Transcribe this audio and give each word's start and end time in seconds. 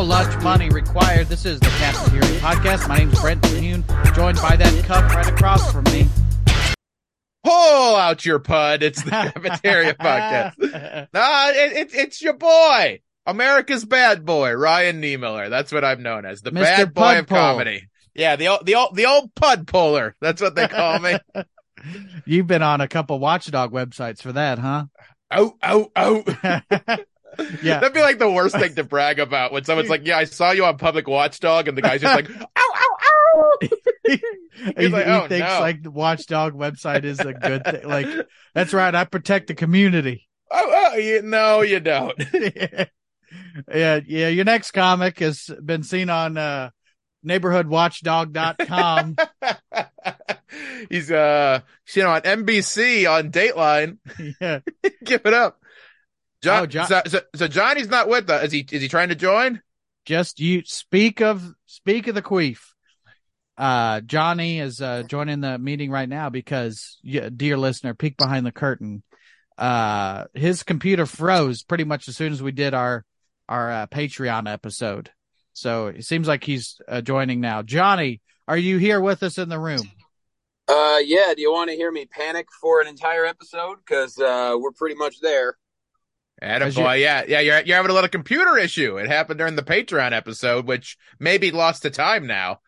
No 0.00 0.06
lunch 0.06 0.42
money 0.42 0.70
required. 0.70 1.26
This 1.26 1.44
is 1.44 1.60
the 1.60 1.66
Cafeteria 1.66 2.40
Podcast. 2.40 2.88
My 2.88 2.96
name's 2.96 3.20
Brent 3.20 3.42
Hune, 3.42 3.84
joined 4.14 4.38
by 4.38 4.56
that 4.56 4.84
cup 4.84 5.04
right 5.12 5.28
across 5.28 5.70
from 5.70 5.84
me. 5.84 6.08
Pull 7.44 7.96
out 7.96 8.24
your 8.24 8.38
pud. 8.38 8.82
It's 8.82 9.02
the 9.02 9.10
Cafeteria 9.10 9.92
Podcast. 9.92 11.08
Nah, 11.12 11.48
it, 11.50 11.72
it, 11.72 11.94
it's 11.94 12.22
your 12.22 12.32
boy, 12.32 13.02
America's 13.26 13.84
bad 13.84 14.24
boy, 14.24 14.52
Ryan 14.52 15.02
Niemiller. 15.02 15.50
That's 15.50 15.70
what 15.70 15.84
I'm 15.84 16.02
known 16.02 16.24
as, 16.24 16.40
the 16.40 16.50
Mr. 16.50 16.62
bad 16.62 16.94
boy 16.94 17.02
Pud 17.02 17.18
of 17.18 17.26
comedy. 17.26 17.82
Yeah, 18.14 18.36
the 18.36 18.48
old, 18.48 18.64
the 18.64 18.76
old, 18.76 18.96
the 18.96 19.04
old 19.04 19.34
pud 19.34 19.66
puller. 19.66 20.16
That's 20.22 20.40
what 20.40 20.54
they 20.54 20.66
call 20.66 20.98
me. 20.98 21.18
You've 22.24 22.46
been 22.46 22.62
on 22.62 22.80
a 22.80 22.88
couple 22.88 23.18
watchdog 23.18 23.70
websites 23.70 24.22
for 24.22 24.32
that, 24.32 24.58
huh? 24.58 24.86
oh, 25.30 25.58
oh, 25.62 25.90
oh. 25.94 26.96
Yeah. 27.62 27.80
That'd 27.80 27.94
be 27.94 28.00
like 28.00 28.18
the 28.18 28.30
worst 28.30 28.56
thing 28.56 28.74
to 28.74 28.84
brag 28.84 29.18
about 29.18 29.52
when 29.52 29.64
someone's 29.64 29.88
like, 29.88 30.06
"Yeah, 30.06 30.18
I 30.18 30.24
saw 30.24 30.50
you 30.50 30.64
on 30.64 30.78
Public 30.78 31.08
Watchdog," 31.08 31.68
and 31.68 31.76
the 31.76 31.82
guy's 31.82 32.00
just 32.00 32.14
like, 32.14 32.30
"Ow, 32.40 32.46
ow, 32.56 32.96
ow." 33.06 33.58
he, 34.06 34.20
He's 34.76 34.90
like, 34.90 35.06
he 35.06 35.10
"Oh, 35.12 35.28
thinks 35.28 35.48
no." 35.48 35.60
like 35.60 35.82
the 35.82 35.90
watchdog 35.90 36.54
website 36.54 37.04
is 37.04 37.20
a 37.20 37.32
good 37.32 37.64
thing. 37.64 37.86
Like, 37.88 38.06
that's 38.54 38.72
right. 38.72 38.94
I 38.94 39.04
protect 39.04 39.46
the 39.48 39.54
community. 39.54 40.26
Oh, 40.52 40.90
oh, 40.92 40.96
you, 40.96 41.22
no, 41.22 41.60
you 41.60 41.78
don't. 41.78 42.20
yeah, 43.72 44.00
yeah. 44.04 44.28
Your 44.28 44.44
next 44.44 44.72
comic 44.72 45.20
has 45.20 45.48
been 45.64 45.84
seen 45.84 46.10
on 46.10 46.36
uh, 46.36 46.70
neighborhoodwatchdog.com. 47.24 49.14
He's 50.88 51.10
uh, 51.12 51.60
know, 51.96 52.10
on 52.10 52.20
NBC 52.22 53.08
on 53.08 53.30
Dateline. 53.30 53.98
yeah. 54.40 54.58
Give 55.04 55.20
it 55.24 55.34
up. 55.34 55.59
John, 56.42 56.62
Oh, 56.62 56.66
John- 56.66 56.86
so, 56.86 57.02
so, 57.06 57.20
so 57.34 57.48
Johnny's 57.48 57.88
not 57.88 58.08
with 58.08 58.28
us. 58.30 58.44
Is 58.46 58.52
he? 58.52 58.66
Is 58.70 58.82
he 58.82 58.88
trying 58.88 59.10
to 59.10 59.14
join? 59.14 59.60
Just 60.06 60.40
you 60.40 60.62
speak 60.64 61.20
of 61.20 61.44
speak 61.66 62.06
of 62.06 62.14
the 62.14 62.22
queef. 62.22 62.58
Uh, 63.58 64.00
Johnny 64.00 64.58
is 64.58 64.80
uh, 64.80 65.02
joining 65.02 65.40
the 65.40 65.58
meeting 65.58 65.90
right 65.90 66.08
now 66.08 66.30
because, 66.30 66.98
yeah, 67.02 67.28
dear 67.34 67.58
listener, 67.58 67.92
peek 67.92 68.16
behind 68.16 68.46
the 68.46 68.52
curtain. 68.52 69.02
Uh, 69.58 70.24
his 70.32 70.62
computer 70.62 71.04
froze 71.04 71.62
pretty 71.62 71.84
much 71.84 72.08
as 72.08 72.16
soon 72.16 72.32
as 72.32 72.42
we 72.42 72.52
did 72.52 72.72
our 72.72 73.04
our 73.48 73.70
uh, 73.70 73.86
Patreon 73.88 74.50
episode. 74.50 75.10
So 75.52 75.88
it 75.88 76.04
seems 76.04 76.26
like 76.26 76.42
he's 76.44 76.80
uh, 76.88 77.02
joining 77.02 77.40
now. 77.40 77.60
Johnny, 77.62 78.22
are 78.48 78.56
you 78.56 78.78
here 78.78 79.00
with 79.00 79.22
us 79.22 79.36
in 79.36 79.50
the 79.50 79.58
room? 79.58 79.82
Uh, 80.66 80.98
yeah. 81.04 81.34
Do 81.34 81.42
you 81.42 81.52
want 81.52 81.68
to 81.68 81.76
hear 81.76 81.90
me 81.92 82.06
panic 82.06 82.46
for 82.60 82.80
an 82.80 82.86
entire 82.86 83.26
episode? 83.26 83.78
Because 83.84 84.16
uh, 84.18 84.54
we're 84.58 84.70
pretty 84.72 84.94
much 84.94 85.20
there. 85.20 85.58
Adam 86.42 86.68
As 86.68 86.76
you- 86.76 86.82
boy, 86.82 86.94
yeah, 86.94 87.22
yeah. 87.28 87.40
You're 87.40 87.60
you're 87.60 87.76
having 87.76 87.90
a 87.90 87.94
little 87.94 88.08
computer 88.08 88.56
issue. 88.56 88.96
It 88.96 89.08
happened 89.08 89.38
during 89.38 89.56
the 89.56 89.62
Patreon 89.62 90.12
episode, 90.12 90.66
which 90.66 90.96
maybe 91.18 91.50
lost 91.50 91.82
to 91.82 91.90
time 91.90 92.26
now. 92.26 92.60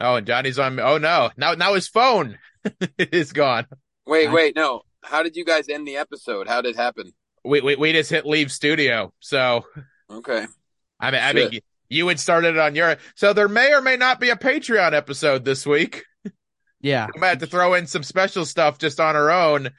Oh, 0.00 0.14
and 0.16 0.26
Johnny's 0.26 0.58
on. 0.58 0.78
Oh 0.78 0.98
no, 0.98 1.30
now 1.36 1.54
now 1.54 1.74
his 1.74 1.88
phone 1.88 2.38
is 2.98 3.32
gone. 3.32 3.66
Wait, 4.06 4.30
wait, 4.30 4.54
no. 4.54 4.82
How 5.02 5.22
did 5.22 5.36
you 5.36 5.44
guys 5.44 5.68
end 5.68 5.86
the 5.86 5.96
episode? 5.96 6.46
How 6.48 6.60
did 6.62 6.70
it 6.74 6.76
happen? 6.76 7.12
We 7.44 7.60
we 7.60 7.76
we 7.76 7.92
just 7.92 8.10
hit 8.10 8.26
leave 8.26 8.52
studio. 8.52 9.12
So 9.20 9.64
Okay. 10.10 10.46
I 11.00 11.10
mean, 11.10 11.20
I 11.20 11.32
mean, 11.32 11.60
you 11.88 12.08
had 12.08 12.18
started 12.20 12.54
it 12.54 12.58
on 12.58 12.74
your. 12.74 12.96
So 13.14 13.32
there 13.32 13.48
may 13.48 13.72
or 13.74 13.80
may 13.80 13.96
not 13.96 14.20
be 14.20 14.30
a 14.30 14.36
Patreon 14.36 14.92
episode 14.92 15.44
this 15.44 15.66
week. 15.66 16.04
Yeah. 16.80 17.08
We 17.14 17.20
might 17.20 17.28
have 17.28 17.38
to 17.38 17.46
throw 17.46 17.74
in 17.74 17.86
some 17.88 18.02
special 18.04 18.44
stuff 18.44 18.78
just 18.78 19.00
on 19.00 19.16
our 19.16 19.30
own 19.30 19.70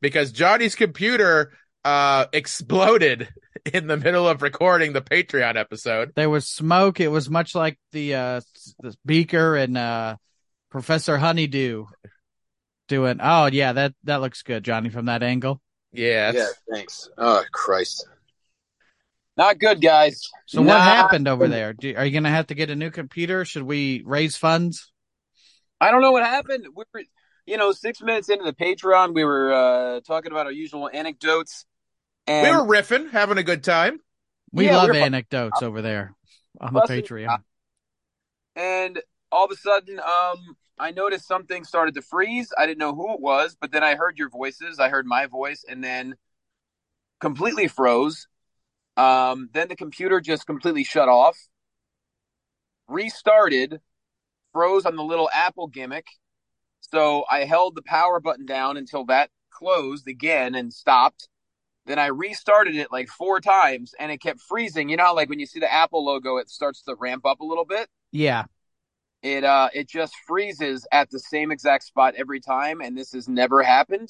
because 0.00 0.32
Johnny's 0.32 0.74
computer 0.74 1.52
uh 1.84 2.26
exploded 2.32 3.28
in 3.72 3.86
the 3.86 3.96
middle 3.96 4.28
of 4.28 4.42
recording 4.42 4.92
the 4.92 5.02
Patreon 5.02 5.56
episode. 5.56 6.12
There 6.14 6.30
was 6.30 6.48
smoke. 6.48 7.00
It 7.00 7.08
was 7.08 7.30
much 7.30 7.54
like 7.54 7.78
the 7.92 8.14
uh 8.14 8.40
the 8.80 8.96
beaker 9.04 9.56
and 9.56 9.76
uh 9.76 10.16
Professor 10.70 11.16
Honeydew 11.16 11.86
doing. 12.88 13.20
Oh 13.22 13.46
yeah, 13.46 13.72
that 13.72 13.94
that 14.04 14.20
looks 14.20 14.42
good, 14.42 14.64
Johnny, 14.64 14.88
from 14.88 15.06
that 15.06 15.22
angle. 15.22 15.60
Yeah. 15.92 16.32
Yeah. 16.32 16.46
Thanks. 16.70 17.08
Oh 17.16 17.44
Christ. 17.52 18.06
Not 19.38 19.60
good, 19.60 19.80
guys. 19.80 20.28
So 20.46 20.62
what 20.62 20.80
happened 20.80 21.28
over 21.28 21.44
good. 21.44 21.52
there? 21.52 21.72
Do, 21.72 21.94
are 21.96 22.04
you 22.04 22.10
going 22.10 22.24
to 22.24 22.28
have 22.28 22.48
to 22.48 22.54
get 22.54 22.70
a 22.70 22.76
new 22.76 22.90
computer? 22.90 23.44
Should 23.44 23.62
we 23.62 24.02
raise 24.04 24.36
funds? 24.36 24.90
I 25.80 25.92
don't 25.92 26.02
know 26.02 26.10
what 26.10 26.24
happened. 26.24 26.66
We 26.74 26.82
were, 26.92 27.02
you 27.48 27.56
know, 27.56 27.72
six 27.72 28.02
minutes 28.02 28.28
into 28.28 28.44
the 28.44 28.52
Patreon, 28.52 29.14
we 29.14 29.24
were 29.24 29.52
uh, 29.52 30.00
talking 30.02 30.32
about 30.32 30.46
our 30.46 30.52
usual 30.52 30.90
anecdotes, 30.92 31.66
and 32.26 32.36
We 32.40 32.50
were 32.50 32.64
riffing, 32.64 33.10
having 33.10 33.38
a 33.38 33.42
good 33.42 33.64
time. 33.64 34.00
We 34.52 34.68
Yeah, 34.68 34.72
love 34.72 34.88
we're 34.88 34.94
anecdotes 34.94 35.62
over 35.62 35.82
there 35.82 36.14
on 36.60 36.74
the 36.74 36.82
Patreon. 36.82 37.42
and 38.56 39.00
all 39.30 39.44
of 39.44 39.50
a 39.50 39.56
sudden, 39.56 39.98
um, 40.00 40.56
I 40.78 40.90
noticed 40.90 41.26
something 41.26 41.64
started 41.64 41.94
to 41.94 42.02
freeze. 42.02 42.52
I 42.56 42.66
didn't 42.66 42.78
know 42.78 42.94
who 42.94 43.12
it 43.14 43.20
was, 43.20 43.56
but 43.60 43.72
then 43.72 43.82
I 43.82 43.94
heard 43.94 44.18
your 44.18 44.30
voices. 44.30 44.78
I 44.78 44.88
heard 44.88 45.06
my 45.06 45.26
voice, 45.26 45.64
and 45.68 45.82
then 45.82 46.16
completely 47.20 47.68
froze. 47.68 48.26
Um, 48.96 49.50
then 49.52 49.68
the 49.68 49.76
computer 49.76 50.20
just 50.20 50.46
completely 50.46 50.84
shut 50.84 51.08
off, 51.08 51.38
restarted, 52.88 53.80
froze 54.52 54.86
on 54.86 54.96
the 54.96 55.04
little 55.04 55.30
Apple 55.34 55.68
gimmick. 55.68 56.06
So 56.90 57.24
I 57.30 57.40
held 57.44 57.74
the 57.74 57.82
power 57.82 58.20
button 58.20 58.46
down 58.46 58.76
until 58.76 59.04
that 59.06 59.30
closed 59.50 60.08
again 60.08 60.54
and 60.54 60.72
stopped. 60.72 61.28
Then 61.86 61.98
I 61.98 62.06
restarted 62.06 62.76
it 62.76 62.92
like 62.92 63.08
four 63.08 63.40
times, 63.40 63.94
and 63.98 64.12
it 64.12 64.20
kept 64.20 64.40
freezing. 64.40 64.88
You 64.88 64.96
know, 64.98 65.04
how, 65.04 65.14
like 65.16 65.28
when 65.30 65.38
you 65.40 65.46
see 65.46 65.60
the 65.60 65.72
Apple 65.72 66.04
logo, 66.04 66.36
it 66.36 66.48
starts 66.50 66.82
to 66.82 66.94
ramp 66.94 67.24
up 67.26 67.40
a 67.40 67.44
little 67.44 67.64
bit 67.64 67.88
Yeah. 68.12 68.44
it 69.22 69.42
uh 69.44 69.68
it 69.74 69.88
just 69.88 70.14
freezes 70.26 70.86
at 70.92 71.10
the 71.10 71.18
same 71.18 71.50
exact 71.50 71.84
spot 71.84 72.14
every 72.16 72.40
time 72.40 72.80
and 72.80 72.96
this 72.96 73.12
has 73.12 73.28
never 73.28 73.62
happened 73.64 74.08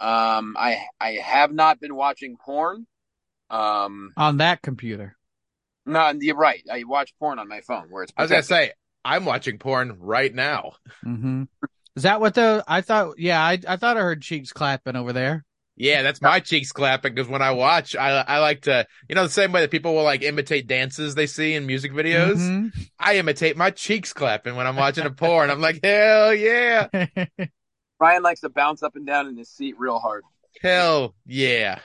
um 0.00 0.56
i 0.58 0.78
i 1.00 1.12
have 1.22 1.52
not 1.52 1.80
been 1.80 1.94
watching 1.96 2.36
porn 2.36 2.86
um 3.50 4.12
On 4.16 4.36
that 4.36 4.62
computer. 4.62 5.16
no 5.86 6.12
you're 6.20 6.36
right 6.36 6.62
i 6.70 6.84
watch 6.84 7.14
porn 7.18 7.38
on 7.40 7.48
my 7.48 7.62
phone 7.62 7.86
where 7.90 8.04
it's 8.04 8.12
I 8.16 8.22
was 8.22 8.30
gonna 8.30 8.42
say, 8.44 8.72
I'm 9.04 9.24
watching 9.24 9.58
porn 9.58 9.96
right 9.98 10.32
now. 10.32 10.74
hmm 11.02 11.44
Is 11.96 12.02
that 12.02 12.20
what 12.20 12.34
the? 12.34 12.64
I 12.66 12.80
thought. 12.80 13.18
Yeah, 13.18 13.40
I 13.42 13.58
I 13.68 13.76
thought 13.76 13.96
I 13.96 14.00
heard 14.00 14.22
cheeks 14.22 14.52
clapping 14.52 14.96
over 14.96 15.12
there. 15.12 15.44
Yeah, 15.76 16.02
that's 16.02 16.22
my 16.22 16.38
cheeks 16.38 16.70
clapping 16.70 17.14
because 17.14 17.28
when 17.28 17.42
I 17.42 17.50
watch, 17.50 17.96
I 17.96 18.20
I 18.20 18.38
like 18.38 18.62
to, 18.62 18.86
you 19.08 19.14
know, 19.14 19.24
the 19.24 19.28
same 19.30 19.50
way 19.52 19.60
that 19.62 19.70
people 19.72 19.94
will 19.94 20.04
like 20.04 20.22
imitate 20.22 20.66
dances 20.68 21.14
they 21.14 21.26
see 21.26 21.54
in 21.54 21.66
music 21.66 21.92
videos. 21.92 22.36
Mhm. 22.36 22.72
I 22.98 23.16
imitate 23.18 23.56
my 23.56 23.70
cheeks 23.70 24.12
clapping 24.12 24.54
when 24.54 24.66
I'm 24.68 24.76
watching 24.76 25.04
a 25.04 25.10
porn. 25.10 25.50
I'm 25.50 25.60
like, 25.60 25.80
hell 25.82 26.32
yeah, 26.32 26.88
ryan 28.00 28.22
likes 28.22 28.40
to 28.40 28.48
bounce 28.48 28.82
up 28.82 28.96
and 28.96 29.06
down 29.06 29.26
in 29.28 29.36
his 29.36 29.48
seat 29.48 29.74
real 29.78 29.98
hard 29.98 30.24
hell 30.60 31.14
yeah. 31.26 31.80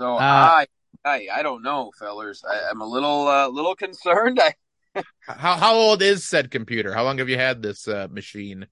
so 0.00 0.16
Uh, 0.16 0.50
i 0.62 0.66
i 1.04 1.28
i 1.34 1.42
don't 1.42 1.62
know 1.62 1.90
fellers 1.98 2.42
I, 2.48 2.70
i'm 2.70 2.80
a 2.80 2.86
little 2.86 3.26
uh 3.28 3.48
little 3.48 3.74
concerned 3.74 4.40
i 4.40 4.54
How 5.22 5.56
how 5.56 5.74
old 5.74 6.02
is 6.02 6.26
said 6.26 6.50
computer? 6.50 6.92
How 6.92 7.04
long 7.04 7.18
have 7.18 7.28
you 7.28 7.36
had 7.36 7.62
this 7.62 7.86
uh, 7.86 8.08
machine? 8.10 8.66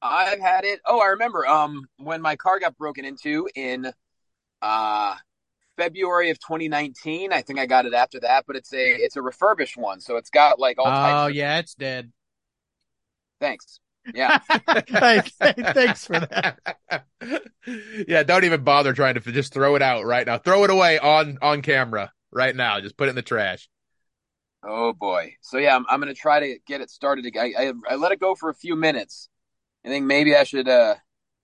I've 0.00 0.40
had 0.40 0.64
it. 0.64 0.80
Oh, 0.86 1.00
I 1.00 1.08
remember. 1.08 1.46
Um, 1.46 1.86
when 1.98 2.20
my 2.20 2.36
car 2.36 2.58
got 2.60 2.76
broken 2.76 3.04
into 3.04 3.48
in, 3.54 3.90
uh, 4.60 5.16
February 5.76 6.30
of 6.30 6.38
2019. 6.38 7.32
I 7.32 7.42
think 7.42 7.58
I 7.58 7.66
got 7.66 7.86
it 7.86 7.94
after 7.94 8.20
that, 8.20 8.44
but 8.46 8.56
it's 8.56 8.72
a 8.72 8.94
it's 8.94 9.16
a 9.16 9.22
refurbished 9.22 9.76
one, 9.76 10.00
so 10.00 10.16
it's 10.16 10.30
got 10.30 10.58
like 10.58 10.78
all 10.78 10.86
Oh 10.86 10.90
types. 10.90 11.30
Of, 11.30 11.34
yeah, 11.36 11.58
it's 11.58 11.74
dead. 11.74 12.12
Thanks. 13.40 13.80
Yeah. 14.14 14.38
thanks, 14.88 15.32
thanks 15.38 16.06
for 16.06 16.20
that. 16.20 16.58
yeah, 18.06 18.22
don't 18.22 18.44
even 18.44 18.62
bother 18.62 18.92
trying 18.92 19.14
to 19.14 19.20
just 19.20 19.52
throw 19.52 19.76
it 19.76 19.82
out 19.82 20.04
right 20.04 20.26
now. 20.26 20.38
Throw 20.38 20.64
it 20.64 20.70
away 20.70 20.98
on 20.98 21.38
on 21.40 21.62
camera 21.62 22.12
right 22.30 22.54
now. 22.54 22.80
Just 22.80 22.96
put 22.96 23.08
it 23.08 23.10
in 23.10 23.16
the 23.16 23.22
trash. 23.22 23.68
Oh 24.66 24.92
boy. 24.92 25.34
So 25.40 25.58
yeah, 25.58 25.76
I'm, 25.76 25.84
I'm 25.88 26.00
gonna 26.00 26.14
try 26.14 26.40
to 26.40 26.58
get 26.66 26.80
it 26.80 26.90
started 26.90 27.26
again. 27.26 27.52
I, 27.56 27.64
I 27.66 27.72
I 27.90 27.94
let 27.96 28.12
it 28.12 28.20
go 28.20 28.34
for 28.34 28.48
a 28.50 28.54
few 28.54 28.76
minutes. 28.76 29.28
I 29.84 29.88
think 29.88 30.06
maybe 30.06 30.34
I 30.34 30.44
should 30.44 30.68
uh 30.68 30.94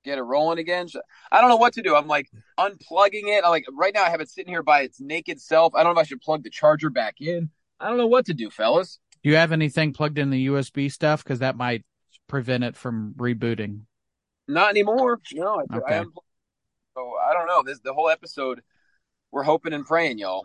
get 0.05 0.19
it 0.19 0.23
rolling 0.23 0.59
again. 0.59 0.87
I 1.31 1.41
don't 1.41 1.51
know 1.51 1.57
what 1.57 1.75
to 1.75 1.83
do. 1.83 1.95
I'm 1.95 2.07
like 2.09 2.31
unplugging 2.59 3.27
it. 3.27 3.45
I 3.45 3.49
like 3.49 3.67
right 3.73 3.93
now 3.93 4.03
I 4.05 4.11
have 4.11 4.21
it 4.21 4.31
sitting 4.31 4.53
here 4.53 4.63
by 4.63 4.83
its 4.83 5.01
naked 5.01 5.41
self. 5.41 5.75
I 5.75 5.83
don't 5.83 5.95
know 5.95 6.01
if 6.01 6.07
I 6.07 6.09
should 6.09 6.23
plug 6.23 6.43
the 6.43 6.51
charger 6.51 6.91
back 6.91 7.17
in. 7.21 7.51
I 7.79 7.89
don't 7.89 7.99
know 7.99 8.07
what 8.07 8.27
to 8.27 8.35
do, 8.35 8.51
fellas. 8.51 8.99
Do 9.23 9.31
you 9.31 9.37
have 9.37 9.53
anything 9.53 9.93
plugged 9.93 10.19
in 10.19 10.31
the 10.31 10.47
USB 10.47 10.91
stuff? 10.91 11.23
Because 11.23 11.41
that 11.41 11.57
might 11.57 11.85
prevent 12.29 12.65
it 12.65 12.77
from 12.77 13.15
rebooting. 13.19 13.83
Not 14.49 14.71
anymore. 14.71 15.21
No, 15.35 15.61
I, 15.71 15.77
Okay. 15.77 15.95
I 15.95 15.99
am. 15.99 16.13
So 16.95 17.13
I 17.23 17.33
don't 17.35 17.47
know. 17.47 17.63
This 17.63 17.81
the 17.81 17.93
whole 17.93 18.09
episode. 18.09 18.63
We're 19.33 19.45
hoping 19.45 19.73
and 19.73 19.87
praying, 19.87 20.19
y'all. 20.19 20.45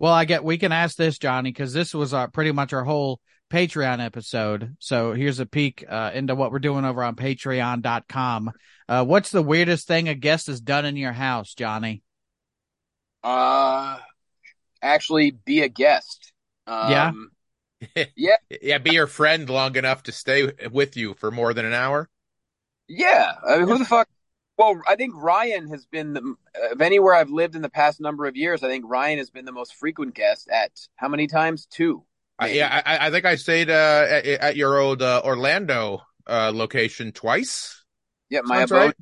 Well, 0.00 0.14
I 0.14 0.24
get 0.24 0.42
we 0.42 0.56
can 0.56 0.72
ask 0.72 0.96
this, 0.96 1.18
Johnny, 1.18 1.50
because 1.50 1.74
this 1.74 1.92
was 1.92 2.14
our 2.14 2.26
pretty 2.26 2.52
much 2.52 2.72
our 2.72 2.84
whole 2.84 3.20
Patreon 3.50 4.02
episode. 4.02 4.74
So 4.78 5.12
here's 5.12 5.40
a 5.40 5.46
peek 5.46 5.84
uh, 5.86 6.10
into 6.14 6.34
what 6.34 6.50
we're 6.50 6.58
doing 6.58 6.86
over 6.86 7.04
on 7.04 7.16
Patreon.com. 7.16 8.50
Uh, 8.88 9.04
what's 9.04 9.30
the 9.30 9.42
weirdest 9.42 9.86
thing 9.86 10.08
a 10.08 10.14
guest 10.14 10.46
has 10.46 10.62
done 10.62 10.86
in 10.86 10.96
your 10.96 11.12
house, 11.12 11.52
Johnny? 11.52 12.02
Uh, 13.22 13.98
actually, 14.80 15.32
be 15.32 15.60
a 15.60 15.68
guest. 15.68 16.32
Um, 16.66 17.30
Yeah? 18.16 18.36
Yeah, 18.62 18.78
be 18.78 18.92
your 18.92 19.06
friend 19.06 19.48
long 19.48 19.76
enough 19.76 20.04
to 20.04 20.12
stay 20.12 20.50
with 20.70 20.96
you 20.96 21.14
for 21.14 21.30
more 21.30 21.52
than 21.52 21.64
an 21.64 21.72
hour. 21.72 22.08
Yeah. 22.88 23.32
I 23.46 23.58
mean, 23.58 23.68
who 23.68 23.78
the 23.78 23.84
fuck? 23.84 24.08
Well, 24.60 24.82
I 24.86 24.94
think 24.96 25.14
Ryan 25.16 25.68
has 25.70 25.86
been 25.86 26.12
the, 26.12 26.34
of 26.70 26.82
anywhere 26.82 27.14
I've 27.14 27.30
lived 27.30 27.56
in 27.56 27.62
the 27.62 27.70
past 27.70 27.98
number 27.98 28.26
of 28.26 28.36
years. 28.36 28.62
I 28.62 28.68
think 28.68 28.84
Ryan 28.86 29.16
has 29.16 29.30
been 29.30 29.46
the 29.46 29.52
most 29.52 29.74
frequent 29.74 30.14
guest 30.14 30.50
at 30.50 30.70
how 30.96 31.08
many 31.08 31.28
times? 31.28 31.64
Two. 31.64 32.04
I, 32.38 32.48
yeah, 32.50 32.82
I, 32.84 33.06
I 33.06 33.10
think 33.10 33.24
I 33.24 33.36
stayed 33.36 33.70
uh, 33.70 34.06
at, 34.10 34.26
at 34.26 34.56
your 34.56 34.78
old 34.78 35.00
uh, 35.00 35.22
Orlando 35.24 36.02
uh, 36.26 36.52
location 36.54 37.10
twice. 37.12 37.82
Yeah, 38.28 38.40
my 38.44 38.58
Sounds 38.58 38.70
abode. 38.72 38.78
right. 38.80 38.94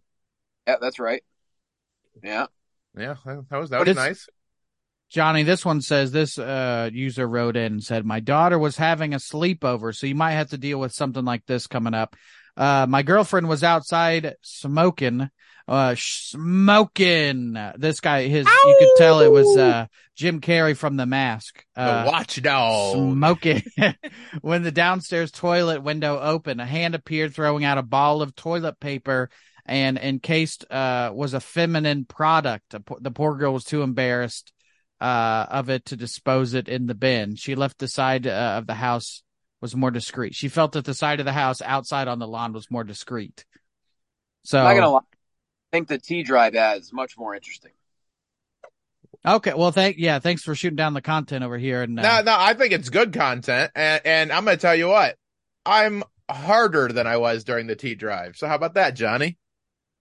Yeah, 0.69 0.77
that's 0.81 1.01
right. 1.01 1.25
Yeah. 2.23 2.47
Yeah, 2.97 3.17
that 3.27 3.59
was 3.59 3.71
that 3.71 3.79
But 3.79 3.89
was 3.89 3.97
it's- 3.97 3.97
nice. 3.97 4.29
Johnny, 5.11 5.43
this 5.43 5.65
one 5.65 5.81
says 5.81 6.13
this 6.13 6.39
uh, 6.39 6.89
user 6.93 7.27
wrote 7.27 7.57
in 7.57 7.73
and 7.73 7.83
said, 7.83 8.05
My 8.05 8.21
daughter 8.21 8.59
was 8.59 8.77
having 8.77 9.13
a 9.15 9.17
sleepover, 9.19 9.93
so 9.97 10.07
you 10.07 10.15
might 10.15 10.33
have 10.33 10.51
to 10.51 10.59
deal 10.59 10.79
with 10.79 10.93
something 10.93 11.25
like 11.25 11.47
this 11.47 11.67
coming 11.67 11.95
up. 11.95 12.15
Uh, 12.59 12.87
my 12.89 13.03
girlfriend 13.03 13.49
was 13.49 13.65
outside 13.65 14.35
smoking, 14.43 15.31
uh, 15.69 15.95
smoking. 15.97 17.57
This 17.77 18.01
guy, 18.01 18.29
his, 18.29 18.47
you 18.47 18.77
could 18.79 19.03
tell 19.05 19.21
it 19.21 19.31
was, 19.31 19.57
uh, 19.57 19.87
Jim 20.17 20.41
Carrey 20.41 20.77
from 20.77 20.97
The 20.97 21.07
Mask. 21.07 21.65
Uh, 21.77 22.03
the 22.03 22.11
watchdog. 22.11 22.95
smoking. 22.95 23.63
when 24.41 24.65
the 24.65 24.73
downstairs 24.73 25.31
toilet 25.31 25.83
window 25.83 26.19
opened, 26.19 26.61
a 26.61 26.67
hand 26.67 26.97
appeared 26.97 27.35
throwing 27.35 27.65
out 27.65 27.79
a 27.79 27.83
ball 27.83 28.21
of 28.21 28.35
toilet 28.35 28.81
paper 28.81 29.31
and 29.65 29.99
encased 29.99 30.69
uh, 30.73 31.13
was 31.15 31.35
a 31.35 31.41
feminine 31.41 32.05
product. 32.05 32.75
The 33.01 33.11
poor 33.11 33.37
girl 33.37 33.53
was 33.53 33.65
too 33.65 33.83
embarrassed 33.83 34.53
uh, 35.01 35.47
of 35.51 35.71
it 35.71 35.85
to 35.87 35.97
dispose 35.97 36.55
it 36.55 36.69
in 36.69 36.87
the 36.87 36.95
bin. 36.95 37.37
She 37.37 37.55
left 37.55 37.79
the 37.79 37.87
side 37.87 38.27
uh, 38.27 38.57
of 38.59 38.67
the 38.67 38.75
house 38.75 39.23
was 39.61 39.77
more 39.77 39.91
discreet. 39.91 40.35
She 40.35 40.49
felt 40.49 40.73
that 40.73 40.85
the 40.85 40.95
side 40.95 41.21
of 41.21 41.27
the 41.27 41.33
house 41.33 41.61
outside 41.63 42.09
on 42.09 42.19
the 42.19 42.27
lawn 42.27 42.53
was 42.53 42.71
more 42.71 42.85
discreet. 42.85 43.45
So 44.43 44.59
I'm 44.59 44.65
not 44.65 44.75
gonna 44.75 44.91
lie. 44.91 45.01
I 45.73 45.77
think 45.77 45.89
the 45.89 45.99
T 45.99 46.23
drive 46.23 46.55
ad 46.55 46.81
is 46.81 46.93
much 46.93 47.19
more 47.19 47.35
interesting. 47.35 47.73
okay, 49.27 49.53
well, 49.55 49.71
thank 49.71 49.99
yeah, 49.99 50.19
thanks 50.19 50.43
for 50.43 50.55
shooting 50.55 50.77
down 50.77 50.95
the 50.95 51.03
content 51.03 51.45
over 51.45 51.59
here. 51.59 51.83
And 51.83 51.99
uh, 51.99 52.03
No, 52.03 52.33
no, 52.33 52.37
I 52.39 52.55
think 52.55 52.73
it's 52.73 52.89
good 52.89 53.13
content, 53.13 53.73
and, 53.75 54.01
and 54.05 54.33
I'm 54.33 54.45
going 54.45 54.57
to 54.57 54.61
tell 54.61 54.75
you 54.75 54.89
what, 54.89 55.17
I'm 55.67 56.03
harder 56.31 56.89
than 56.89 57.07
I 57.07 57.19
was 57.19 57.45
during 57.45 57.67
the 57.67 57.77
T 57.77 57.95
drive. 57.95 58.37
So 58.37 58.49
how 58.49 58.55
about 58.55 58.75
that, 58.75 58.95
Johnny? 58.95 59.37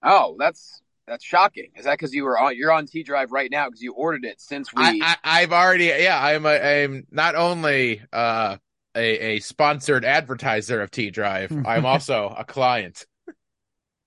Oh, 0.02 0.36
that's 0.40 0.82
that's 1.06 1.26
shocking. 1.26 1.72
Is 1.76 1.86
that 1.86 1.94
because 1.94 2.14
you 2.14 2.24
were 2.24 2.38
on? 2.38 2.56
You're 2.56 2.72
on 2.72 2.86
T 2.86 3.04
drive 3.04 3.32
right 3.32 3.52
now 3.52 3.68
because 3.68 3.82
you 3.82 3.94
ordered 3.94 4.26
it 4.26 4.40
since 4.40 4.74
we. 4.74 4.84
I, 4.84 5.00
I, 5.02 5.42
I've 5.42 5.52
already, 5.52 5.86
yeah, 5.86 6.22
I'm 6.22 6.46
a, 6.46 6.84
I'm 6.84 7.08
not 7.12 7.36
only 7.36 8.02
uh, 8.14 8.58
a, 8.96 9.36
a 9.36 9.40
sponsored 9.40 10.06
advertiser 10.06 10.82
of 10.82 10.92
T 10.92 11.10
Drive, 11.10 11.52
I'm 11.66 11.86
also 11.86 12.34
a 12.38 12.46
client. 12.46 13.06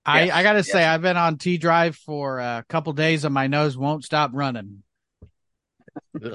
I, 0.05 0.23
Yes, 0.23 0.35
I 0.35 0.43
gotta 0.43 0.63
say. 0.63 0.83
I've 0.83 1.01
been 1.01 1.17
on 1.17 1.37
T 1.37 1.57
Drive 1.57 1.95
for 1.95 2.39
a 2.39 2.65
couple 2.69 2.93
days 2.93 3.23
and 3.25 3.33
my 3.33 3.47
nose 3.47 3.77
won't 3.77 4.03
stop 4.03 4.31
running. 4.33 4.83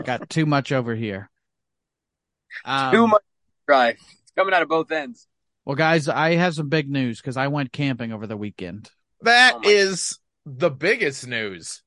Got 0.05 0.29
too 0.31 0.47
much 0.47 0.71
over 0.73 0.95
here. 0.95 1.31
Um, 2.65 2.93
too 2.95 3.07
much 3.07 3.23
drive. 3.67 3.97
It's 4.23 4.33
coming 4.37 4.55
out 4.55 4.63
of 4.63 4.69
both 4.69 4.91
ends. 4.93 5.27
Well, 5.65 5.77
guys, 5.77 6.09
I 6.09 6.35
have 6.37 6.55
some 6.55 6.69
big 6.69 6.89
news 6.91 7.21
because 7.21 7.37
I 7.37 7.49
went 7.49 7.73
camping 7.73 8.13
over 8.13 8.27
the 8.27 8.37
weekend. 8.37 8.91
That 9.23 9.55
Oh 9.57 9.61
my- 9.61 9.69
is 9.71 10.19
the 10.45 10.71
biggest 10.71 11.27
news. 11.27 11.83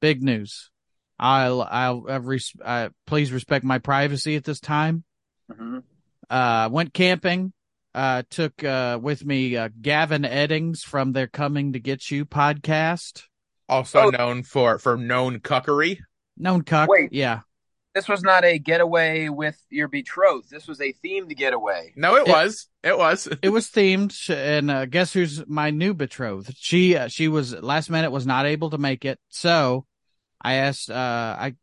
Big 0.00 0.22
news. 0.22 0.70
I'll, 1.18 1.60
I'll, 1.62 2.06
I've 2.08 2.26
res- 2.26 2.54
uh, 2.64 2.88
please 3.06 3.30
respect 3.30 3.62
my 3.64 3.78
privacy 3.78 4.36
at 4.36 4.44
this 4.44 4.58
time. 4.60 5.04
Mhm. 5.52 5.82
Uh, 6.30 6.68
went 6.72 6.94
camping. 6.94 7.52
Uh, 7.94 8.22
took 8.30 8.62
uh 8.62 8.98
with 9.02 9.24
me 9.24 9.56
uh, 9.56 9.68
Gavin 9.80 10.22
Eddings 10.22 10.80
from 10.82 11.12
They're 11.12 11.26
Coming 11.26 11.72
to 11.72 11.80
Get 11.80 12.10
You 12.10 12.24
podcast. 12.24 13.24
Also 13.68 14.00
Oh. 14.06 14.10
known 14.10 14.42
for, 14.44 14.78
for 14.78 14.96
known 14.96 15.40
cuckery. 15.40 15.98
Known 16.36 16.62
cuck. 16.62 16.88
Wait. 16.88 17.12
Yeah. 17.12 17.40
This 17.94 18.08
was 18.08 18.22
not 18.22 18.44
a 18.44 18.58
getaway 18.60 19.28
with 19.28 19.60
your 19.68 19.88
betrothed. 19.88 20.48
This 20.50 20.68
was 20.68 20.80
a 20.80 20.92
themed 21.04 21.36
getaway. 21.36 21.92
No, 21.96 22.14
it 22.14 22.28
It- 22.28 22.30
was. 22.30 22.68
It 22.84 22.96
was. 22.96 23.28
it 23.42 23.48
was 23.48 23.66
themed 23.68 24.14
and 24.34 24.70
uh, 24.70 24.86
guess 24.86 25.12
who's 25.12 25.44
my 25.48 25.70
new 25.70 25.92
betrothed 25.92 26.54
she 26.56 26.96
uh, 26.96 27.08
she 27.08 27.26
was 27.28 27.52
last 27.60 27.90
minute 27.90 28.10
was 28.12 28.24
not 28.26 28.46
able 28.46 28.70
to 28.70 28.78
make 28.78 29.04
it 29.04 29.18
so 29.28 29.84
i 30.40 30.54
asked 30.54 30.88
uh 30.90 31.36
i 31.38 31.54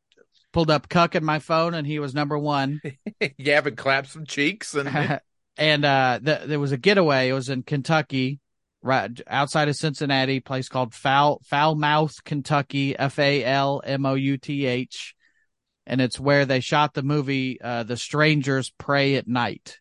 pulled 0.54 0.70
up 0.70 0.88
cuck 0.90 1.16
in 1.16 1.24
my 1.26 1.40
phone 1.40 1.74
and 1.74 1.88
he 1.88 1.98
was 2.00 2.14
number 2.14 2.38
one 2.38 2.80
Gavin 3.40 3.76
clapped 3.76 4.10
some 4.12 4.26
cheeks 4.28 4.76
and 4.76 4.88
and 5.58 5.86
uh 5.86 6.20
th- 6.24 6.44
there 6.46 6.60
was 6.60 6.72
a 6.72 6.78
getaway 6.78 7.30
it 7.30 7.34
was 7.34 7.50
in 7.50 7.64
kentucky 7.64 8.40
right 8.82 9.22
outside 9.28 9.70
of 9.70 9.76
cincinnati 9.76 10.40
place 10.40 10.70
called 10.70 10.94
foul 10.94 11.42
foul 11.44 11.76
mouth 11.76 12.24
kentucky 12.24 12.98
f-a-l-m-o-u-t-h 12.98 13.56
and 15.86 16.02
it's 16.02 16.20
where 16.20 16.46
they 16.46 16.60
shot 16.60 16.94
the 16.94 17.04
movie 17.04 17.60
uh 17.62 17.84
the 17.84 17.98
strangers 17.98 18.72
prey 18.78 19.16
at 19.16 19.28
night 19.28 19.80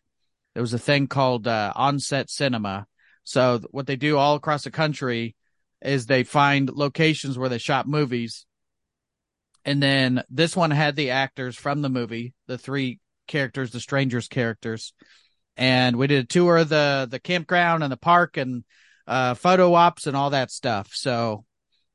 there 0.57 0.63
was 0.63 0.73
a 0.73 0.79
thing 0.79 1.05
called 1.05 1.47
uh, 1.47 1.71
onset 1.75 2.31
cinema. 2.31 2.87
So 3.23 3.61
what 3.69 3.85
they 3.85 3.95
do 3.95 4.17
all 4.17 4.33
across 4.33 4.63
the 4.63 4.71
country 4.71 5.35
is 5.83 6.07
they 6.07 6.23
find 6.23 6.67
locations 6.67 7.37
where 7.37 7.47
they 7.47 7.59
shot 7.59 7.87
movies. 7.87 8.47
And 9.65 9.83
then 9.83 10.23
this 10.31 10.55
one 10.55 10.71
had 10.71 10.95
the 10.95 11.11
actors 11.11 11.55
from 11.55 11.83
the 11.83 11.89
movie, 11.89 12.33
the 12.47 12.57
three 12.57 12.99
characters, 13.27 13.69
the 13.69 13.79
strangers 13.79 14.27
characters. 14.27 14.93
And 15.57 15.95
we 15.97 16.07
did 16.07 16.23
a 16.23 16.27
tour 16.27 16.57
of 16.57 16.69
the, 16.69 17.07
the 17.09 17.19
campground 17.19 17.83
and 17.83 17.91
the 17.91 17.97
park 17.97 18.37
and, 18.37 18.63
uh, 19.07 19.33
photo 19.33 19.73
ops 19.73 20.07
and 20.07 20.15
all 20.15 20.29
that 20.29 20.51
stuff. 20.51 20.91
So 20.93 21.43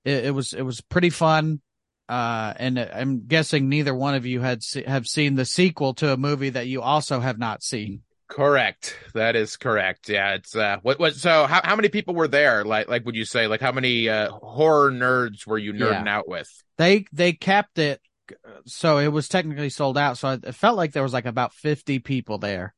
it, 0.05 0.27
it 0.27 0.35
was, 0.35 0.53
it 0.53 0.63
was 0.63 0.81
pretty 0.81 1.11
fun. 1.11 1.61
Uh, 2.09 2.53
and 2.57 2.79
I'm 2.79 3.27
guessing 3.27 3.69
neither 3.69 3.95
one 3.95 4.15
of 4.15 4.27
you 4.27 4.41
had, 4.41 4.63
se- 4.63 4.85
have 4.87 5.07
seen 5.07 5.37
the 5.37 5.45
sequel 5.45 5.95
to 5.95 6.13
a 6.13 6.17
movie 6.17 6.51
that 6.51 6.67
you 6.67 6.83
also 6.83 7.21
have 7.21 7.39
not 7.39 7.63
seen. 7.63 8.03
Correct. 8.29 8.97
That 9.15 9.37
is 9.37 9.59
correct. 9.59 10.09
Yeah, 10.09 10.35
it's 10.37 10.57
uh 10.57 10.79
what 10.81 10.99
what 10.99 11.15
so 11.15 11.47
how 11.47 11.61
how 11.63 11.77
many 11.77 11.91
people 11.91 12.15
were 12.15 12.29
there? 12.29 12.65
Like 12.65 12.89
like 12.89 13.05
would 13.05 13.15
you 13.15 13.27
say 13.27 13.47
like 13.47 13.61
how 13.61 13.73
many 13.73 14.09
uh 14.09 14.31
horror 14.31 14.91
nerds 14.91 15.47
were 15.47 15.59
you 15.59 15.75
nerding 15.75 16.09
out 16.09 16.27
with? 16.27 16.49
they 16.79 17.05
they 17.13 17.35
kept 17.35 17.79
it 17.79 18.01
so 18.65 18.97
it 18.97 19.09
was 19.09 19.29
technically 19.29 19.69
sold 19.69 19.99
out 19.99 20.17
so 20.17 20.31
it 20.31 20.55
felt 20.55 20.79
like 20.79 20.93
there 20.93 21.03
was 21.03 21.13
like 21.13 21.27
about 21.27 21.53
50 21.53 21.99
people 21.99 22.39
there 22.39 22.73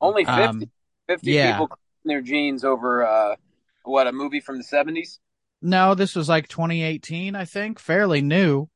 Only 0.00 0.24
50, 0.24 0.42
Um, 0.42 0.62
50 1.08 1.30
yeah. 1.32 1.52
people 1.52 1.68
in 2.04 2.08
their 2.08 2.22
jeans 2.22 2.64
over 2.64 3.04
uh, 3.06 3.36
what 3.84 4.06
a 4.06 4.12
movie 4.12 4.40
from 4.40 4.56
the 4.58 4.64
seventies. 4.64 5.18
no 5.62 5.94
this 5.94 6.14
was 6.14 6.28
like 6.28 6.48
2018 6.48 7.34
i 7.34 7.44
think 7.44 7.78
fairly 7.78 8.20
new 8.22 8.66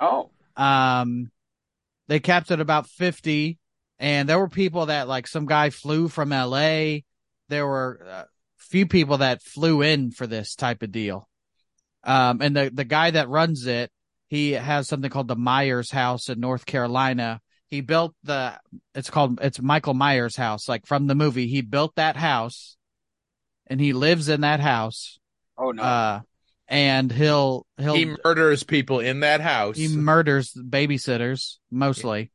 Oh, 0.00 0.30
um 0.56 1.30
they 2.08 2.20
capped 2.20 2.50
it 2.50 2.60
about 2.60 2.86
50 2.88 3.58
and 3.98 4.28
there 4.28 4.38
were 4.38 4.48
people 4.48 4.86
that 4.86 5.08
like 5.08 5.26
some 5.26 5.46
guy 5.46 5.70
flew 5.70 6.08
from 6.08 6.30
la 6.30 6.98
there 7.48 7.66
were 7.66 8.00
a 8.08 8.26
few 8.58 8.86
people 8.86 9.18
that 9.18 9.42
flew 9.42 9.82
in 9.82 10.10
for 10.10 10.26
this 10.26 10.54
type 10.54 10.82
of 10.82 10.92
deal 10.92 11.28
um 12.04 12.40
and 12.40 12.56
the 12.56 12.70
the 12.72 12.84
guy 12.84 13.10
that 13.10 13.28
runs 13.28 13.66
it 13.66 13.90
he 14.28 14.52
has 14.52 14.88
something 14.88 15.10
called 15.10 15.28
the 15.28 15.36
myers 15.36 15.90
house 15.90 16.28
in 16.28 16.38
north 16.40 16.66
carolina 16.66 17.40
he 17.72 17.80
built 17.80 18.14
the 18.22 18.58
it's 18.94 19.10
called 19.10 19.40
it's 19.42 19.60
michael 19.60 19.94
myers 19.94 20.36
house 20.36 20.68
like 20.68 20.86
from 20.86 21.06
the 21.06 21.14
movie 21.14 21.46
he 21.46 21.62
built 21.62 21.94
that 21.96 22.16
house 22.16 22.76
and 23.66 23.80
he 23.80 23.92
lives 23.92 24.28
in 24.28 24.42
that 24.42 24.60
house 24.60 25.18
oh 25.58 25.70
no. 25.72 25.82
uh 25.82 26.20
and 26.68 27.12
he'll 27.12 27.66
he'll 27.76 27.94
He 27.94 28.16
murders 28.24 28.62
people 28.62 29.00
in 29.00 29.20
that 29.20 29.42
house. 29.42 29.76
he 29.76 29.88
murders 29.88 30.54
babysitters 30.54 31.56
mostly, 31.70 32.30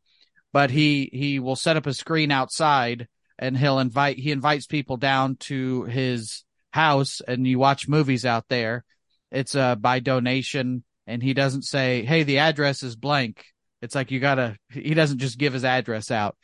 but 0.53 0.69
he 0.69 1.09
he 1.11 1.39
will 1.39 1.55
set 1.55 1.75
up 1.75 1.87
a 1.87 1.93
screen 1.93 2.31
outside 2.31 3.07
and 3.39 3.57
he'll 3.57 3.79
invite 3.79 4.19
he 4.19 4.31
invites 4.31 4.67
people 4.67 4.97
down 4.97 5.37
to 5.37 5.85
his 5.85 6.43
house 6.71 7.19
and 7.27 7.47
you 7.47 7.57
watch 7.57 7.87
movies 7.87 8.25
out 8.25 8.45
there. 8.47 8.85
It's 9.31 9.55
uh 9.55 9.75
by 9.75 10.01
donation 10.01 10.83
and 11.07 11.23
he 11.23 11.33
doesn't 11.33 11.63
say, 11.63 12.03
"Hey, 12.03 12.21
the 12.21 12.37
address 12.37 12.83
is 12.83 12.95
blank." 12.95 13.43
It's 13.81 13.95
like 13.95 14.11
you 14.11 14.19
got 14.19 14.35
to 14.35 14.57
he 14.71 14.93
doesn't 14.93 15.19
just 15.19 15.37
give 15.37 15.53
his 15.53 15.65
address 15.65 16.11
out. 16.11 16.35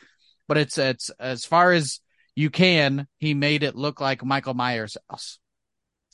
But 0.47 0.57
it's 0.57 0.77
it's 0.77 1.09
as 1.19 1.45
far 1.45 1.71
as 1.71 1.99
you 2.35 2.49
can, 2.49 3.07
he 3.17 3.33
made 3.33 3.63
it 3.63 3.75
look 3.75 4.01
like 4.01 4.23
Michael 4.25 4.53
Myers' 4.53 4.97
house. 5.09 5.39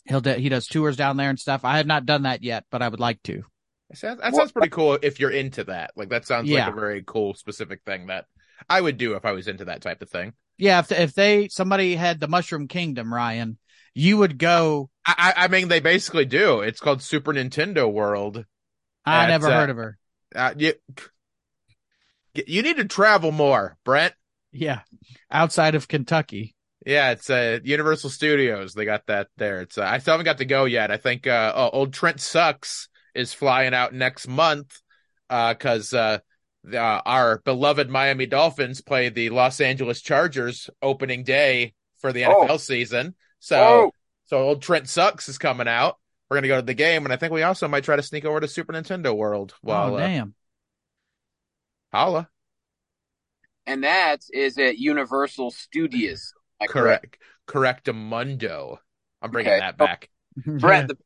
He'll 0.06 0.22
do, 0.22 0.34
he 0.34 0.50
does 0.50 0.66
tours 0.66 0.98
down 0.98 1.18
there 1.18 1.30
and 1.30 1.40
stuff. 1.40 1.64
I 1.64 1.78
have 1.78 1.86
not 1.86 2.06
done 2.06 2.24
that 2.24 2.42
yet, 2.44 2.66
but 2.72 2.82
I 2.82 2.88
would 2.88 3.00
like 3.00 3.22
to. 3.24 3.44
That 3.90 3.98
sounds, 3.98 4.22
that 4.22 4.36
sounds 4.36 4.52
pretty 4.52 4.70
cool 4.70 4.98
if 5.02 5.20
you're 5.20 5.32
into 5.32 5.66
that. 5.66 5.92
Like 5.96 6.10
that 6.10 6.26
sounds 6.26 6.50
Yeah. 6.50 6.66
like 6.66 6.74
a 6.74 6.80
very 6.80 7.04
cool 7.06 7.34
specific 7.34 7.82
thing 7.86 8.08
that 8.08 8.26
I 8.70 8.82
would 8.82 8.98
do 8.98 9.14
if 9.16 9.26
I 9.26 9.32
was 9.32 9.48
into 9.48 9.66
that 9.66 9.82
type 9.82 10.02
of 10.02 10.10
thing. 10.10 10.34
Yeah, 10.58 10.80
if 10.80 10.92
if 10.92 11.14
they 11.14 11.48
somebody 11.48 11.96
had 11.96 12.20
the 12.20 12.28
Mushroom 12.28 12.68
Kingdom, 12.68 13.14
Ryan, 13.14 13.58
you 13.94 14.18
would 14.18 14.38
go. 14.38 14.90
I 15.06 15.34
I, 15.36 15.46
I 15.46 15.48
mean 15.48 15.68
they 15.68 15.80
basically 15.80 16.26
do. 16.26 16.62
It's 16.62 16.80
called 16.80 17.02
Super 17.02 17.34
Nintendo 17.34 17.92
World. 17.92 18.46
I 19.06 19.28
That's, 19.28 19.30
never 19.30 19.48
uh, 19.48 19.60
heard 19.60 19.70
of 19.70 19.78
her. 19.78 19.99
Uh, 20.36 20.54
you 20.58 20.74
you 22.34 22.62
need 22.62 22.78
to 22.78 22.86
travel 22.86 23.32
more, 23.32 23.78
Brent. 23.84 24.14
Yeah, 24.52 24.82
outside 25.32 25.76
of 25.76 25.88
Kentucky. 25.88 26.56
Yeah, 26.86 27.12
it's 27.12 27.30
uh, 27.30 27.60
Universal 27.64 28.10
Studios. 28.12 28.74
They 28.74 28.86
got 28.86 29.06
that 29.08 29.28
there. 29.38 29.62
It's 29.62 29.78
uh, 29.78 29.84
I 29.84 29.98
still 30.00 30.14
haven't 30.14 30.26
got 30.26 30.38
to 30.40 30.46
go 30.46 30.66
yet. 30.66 30.92
I 30.92 30.98
think 30.98 31.28
uh, 31.28 31.52
oh, 31.56 31.70
old 31.72 31.94
Trent 31.94 32.20
Sucks 32.22 32.88
is 33.14 33.34
flying 33.34 33.74
out 33.74 33.94
next 33.94 34.28
month 34.28 34.80
because 35.28 35.94
uh, 35.94 36.20
uh, 36.72 36.78
our 36.78 37.40
beloved 37.44 37.90
Miami 37.90 38.26
Dolphins 38.26 38.82
play 38.82 39.10
the 39.10 39.30
Los 39.30 39.60
Angeles 39.62 40.02
Chargers 40.02 40.70
opening 40.82 41.24
day 41.24 41.74
for 42.00 42.14
the 42.14 42.22
NFL 42.24 42.50
Oh. 42.52 42.58
season. 42.58 43.16
So 43.40 43.58
Oh. 43.60 43.92
so 44.26 44.38
old 44.40 44.62
Trent 44.62 44.88
Sucks 44.88 45.28
is 45.30 45.38
coming 45.38 45.68
out. 45.68 45.98
We're 46.30 46.38
gonna 46.38 46.48
go 46.48 46.58
to 46.58 46.66
the 46.66 46.74
game, 46.74 47.06
and 47.06 47.14
I 47.14 47.16
think 47.16 47.34
we 47.34 47.44
also 47.44 47.68
might 47.68 47.84
try 47.84 47.96
to 47.96 48.04
sneak 48.04 48.26
over 48.26 48.40
to 48.40 48.48
Super 48.48 48.74
Nintendo 48.74 49.16
World. 49.16 49.56
While 49.62 49.94
oh 49.94 49.96
uh, 49.96 50.02
damn! 50.02 50.36
holla, 51.92 52.30
And 53.66 53.84
that 53.84 54.22
is 54.32 54.58
at 54.58 54.78
Universal 54.78 55.52
Studios. 55.52 56.34
Am 56.62 56.68
correct, 56.68 57.18
correct, 57.46 57.92
Mundo. 57.94 58.80
I'm 59.22 59.32
bringing 59.32 59.52
Okay. 59.52 59.60
that 59.60 59.78
back. 59.78 60.10
Brent, 60.46 60.88
the 60.88 60.98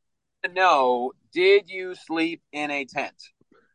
to 0.44 0.52
know, 0.52 1.12
did 1.32 1.68
you 1.70 1.94
sleep 1.94 2.42
in 2.52 2.70
a 2.70 2.84
tent? 2.84 3.14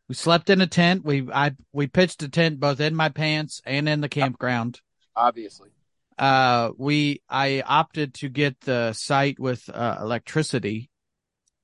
we 0.07 0.15
slept 0.15 0.49
in 0.49 0.61
a 0.61 0.67
tent. 0.67 1.05
We 1.05 1.29
I 1.31 1.55
we 1.71 1.87
pitched 1.87 2.23
a 2.23 2.29
tent 2.29 2.59
both 2.59 2.79
in 2.79 2.95
my 2.95 3.09
pants 3.09 3.61
and 3.65 3.87
in 3.87 4.01
the 4.01 4.09
campground. 4.09 4.81
Obviously. 5.15 5.69
Uh, 6.17 6.71
we 6.77 7.21
I 7.29 7.61
opted 7.65 8.13
to 8.15 8.29
get 8.29 8.59
the 8.61 8.91
site 8.93 9.39
with 9.39 9.69
uh, 9.69 9.97
electricity 10.01 10.88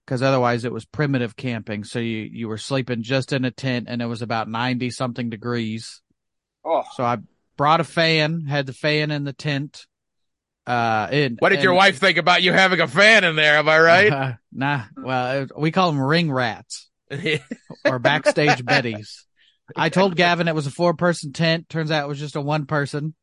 because 0.06 0.22
otherwise 0.22 0.66
it 0.66 0.72
was 0.72 0.86
primitive 0.86 1.36
camping. 1.36 1.84
So 1.84 2.00
you 2.00 2.30
you 2.32 2.48
were 2.48 2.58
sleeping 2.58 3.02
just 3.04 3.34
in 3.34 3.46
a 3.46 3.52
tent 3.52 3.88
and 3.90 4.02
it 4.02 4.06
was 4.06 4.22
about 4.22 4.48
ninety 4.50 4.90
something 4.92 5.30
degrees. 5.30 6.02
Oh, 6.64 6.84
So 6.96 7.04
I 7.04 7.18
brought 7.58 7.80
a 7.80 7.84
fan, 7.84 8.46
had 8.46 8.66
the 8.66 8.74
fan 8.74 9.12
in 9.12 9.24
the 9.24 9.34
tent. 9.34 9.86
Uh, 10.68 11.08
in 11.12 11.36
What 11.40 11.50
did 11.50 11.62
your 11.62 11.74
wife 11.76 12.00
think 12.00 12.18
about 12.18 12.42
you 12.42 12.52
having 12.52 12.82
a 12.82 12.88
fan 12.88 13.24
in 13.24 13.36
there? 13.36 13.58
Am 13.58 13.70
I 13.70 13.80
right? 13.80 14.12
Uh, 14.12 14.34
nah. 14.52 14.84
Well, 14.98 15.44
it- 15.44 15.52
we 15.58 15.72
call 15.72 15.92
them 15.92 16.02
ring 16.02 16.32
rats 16.32 16.90
or 17.86 18.00
backstage 18.00 18.64
betties. 18.66 19.24
I 19.76 19.90
told 19.90 20.16
Gavin 20.16 20.48
it 20.48 20.56
was 20.56 20.66
a 20.68 20.72
four 20.72 20.94
person 20.96 21.34
tent. 21.34 21.70
Turns 21.70 21.92
out 21.92 22.04
it 22.04 22.08
was 22.08 22.20
just 22.20 22.36
a 22.36 22.42
one 22.42 22.66
person. 22.66 23.14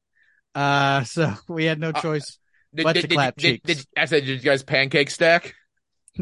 Uh, 0.54 1.02
so 1.04 1.34
we 1.48 1.64
had 1.64 1.80
no 1.80 1.90
Uh, 1.90 2.00
choice. 2.00 2.38
Did, 2.74 2.84
But 2.84 2.92
did, 2.94 3.02
to 3.02 3.06
did, 3.08 3.14
clap 3.14 3.36
did, 3.36 3.62
cheeks. 3.64 3.66
did- 3.80 3.86
I 3.96 4.04
said, 4.04 4.24
did 4.24 4.38
you 4.42 4.50
guys 4.50 4.62
pancake 4.62 5.10
stack? 5.10 5.54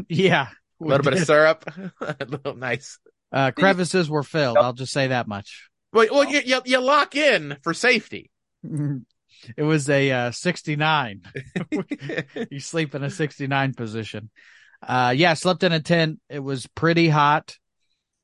Yeah. 0.09 0.47
A 0.81 0.83
little 0.83 1.03
bit 1.03 1.13
of 1.13 1.25
syrup, 1.25 1.63
a 2.01 2.25
little 2.25 2.55
nice. 2.55 2.97
Uh, 3.31 3.51
crevices 3.51 4.09
were 4.09 4.23
filled. 4.23 4.57
I'll 4.57 4.73
just 4.73 4.91
say 4.91 5.07
that 5.07 5.27
much. 5.27 5.69
Well, 5.93 6.07
well, 6.11 6.29
you, 6.29 6.41
you 6.43 6.61
you 6.65 6.79
lock 6.79 7.15
in 7.15 7.57
for 7.63 7.73
safety. 7.73 8.31
It 9.57 9.63
was 9.63 9.89
a 9.89 10.11
uh, 10.11 10.31
69. 10.31 11.21
you 12.51 12.59
sleep 12.59 12.95
in 12.95 13.03
a 13.03 13.09
69 13.09 13.73
position. 13.73 14.29
Uh, 14.81 15.13
yeah, 15.15 15.33
slept 15.33 15.63
in 15.63 15.71
a 15.71 15.79
tent. 15.79 16.19
It 16.29 16.39
was 16.39 16.67
pretty 16.67 17.09
hot. 17.09 17.55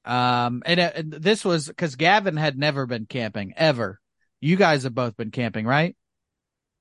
Um, 0.05 0.63
and, 0.65 0.79
it, 0.79 0.95
and 0.95 1.11
this 1.11 1.43
was 1.43 1.67
because 1.67 1.95
Gavin 1.95 2.37
had 2.37 2.57
never 2.57 2.85
been 2.85 3.05
camping 3.05 3.53
ever. 3.57 3.99
You 4.39 4.55
guys 4.55 4.83
have 4.83 4.95
both 4.95 5.17
been 5.17 5.31
camping, 5.31 5.65
right? 5.65 5.95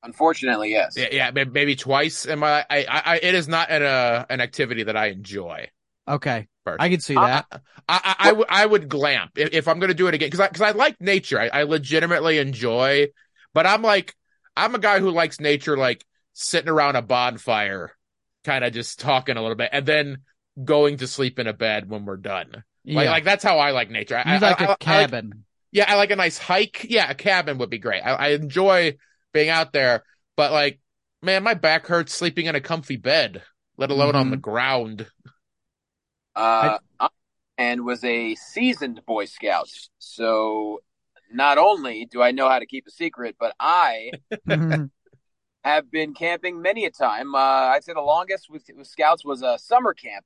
Unfortunately, 0.02 0.70
yes. 0.70 0.94
yeah, 0.96 1.08
yeah, 1.10 1.44
maybe 1.50 1.76
twice. 1.76 2.24
in 2.26 2.38
my, 2.38 2.64
I, 2.70 2.84
I, 2.84 3.02
I, 3.04 3.16
it 3.22 3.34
is 3.34 3.48
not 3.48 3.70
an 3.70 3.82
uh, 3.82 4.24
an 4.30 4.40
activity 4.40 4.84
that 4.84 4.96
I 4.96 5.06
enjoy. 5.08 5.68
Okay. 6.08 6.46
First. 6.64 6.80
I 6.82 6.88
can 6.88 7.00
see 7.00 7.14
that. 7.14 7.46
I, 7.50 7.60
I, 7.88 8.14
I 8.28 8.32
would 8.32 8.46
I 8.50 8.66
would 8.66 8.88
glamp 8.88 9.32
if, 9.38 9.52
if 9.52 9.68
I'm 9.68 9.78
going 9.78 9.88
to 9.88 9.94
do 9.94 10.08
it 10.08 10.14
again 10.14 10.26
because 10.26 10.40
I 10.40 10.48
because 10.48 10.62
I 10.62 10.70
like 10.72 11.00
nature. 11.00 11.40
I, 11.40 11.48
I 11.48 11.62
legitimately 11.62 12.38
enjoy, 12.38 13.06
but 13.54 13.66
I'm 13.66 13.82
like 13.82 14.14
I'm 14.56 14.74
a 14.74 14.78
guy 14.80 14.98
who 14.98 15.10
likes 15.10 15.38
nature, 15.40 15.76
like 15.76 16.04
sitting 16.32 16.68
around 16.68 16.96
a 16.96 17.02
bonfire, 17.02 17.92
kind 18.44 18.64
of 18.64 18.72
just 18.72 18.98
talking 18.98 19.36
a 19.36 19.40
little 19.42 19.56
bit, 19.56 19.70
and 19.72 19.86
then 19.86 20.18
going 20.62 20.96
to 20.98 21.06
sleep 21.06 21.38
in 21.38 21.46
a 21.46 21.52
bed 21.52 21.88
when 21.88 22.04
we're 22.04 22.16
done. 22.16 22.64
yeah. 22.84 22.96
Like 22.96 23.08
like 23.10 23.24
that's 23.24 23.44
how 23.44 23.58
I 23.60 23.70
like 23.70 23.90
nature. 23.90 24.20
I, 24.24 24.34
you 24.34 24.40
like 24.40 24.60
I- 24.60 24.64
a 24.64 24.66
I- 24.66 24.66
I 24.66 24.70
like- 24.70 24.78
cabin. 24.80 25.44
yeah, 25.70 25.84
I 25.86 25.94
like 25.94 26.10
a 26.10 26.16
nice 26.16 26.36
hike. 26.38 26.84
Yeah, 26.88 27.08
a 27.08 27.14
cabin 27.14 27.58
would 27.58 27.70
be 27.70 27.78
great. 27.78 28.00
I, 28.02 28.10
I 28.12 28.28
enjoy 28.30 28.96
being 29.36 29.48
out 29.50 29.72
there, 29.72 30.02
but 30.36 30.50
like, 30.50 30.80
man, 31.22 31.42
my 31.42 31.54
back 31.54 31.86
hurts 31.86 32.14
sleeping 32.14 32.46
in 32.46 32.54
a 32.54 32.60
comfy 32.60 32.96
bed, 32.96 33.42
let 33.76 33.90
alone 33.90 34.14
on 34.16 34.28
Mhm. 34.28 34.30
the 34.30 34.36
ground. 34.38 35.06
Uh, 36.34 36.78
and 37.58 37.84
was 37.84 38.04
a 38.04 38.34
seasoned 38.34 39.04
Boy 39.06 39.24
Scout. 39.26 39.68
So 39.98 40.80
not 41.32 41.58
only 41.58 42.06
do 42.06 42.22
I 42.22 42.30
know 42.30 42.48
how 42.48 42.58
to 42.58 42.66
keep 42.66 42.86
a 42.86 42.90
secret, 42.90 43.36
but 43.38 43.54
I 43.60 44.10
have 45.64 45.90
been 45.90 46.14
camping 46.14 46.60
many 46.62 46.84
a 46.84 46.90
time. 46.90 47.34
Uh, 47.34 47.38
I'd 47.38 47.84
say 47.84 47.92
the 47.94 48.00
longest 48.00 48.48
with, 48.50 48.64
with 48.76 48.86
Scouts 48.86 49.24
was 49.24 49.42
a 49.42 49.58
summer 49.58 49.94
camp. 49.94 50.24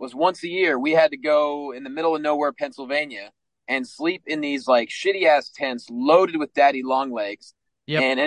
Was 0.00 0.14
once 0.14 0.44
a 0.44 0.48
year. 0.48 0.78
We 0.78 0.92
had 0.92 1.10
to 1.10 1.16
go 1.16 1.72
in 1.72 1.82
the 1.82 1.90
middle 1.90 2.14
of 2.14 2.22
nowhere, 2.22 2.52
Pennsylvania, 2.52 3.32
and 3.66 3.84
sleep 3.86 4.22
in 4.26 4.40
these 4.40 4.68
like 4.68 4.90
shitty 4.90 5.24
ass 5.24 5.50
tents 5.50 5.88
loaded 5.90 6.36
with 6.36 6.54
daddy 6.54 6.84
long 6.84 7.10
legs. 7.10 7.52
Yep. 7.88 8.02
And 8.02 8.20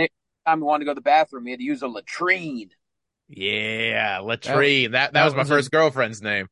anytime 0.45 0.59
we 0.61 0.65
wanted 0.65 0.79
to 0.79 0.85
go 0.85 0.91
to 0.91 0.95
the 0.95 1.01
bathroom, 1.01 1.45
we 1.45 1.51
had 1.51 1.59
to 1.59 1.65
use 1.65 1.81
a 1.81 1.87
latrine. 1.87 2.69
Yeah, 3.27 4.19
latrine. 4.23 4.91
That 4.91 5.13
that, 5.13 5.13
that 5.13 5.25
was 5.25 5.33
my 5.33 5.39
was 5.39 5.49
a- 5.49 5.53
first 5.53 5.71
girlfriend 5.71 6.21
name. 6.21 6.47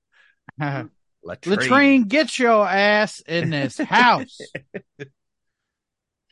Latrine. 1.24 1.58
Latrine, 1.58 2.04
get 2.08 2.40
your 2.40 2.66
ass 2.68 3.22
in 3.28 3.50
this 3.50 3.78
house. 3.78 4.40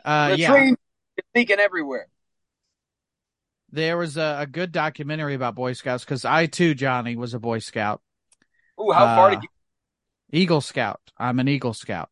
Uh, 0.05 0.35
yeah. 0.37 0.51
latrine 0.51 0.77
is 1.17 1.23
leaking 1.35 1.59
everywhere. 1.59 2.07
There 3.69 3.97
was 3.97 4.15
a, 4.15 4.37
a 4.41 4.47
good 4.47 4.71
documentary 4.71 5.33
about 5.35 5.55
Boy 5.55 5.73
Scouts 5.73 6.05
because 6.05 6.23
I 6.23 6.45
too, 6.45 6.73
Johnny, 6.73 7.17
was 7.17 7.33
a 7.33 7.39
Boy 7.39 7.59
Scout, 7.59 8.01
Ooh, 8.79 8.91
how 8.91 9.05
far 9.17 9.27
Uh, 9.27 9.29
did 9.31 9.43
you? 9.43 9.49
Eagle 10.31 10.61
Scout. 10.61 11.01
I'm 11.17 11.39
an 11.39 11.49
Eagle 11.49 11.73
Scout. 11.73 12.09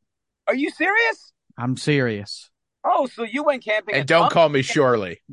Are 0.48 0.56
you 0.56 0.70
serious? 0.70 1.32
I'm 1.58 1.78
serious. 1.78 2.50
Oh, 2.88 3.08
so 3.08 3.24
you 3.24 3.44
went 3.44 3.64
camping? 3.64 3.96
And 3.96 4.08
don't 4.08 4.32
call 4.32 4.48
me 4.50 4.62
Shirley. 4.62 5.22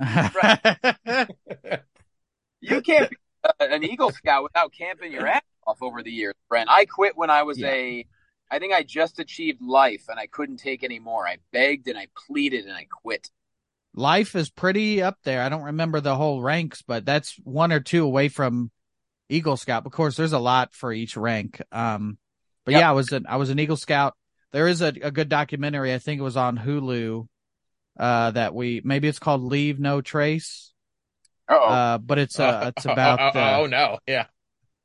You 2.61 2.81
can't 2.81 3.11
be 3.11 3.17
uh, 3.45 3.51
an 3.61 3.83
Eagle 3.83 4.11
Scout 4.13 4.45
without 4.45 4.73
camping 4.73 5.13
your 5.13 5.27
ass 5.27 5.43
off 5.67 5.83
over 5.83 6.03
the 6.03 6.13
years, 6.13 6.35
Brent. 6.49 6.71
I 6.71 6.85
quit 6.85 7.17
when 7.17 7.29
I 7.31 7.43
was 7.43 7.59
Yeah. 7.59 7.71
a. 7.73 8.07
I 8.51 8.59
think 8.59 8.73
I 8.73 8.83
just 8.83 9.19
achieved 9.19 9.61
life, 9.63 10.05
and 10.09 10.21
I 10.21 10.27
couldn't 10.27 10.59
take 10.59 10.85
any 10.85 10.99
more. 10.99 11.27
I 11.27 11.39
begged 11.53 11.89
and 11.89 11.99
I 11.99 12.07
pleaded, 12.27 12.67
and 12.67 12.75
I 12.75 12.87
quit. 13.03 13.31
Life 13.95 14.37
is 14.37 14.49
pretty 14.51 15.03
up 15.03 15.19
there. 15.25 15.43
I 15.43 15.49
don't 15.49 15.63
remember 15.65 16.01
the 16.01 16.15
whole 16.17 16.41
ranks, 16.41 16.83
but 16.83 17.05
that's 17.05 17.35
one 17.43 17.73
or 17.73 17.81
two 17.81 18.05
away 18.05 18.29
from 18.29 18.71
Eagle 19.29 19.57
Scout. 19.57 19.85
Of 19.85 19.93
course, 19.93 20.17
there's 20.17 20.33
a 20.33 20.39
lot 20.39 20.73
for 20.73 20.93
each 20.93 21.17
rank. 21.17 21.61
Um, 21.73 22.19
but 22.65 22.73
Yep. 22.73 22.81
yeah, 22.81 22.91
I 22.91 22.93
was 22.93 23.11
an 23.13 23.27
I 23.29 23.37
was 23.37 23.51
an 23.51 23.59
Eagle 23.59 23.77
Scout. 23.77 24.15
There 24.53 24.69
is 24.69 24.83
a, 24.83 24.93
a 25.03 25.11
good 25.11 25.29
documentary. 25.31 25.93
I 25.93 25.99
think 25.99 26.21
it 26.21 26.25
was 26.25 26.37
on 26.37 26.59
Hulu. 26.59 27.27
Uh, 27.99 28.31
that 28.31 28.55
we 28.55 28.81
maybe 28.85 29.07
it's 29.09 29.19
called 29.19 29.43
Leave 29.43 29.79
No 29.79 30.01
Trace. 30.01 30.73
Oh, 31.49 31.65
Uh, 31.69 31.99
but 31.99 32.19
it's 32.19 32.41
uh 32.41 32.73
it's 32.77 32.87
about 32.87 33.21
oh, 33.21 33.31
the, 33.39 33.55
oh, 33.57 33.67
no, 33.67 33.99
yeah. 34.07 34.27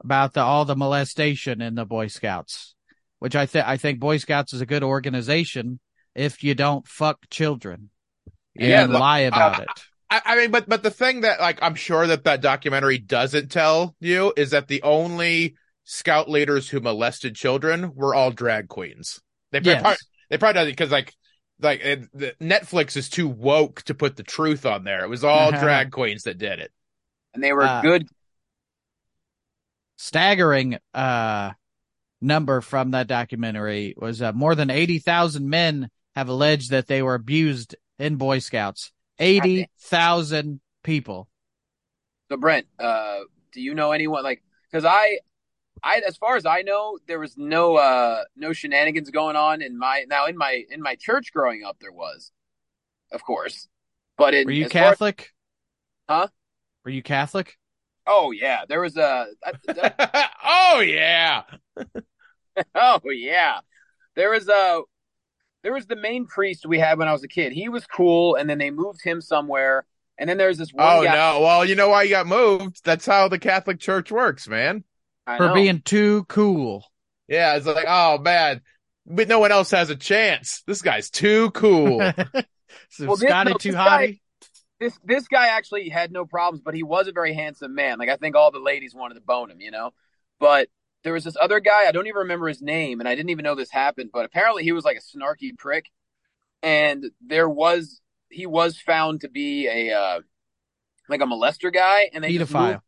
about 0.03 0.33
the 0.33 0.41
all 0.41 0.65
the 0.65 0.75
molestation 0.75 1.61
in 1.61 1.75
the 1.75 1.85
Boy 1.85 2.07
Scouts, 2.07 2.75
which 3.19 3.35
I 3.35 3.45
think 3.45 3.65
I 3.67 3.77
think 3.77 3.99
Boy 3.99 4.17
Scouts 4.17 4.53
is 4.53 4.61
a 4.61 4.65
good 4.65 4.83
organization 4.83 5.79
if 6.15 6.43
you 6.43 6.53
don't 6.55 6.87
fuck 6.87 7.19
children 7.29 7.89
and 8.57 8.67
Yeah, 8.69 8.87
the- 8.87 8.99
lie 8.99 9.19
about 9.19 9.61
it. 9.61 9.67
I, 10.09 10.21
I 10.25 10.35
mean, 10.37 10.51
but 10.51 10.67
but 10.67 10.83
the 10.83 10.89
thing 10.91 11.21
that 11.21 11.39
like 11.39 11.59
I'm 11.61 11.75
sure 11.75 12.07
that 12.07 12.23
that 12.25 12.41
documentary 12.41 12.97
doesn't 12.97 13.51
tell 13.51 13.95
you 13.99 14.33
is 14.35 14.51
that 14.51 14.67
the 14.67 14.81
only 14.83 15.55
scout 15.85 16.29
leaders 16.29 16.69
who 16.69 16.79
molested 16.81 17.35
children 17.35 17.93
were 17.95 18.13
all 18.15 18.31
drag 18.31 18.67
queens. 18.67 19.21
They 19.51 19.59
Yes. 19.63 19.97
And 27.33 27.43
they 27.43 27.53
were 27.53 27.63
uh, 27.63 27.81
good. 27.81 28.07
Staggering 29.97 30.77
uh 30.93 31.51
number 32.21 32.61
from 32.61 32.91
that 32.91 33.07
documentary 33.07 33.95
was 33.97 34.21
uh, 34.21 34.33
more 34.33 34.55
than 34.55 34.69
eighty 34.69 34.99
thousand 34.99 35.49
men 35.49 35.89
have 36.15 36.29
alleged 36.29 36.71
that 36.71 36.87
they 36.87 37.01
were 37.01 37.15
abused 37.15 37.75
in 37.99 38.15
Boy 38.15 38.39
Scouts. 38.39 38.91
Eighty 39.19 39.69
thousand 39.79 40.59
people. 40.83 41.27
So, 42.29 42.37
Brent, 42.37 42.67
uh, 42.79 43.19
do 43.53 43.61
you 43.61 43.73
know 43.73 43.91
anyone 43.91 44.23
like? 44.23 44.43
Because 44.69 44.85
I, 44.85 45.19
I, 45.83 46.01
as 46.07 46.17
far 46.17 46.35
as 46.35 46.45
I 46.45 46.61
know, 46.61 46.97
there 47.07 47.19
was 47.19 47.35
no, 47.37 47.75
uh, 47.77 48.23
no 48.35 48.53
shenanigans 48.53 49.09
going 49.09 49.35
on 49.35 49.61
in 49.61 49.77
my 49.77 50.05
now 50.07 50.25
in 50.25 50.37
my 50.37 50.63
in 50.69 50.81
my 50.81 50.95
church 50.95 51.31
growing 51.33 51.63
up. 51.63 51.77
There 51.79 51.91
was, 51.91 52.31
of 53.11 53.23
course, 53.23 53.67
but 54.17 54.33
in 54.33 54.45
Were 54.45 54.51
you 54.51 54.63
far 54.69 54.81
as- 54.83 54.89
Catholic? 54.91 55.33
Huh? 56.09 56.27
Were 56.85 56.91
you 56.91 57.03
Catholic? 57.03 57.57
oh 58.05 58.31
yeah, 58.31 58.63
there 58.69 58.81
was 58.81 58.95
a. 58.97 59.27
that- 59.43 59.75
that- 59.97 60.31
oh 60.45 60.79
yeah. 60.79 61.43
oh 62.75 63.01
yeah, 63.09 63.59
there 64.15 64.29
was 64.31 64.47
a 64.47 64.81
there 65.63 65.73
was 65.73 65.85
the 65.87 65.95
main 65.95 66.25
priest 66.27 66.65
we 66.65 66.79
had 66.79 66.97
when 66.97 67.07
I 67.07 67.11
was 67.13 67.23
a 67.23 67.27
kid. 67.27 67.51
He 67.51 67.67
was 67.69 67.85
cool, 67.85 68.35
and 68.35 68.49
then 68.49 68.57
they 68.57 68.71
moved 68.71 69.03
him 69.03 69.21
somewhere. 69.21 69.85
And 70.19 70.27
then 70.27 70.37
there's 70.37 70.57
this 70.57 70.73
one 70.73 70.87
Oh 70.87 71.03
guy. 71.03 71.13
no! 71.13 71.41
Well, 71.41 71.63
you 71.65 71.75
know 71.75 71.89
why 71.89 72.03
you 72.03 72.09
got 72.09 72.25
moved? 72.25 72.81
That's 72.83 73.05
how 73.05 73.27
the 73.27 73.37
Catholic 73.37 73.79
Church 73.79 74.11
works, 74.11 74.47
man. 74.47 74.83
I 75.27 75.37
For 75.37 75.47
know. 75.49 75.53
being 75.53 75.81
too 75.81 76.23
cool. 76.29 76.85
Yeah, 77.27 77.55
it's 77.57 77.65
like, 77.65 77.85
oh 77.87 78.17
man, 78.19 78.61
but 79.05 79.27
no 79.27 79.39
one 79.39 79.51
else 79.51 79.71
has 79.71 79.89
a 79.89 79.95
chance. 79.95 80.63
This 80.65 80.81
guy's 80.81 81.09
too 81.09 81.51
cool. 81.51 81.99
so 82.89 83.05
Well, 83.05 83.17
this- 83.17 83.29
Scotty 83.29 83.51
no, 83.51 83.57
too 83.57 83.71
this 83.71 83.75
guy- 83.75 84.19
this 84.79 84.97
this 85.03 85.27
guy 85.27 85.47
actually 85.47 85.89
had 85.89 86.11
no 86.11 86.25
problems, 86.25 86.61
but 86.63 86.75
he 86.75 86.83
was 86.83 87.07
a 87.07 87.11
very 87.11 87.33
handsome 87.33 87.73
man. 87.75 87.97
Like 87.99 88.09
I 88.09 88.15
think 88.15 88.35
all 88.35 88.51
the 88.51 88.59
ladies 88.59 88.93
wanted 88.95 89.15
to 89.15 89.21
bone 89.21 89.51
him, 89.51 89.59
you 89.59 89.71
know. 89.71 89.91
But 90.39 90.69
there 91.03 91.13
was 91.13 91.23
this 91.23 91.35
other 91.39 91.59
guy, 91.59 91.87
I 91.87 91.91
don't 91.91 92.05
even 92.07 92.19
remember 92.19 92.47
his 92.47 92.61
name, 92.61 92.99
and 92.99 93.09
I 93.09 93.15
didn't 93.15 93.29
even 93.31 93.43
know 93.43 93.55
this 93.55 93.71
happened, 93.71 94.11
but 94.13 94.25
apparently 94.25 94.63
he 94.63 94.71
was 94.71 94.85
like 94.85 94.97
a 94.97 95.17
snarky 95.17 95.57
prick. 95.57 95.85
And 96.63 97.05
there 97.25 97.49
was 97.49 98.01
he 98.29 98.45
was 98.45 98.77
found 98.79 99.21
to 99.21 99.29
be 99.29 99.67
a 99.67 99.93
uh 99.97 100.19
like 101.09 101.21
a 101.21 101.25
molester 101.25 101.73
guy, 101.73 102.09
and 102.13 102.23
they 102.23 102.37
just 102.37 102.51
Pedophile. 102.53 102.81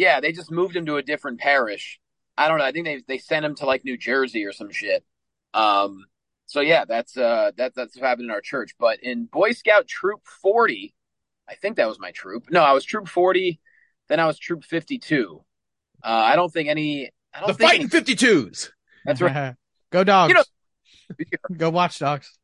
Yeah, 0.00 0.20
they 0.20 0.32
just 0.32 0.50
moved 0.50 0.74
him 0.74 0.86
to 0.86 0.96
a 0.96 1.02
different 1.02 1.40
parish. 1.40 2.00
I 2.38 2.48
don't 2.48 2.56
know. 2.58 2.64
I 2.64 2.72
think 2.72 2.86
they 2.86 3.02
they 3.06 3.18
sent 3.18 3.44
him 3.44 3.54
to 3.56 3.66
like 3.66 3.84
New 3.84 3.98
Jersey 3.98 4.46
or 4.46 4.52
some 4.52 4.70
shit. 4.70 5.04
Um 5.52 6.06
so 6.46 6.60
yeah, 6.62 6.86
that's 6.86 7.16
uh 7.18 7.50
that 7.58 7.74
that's 7.74 7.96
what 7.96 8.06
happened 8.08 8.24
in 8.26 8.30
our 8.30 8.40
church. 8.40 8.74
But 8.78 9.02
in 9.02 9.26
Boy 9.26 9.52
Scout 9.52 9.86
Troop 9.86 10.22
40, 10.24 10.94
I 11.48 11.54
think 11.56 11.76
that 11.76 11.86
was 11.86 11.98
my 12.00 12.12
troop. 12.12 12.44
No, 12.50 12.62
I 12.62 12.72
was 12.72 12.84
Troop 12.84 13.08
40, 13.08 13.60
then 14.08 14.20
I 14.20 14.26
was 14.26 14.38
Troop 14.38 14.64
52. 14.64 15.44
Uh 16.02 16.06
I 16.08 16.34
don't 16.34 16.50
think 16.50 16.70
any 16.70 17.10
I 17.34 17.40
don't 17.40 17.48
the 17.48 17.54
think 17.54 17.68
fighting 17.70 17.82
any, 17.82 17.90
fifty 17.90 18.14
twos. 18.16 18.72
that's 19.04 19.20
right. 19.20 19.54
Go 19.92 20.02
dogs. 20.02 20.30
You 20.30 20.34
know- 20.36 21.56
Go 21.56 21.68
watch 21.70 21.98
dogs. 21.98 22.38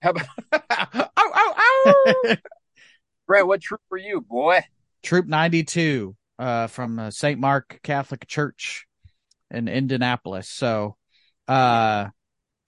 How 0.00 0.10
about 0.10 0.26
ow, 0.70 1.10
ow, 1.18 1.54
ow! 1.58 2.36
Brent, 3.26 3.46
what 3.46 3.60
troop 3.60 3.82
were 3.90 3.98
you, 3.98 4.20
boy? 4.22 4.60
Troop 5.02 5.26
92 5.26 6.16
uh, 6.38 6.66
from 6.68 6.98
uh, 6.98 7.10
St. 7.10 7.38
Mark 7.38 7.80
Catholic 7.82 8.26
Church 8.26 8.86
in 9.50 9.68
Indianapolis. 9.68 10.48
So 10.48 10.96
uh, 11.46 12.08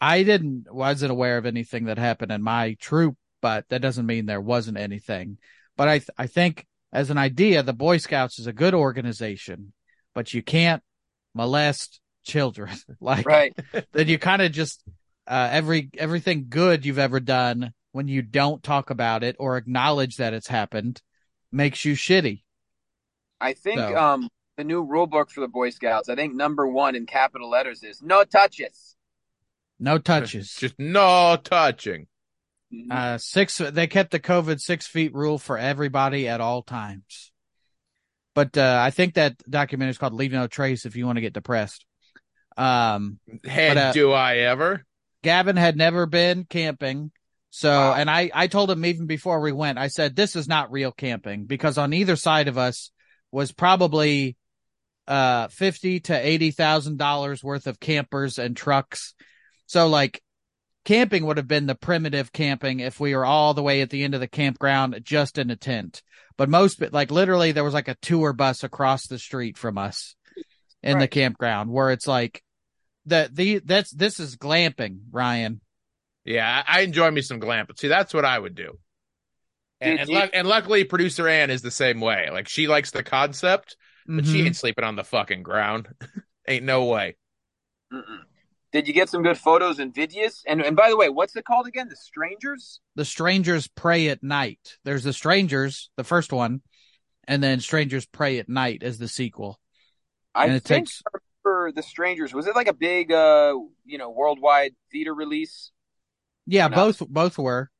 I 0.00 0.22
didn't 0.22 0.72
wasn't 0.72 1.12
aware 1.12 1.38
of 1.38 1.46
anything 1.46 1.84
that 1.84 1.98
happened 1.98 2.32
in 2.32 2.42
my 2.42 2.74
troop, 2.80 3.16
but 3.40 3.68
that 3.68 3.82
doesn't 3.82 4.06
mean 4.06 4.26
there 4.26 4.40
wasn't 4.40 4.78
anything. 4.78 5.38
But 5.76 5.88
I 5.88 5.98
th- 5.98 6.10
I 6.16 6.26
think 6.26 6.66
as 6.92 7.10
an 7.10 7.18
idea, 7.18 7.62
the 7.62 7.72
Boy 7.72 7.98
Scouts 7.98 8.38
is 8.38 8.46
a 8.46 8.52
good 8.52 8.74
organization, 8.74 9.72
but 10.14 10.32
you 10.34 10.42
can't 10.42 10.82
molest 11.34 12.00
children. 12.24 12.74
like 13.00 13.26
Right. 13.26 13.54
then 13.92 14.08
you 14.08 14.18
kind 14.18 14.42
of 14.42 14.52
just 14.52 14.82
uh, 15.26 15.48
every 15.52 15.90
everything 15.96 16.46
good 16.48 16.84
you've 16.84 16.98
ever 16.98 17.20
done 17.20 17.72
when 17.92 18.08
you 18.08 18.22
don't 18.22 18.62
talk 18.62 18.90
about 18.90 19.22
it 19.22 19.36
or 19.38 19.56
acknowledge 19.56 20.16
that 20.16 20.32
it's 20.34 20.48
happened 20.48 21.02
makes 21.52 21.84
you 21.84 21.94
shitty. 21.94 22.42
I 23.40 23.54
think 23.54 23.78
So- 23.78 23.96
um 23.96 24.28
the 24.56 24.64
new 24.64 24.82
rule 24.82 25.06
book 25.06 25.30
for 25.30 25.40
the 25.40 25.48
Boy 25.48 25.70
Scouts, 25.70 26.08
I 26.10 26.14
think 26.16 26.34
number 26.34 26.66
one 26.66 26.94
in 26.94 27.06
capital 27.06 27.48
letters 27.48 27.82
is 27.82 28.02
no 28.02 28.24
touches. 28.24 28.94
No 29.78 29.96
touches. 29.98 30.52
Just 30.54 30.74
no 30.78 31.38
touching. 31.42 32.06
uh, 32.90 33.16
six. 33.18 33.56
They 33.58 33.86
kept 33.86 34.10
the 34.10 34.20
COVID 34.20 34.60
six 34.60 34.86
feet 34.86 35.14
rule 35.14 35.38
for 35.38 35.56
everybody 35.58 36.28
at 36.28 36.40
all 36.40 36.62
times. 36.62 37.32
But 38.34 38.56
uh, 38.56 38.78
I 38.84 38.90
think 38.90 39.14
that 39.14 39.36
documentary 39.48 39.90
is 39.90 39.98
called 39.98 40.12
"Leave 40.14 40.30
No 40.32 40.46
Trace." 40.46 40.84
If 40.84 40.94
you 40.94 41.06
want 41.06 41.16
to 41.16 41.20
get 41.22 41.32
depressed, 41.32 41.84
um, 42.56 43.18
Head, 43.44 43.74
But, 43.74 43.80
uh, 43.80 43.92
do 43.92 44.12
I 44.12 44.36
ever? 44.38 44.84
Gavin 45.22 45.56
had 45.56 45.76
never 45.76 46.06
been 46.06 46.44
camping. 46.44 47.10
So, 47.50 47.70
Wow. 47.70 47.94
and 47.94 48.08
I, 48.08 48.30
I 48.32 48.46
told 48.46 48.70
him 48.70 48.84
even 48.84 49.06
before 49.06 49.40
we 49.40 49.50
went, 49.50 49.76
I 49.78 49.88
said, 49.88 50.14
this 50.14 50.36
is 50.36 50.46
not 50.46 50.70
real 50.70 50.92
camping 50.92 51.46
because 51.46 51.76
on 51.78 51.92
either 51.92 52.14
side 52.14 52.46
of 52.46 52.56
us 52.56 52.92
was 53.32 53.52
probably, 53.52 54.36
uh, 55.06 55.48
50 55.48 56.00
to 56.00 56.12
$80,000 56.12 57.42
worth 57.42 57.66
of 57.66 57.80
campers 57.80 58.38
and 58.38 58.56
trucks. 58.56 59.14
So 59.66 59.88
like 59.88 60.22
camping 60.84 61.26
would 61.26 61.36
have 61.36 61.48
been 61.48 61.66
the 61.66 61.74
primitive 61.74 62.32
camping 62.32 62.80
if 62.80 63.00
we 63.00 63.14
were 63.14 63.24
all 63.24 63.54
the 63.54 63.62
way 63.62 63.82
at 63.82 63.90
the 63.90 64.04
end 64.04 64.14
of 64.14 64.20
the 64.20 64.28
campground 64.28 65.00
just 65.02 65.38
in 65.38 65.50
a 65.50 65.56
tent. 65.56 66.02
But 66.36 66.48
most, 66.48 66.80
like 66.92 67.10
literally 67.10 67.52
there 67.52 67.64
was 67.64 67.74
like 67.74 67.88
a 67.88 67.96
tour 67.96 68.32
bus 68.32 68.64
across 68.64 69.06
the 69.06 69.18
street 69.18 69.58
from 69.58 69.78
us 69.78 70.14
in 70.82 70.98
the 70.98 71.08
campground 71.08 71.70
where 71.70 71.90
it's 71.90 72.06
like, 72.06 72.42
that 73.06 73.34
the 73.34 73.60
that's 73.64 73.90
this 73.90 74.20
is 74.20 74.36
glamping, 74.36 75.00
Ryan. 75.10 75.60
Yeah, 76.24 76.62
I 76.66 76.78
I 76.78 76.80
enjoy 76.82 77.10
me 77.10 77.22
some 77.22 77.40
glamping. 77.40 77.78
see, 77.78 77.88
that's 77.88 78.14
what 78.14 78.24
I 78.24 78.38
would 78.38 78.54
do. 78.54 78.78
And 79.80 79.98
Did 79.98 80.00
and, 80.00 80.10
you- 80.10 80.30
and 80.34 80.48
luckily, 80.48 80.84
producer 80.84 81.26
Ann 81.28 81.50
is 81.50 81.62
the 81.62 81.70
same 81.70 82.00
way. 82.00 82.28
Like 82.30 82.48
she 82.48 82.66
likes 82.68 82.90
the 82.90 83.02
concept, 83.02 83.76
but 84.06 84.26
she 84.26 84.42
Mhm. 84.42 84.46
ain't 84.46 84.56
sleeping 84.56 84.84
on 84.84 84.96
the 84.96 85.04
fucking 85.04 85.42
ground. 85.42 85.88
ain't 86.48 86.64
no 86.64 86.84
way. 86.84 87.16
Mm-mm. 87.92 88.20
Did 88.72 88.86
you 88.86 88.94
get 88.94 89.08
some 89.08 89.22
good 89.22 89.38
photos 89.38 89.78
and 89.80 89.92
videos? 89.92 90.42
And 90.46 90.60
and 90.62 90.76
by 90.76 90.90
the 90.90 90.96
way, 90.96 91.08
what's 91.08 91.34
it 91.34 91.44
called 91.44 91.66
again? 91.66 91.88
The 91.88 91.96
Strangers? 91.96 92.80
the 92.94 93.04
strangers 93.04 93.66
prey 93.68 94.08
at 94.08 94.22
night. 94.22 94.76
There's 94.84 95.02
the 95.04 95.12
strangers, 95.12 95.90
the 95.96 96.04
first 96.04 96.32
one, 96.32 96.60
and 97.26 97.42
then 97.42 97.60
strangers 97.60 98.04
prey 98.06 98.38
at 98.38 98.48
night 98.48 98.82
as 98.82 98.98
the 98.98 99.08
sequel. 99.08 99.58
I 100.34 100.44
And 100.46 100.54
it 100.56 100.60
think 100.62 100.86
takes- 100.86 101.02
I 101.06 101.18
remember 101.44 101.72
The 101.72 101.82
Strangers. 101.82 102.32
Was 102.34 102.46
it 102.46 102.54
like 102.54 102.68
a 102.68 102.72
big 102.74 103.10
uh 103.10 103.54
you 103.86 103.98
know 103.98 104.10
worldwide 104.10 104.76
theater 104.92 105.14
release? 105.14 105.72
Yeah, 106.46 106.68
both 106.68 107.00
both 107.08 107.38
were. 107.38 107.70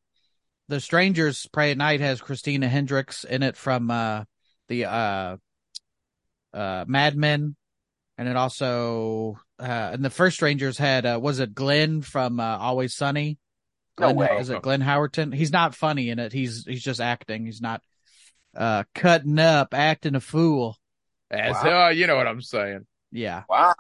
The 0.71 0.81
strangers 0.81 1.49
prey 1.53 1.73
at 1.73 1.79
night 1.79 1.99
has 1.99 2.21
Christina 2.21 2.69
Hendricks 2.69 3.25
in 3.25 3.43
it 3.43 3.57
from 3.57 3.91
uh 3.91 4.23
the 4.69 4.85
uh 4.85 5.37
uh 6.55 6.85
Mad 6.87 7.17
Men, 7.17 7.57
and 8.17 8.29
it 8.29 8.37
also 8.37 9.41
uh 9.59 9.91
and 9.93 10.05
the 10.05 10.11
first 10.11 10.37
strangers 10.37 10.79
had 10.79 11.05
uh 11.05 11.19
was 11.21 11.41
it 11.41 11.57
Glenn 11.57 12.03
from 12.03 12.39
uh, 12.39 12.57
Always 12.59 12.95
Sunny? 12.95 13.39
No 13.99 14.15
Glenn, 14.15 14.17
way. 14.17 14.39
Is 14.39 14.49
it 14.49 14.63
Glenn 14.63 14.81
Howerton? 14.81 15.35
He's 15.35 15.51
not 15.51 15.75
funny 15.75 16.09
in 16.09 16.21
it. 16.21 16.33
He's 16.33 16.65
he's 16.65 16.85
just 16.85 17.01
acting. 17.01 17.47
He's 17.47 17.61
not 17.61 17.83
uh 18.57 18.85
cutting 18.95 19.41
up, 19.41 19.75
acting 19.75 20.15
a 20.15 20.21
fool. 20.21 20.77
As 21.33 21.57
Wow. 21.65 21.87
uh, 21.87 21.89
you 21.91 22.07
know 22.07 22.15
what 22.15 22.29
I'm 22.29 22.43
saying. 22.43 22.87
Yeah. 23.11 23.43
Wow. 23.49 23.75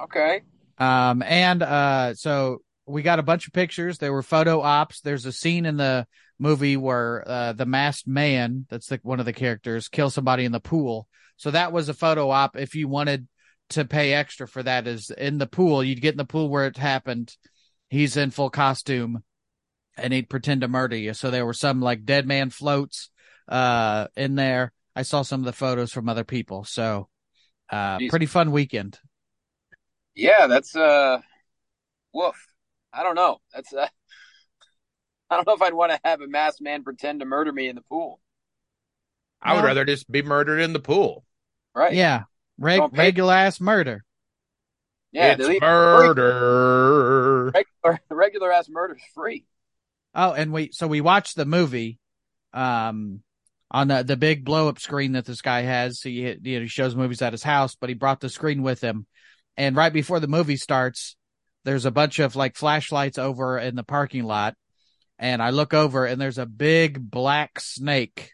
Okay. 0.00 0.42
Um 0.78 1.24
and 1.24 1.60
uh 1.60 2.14
so 2.14 2.60
we 2.86 3.02
got 3.02 3.18
a 3.18 3.22
bunch 3.24 3.46
of 3.46 3.52
pictures. 3.52 3.98
There 3.98 4.12
were 4.12 4.22
photo 4.22 4.60
ops. 4.60 5.00
There's 5.00 5.26
a 5.26 5.32
scene 5.32 5.66
in 5.66 5.76
the 5.76 6.06
movie 6.38 6.76
where 6.76 7.22
uh 7.26 7.52
the 7.52 7.66
masked 7.66 8.08
man, 8.08 8.66
that's 8.68 8.88
the, 8.88 8.98
one 9.02 9.20
of 9.20 9.26
the 9.26 9.32
characters, 9.32 9.88
kills 9.88 10.14
somebody 10.14 10.44
in 10.44 10.52
the 10.52 10.60
pool. 10.60 11.08
So 11.36 11.50
that 11.50 11.72
was 11.72 11.88
a 11.88 11.94
photo 11.94 12.30
op 12.30 12.56
if 12.56 12.74
you 12.74 12.88
wanted 12.88 13.28
to 13.70 13.84
pay 13.84 14.12
extra 14.12 14.46
for 14.46 14.62
that 14.62 14.86
is 14.86 15.10
in 15.10 15.38
the 15.38 15.46
pool. 15.46 15.82
You'd 15.82 16.02
get 16.02 16.14
in 16.14 16.18
the 16.18 16.24
pool 16.24 16.48
where 16.48 16.66
it 16.66 16.76
happened. 16.76 17.34
He's 17.88 18.16
in 18.16 18.30
full 18.30 18.50
costume 18.50 19.22
and 19.96 20.12
he'd 20.12 20.28
pretend 20.28 20.60
to 20.62 20.68
murder 20.68 20.96
you. 20.96 21.14
So 21.14 21.30
there 21.30 21.46
were 21.46 21.54
some 21.54 21.80
like 21.80 22.04
dead 22.04 22.26
man 22.26 22.50
floats 22.50 23.10
uh 23.48 24.08
in 24.16 24.34
there. 24.34 24.72
I 24.96 25.02
saw 25.02 25.22
some 25.22 25.40
of 25.40 25.46
the 25.46 25.52
photos 25.52 25.92
from 25.92 26.08
other 26.08 26.24
people. 26.24 26.64
So 26.64 27.08
uh 27.70 27.98
pretty 28.10 28.26
fun 28.26 28.50
weekend. 28.50 28.98
Yeah, 30.14 30.46
that's 30.48 30.76
uh 30.76 31.20
woof. 32.12 32.53
I 32.94 33.02
don't 33.02 33.14
know. 33.14 33.38
That's 33.52 33.72
uh 33.72 33.86
I 35.30 35.36
don't 35.36 35.46
know 35.46 35.54
if 35.54 35.62
I'd 35.62 35.74
want 35.74 35.92
to 35.92 36.00
have 36.04 36.20
a 36.20 36.28
masked 36.28 36.60
man 36.60 36.84
pretend 36.84 37.20
to 37.20 37.26
murder 37.26 37.52
me 37.52 37.68
in 37.68 37.76
the 37.76 37.82
pool. 37.82 38.20
I 39.42 39.54
would 39.54 39.64
rather 39.64 39.84
just 39.84 40.10
be 40.10 40.22
murdered 40.22 40.60
in 40.60 40.72
the 40.72 40.80
pool. 40.80 41.24
Right. 41.74 41.92
Yeah. 41.92 42.22
Reg- 42.58 42.92
pay- 42.92 42.98
regular 42.98 43.34
ass 43.34 43.60
murder. 43.60 44.04
Yeah, 45.12 45.36
it's 45.38 45.46
the 45.46 45.60
murder. 45.60 47.50
regular 47.54 48.00
regular 48.10 48.52
ass 48.52 48.68
murder's 48.68 49.02
free. 49.14 49.46
Oh, 50.14 50.32
and 50.32 50.52
we 50.52 50.70
so 50.72 50.86
we 50.86 51.00
watched 51.00 51.36
the 51.36 51.44
movie 51.44 51.98
um 52.52 53.22
on 53.70 53.88
the 53.88 54.02
the 54.02 54.16
big 54.16 54.44
blow 54.44 54.68
up 54.68 54.78
screen 54.78 55.12
that 55.12 55.24
this 55.24 55.40
guy 55.42 55.62
has. 55.62 56.00
He 56.00 56.10
you 56.20 56.58
know 56.58 56.62
he 56.62 56.68
shows 56.68 56.96
movies 56.96 57.22
at 57.22 57.32
his 57.32 57.42
house, 57.42 57.76
but 57.76 57.88
he 57.88 57.94
brought 57.94 58.20
the 58.20 58.28
screen 58.28 58.62
with 58.62 58.80
him. 58.80 59.06
And 59.56 59.76
right 59.76 59.92
before 59.92 60.18
the 60.18 60.26
movie 60.28 60.56
starts, 60.56 61.16
there's 61.64 61.86
a 61.86 61.90
bunch 61.90 62.18
of 62.18 62.36
like 62.36 62.56
flashlights 62.56 63.18
over 63.18 63.58
in 63.58 63.74
the 63.74 63.82
parking 63.82 64.24
lot. 64.24 64.54
And 65.18 65.42
I 65.42 65.50
look 65.50 65.74
over 65.74 66.06
and 66.06 66.20
there's 66.20 66.38
a 66.38 66.46
big 66.46 67.10
black 67.10 67.60
snake 67.60 68.30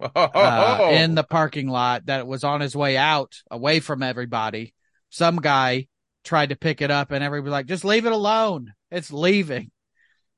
uh, 0.00 0.88
in 0.92 1.14
the 1.14 1.22
parking 1.22 1.68
lot 1.68 2.06
that 2.06 2.26
was 2.26 2.44
on 2.44 2.60
his 2.60 2.74
way 2.74 2.96
out 2.96 3.34
away 3.50 3.80
from 3.80 4.02
everybody. 4.02 4.74
Some 5.10 5.36
guy 5.36 5.88
tried 6.24 6.50
to 6.50 6.56
pick 6.56 6.82
it 6.82 6.90
up 6.90 7.10
and 7.10 7.22
everybody 7.22 7.50
was 7.50 7.52
like, 7.52 7.66
just 7.66 7.84
leave 7.84 8.06
it 8.06 8.12
alone. 8.12 8.72
It's 8.90 9.12
leaving. 9.12 9.70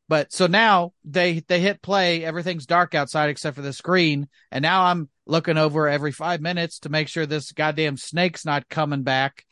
But 0.09 0.33
so 0.33 0.47
now 0.47 0.93
they, 1.05 1.43
they 1.49 1.61
hit 1.61 1.81
play. 1.81 2.25
Everything's 2.25 2.67
dark 2.67 2.95
outside 2.95 3.31
except 3.31 3.57
for 3.57 3.63
the 3.63 3.73
screen. 3.73 4.29
And 4.51 4.63
now 4.63 4.85
I'm 4.85 5.09
looking 5.27 5.57
over 5.57 5.89
every 5.89 6.13
five 6.13 6.41
minutes 6.41 6.81
to 6.81 6.91
make 6.91 7.09
sure 7.09 7.25
this 7.25 7.53
goddamn 7.53 7.97
snake's 7.97 8.45
not 8.45 8.69
coming 8.69 9.05
back 9.05 9.47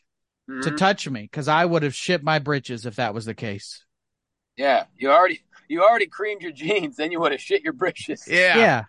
to 0.47 0.53
Mhm. 0.71 0.77
touch 0.77 1.07
me. 1.09 1.27
Cause 1.31 1.47
I 1.47 1.63
would 1.65 1.83
have 1.83 1.95
shit 1.95 2.23
my 2.23 2.39
britches 2.39 2.85
if 2.85 2.95
that 2.97 3.13
was 3.13 3.25
the 3.25 3.33
case. 3.35 3.85
Yeah, 4.57 4.85
you 4.97 5.11
already 5.11 5.41
you 5.67 5.83
already 5.83 6.07
creamed 6.07 6.41
your 6.41 6.51
jeans, 6.51 6.97
then 6.97 7.11
you 7.11 7.19
would 7.21 7.31
have 7.31 7.41
shit 7.41 7.63
your 7.63 7.73
britches. 7.73 8.25
Yeah, 8.27 8.57
Yeah. 8.57 8.83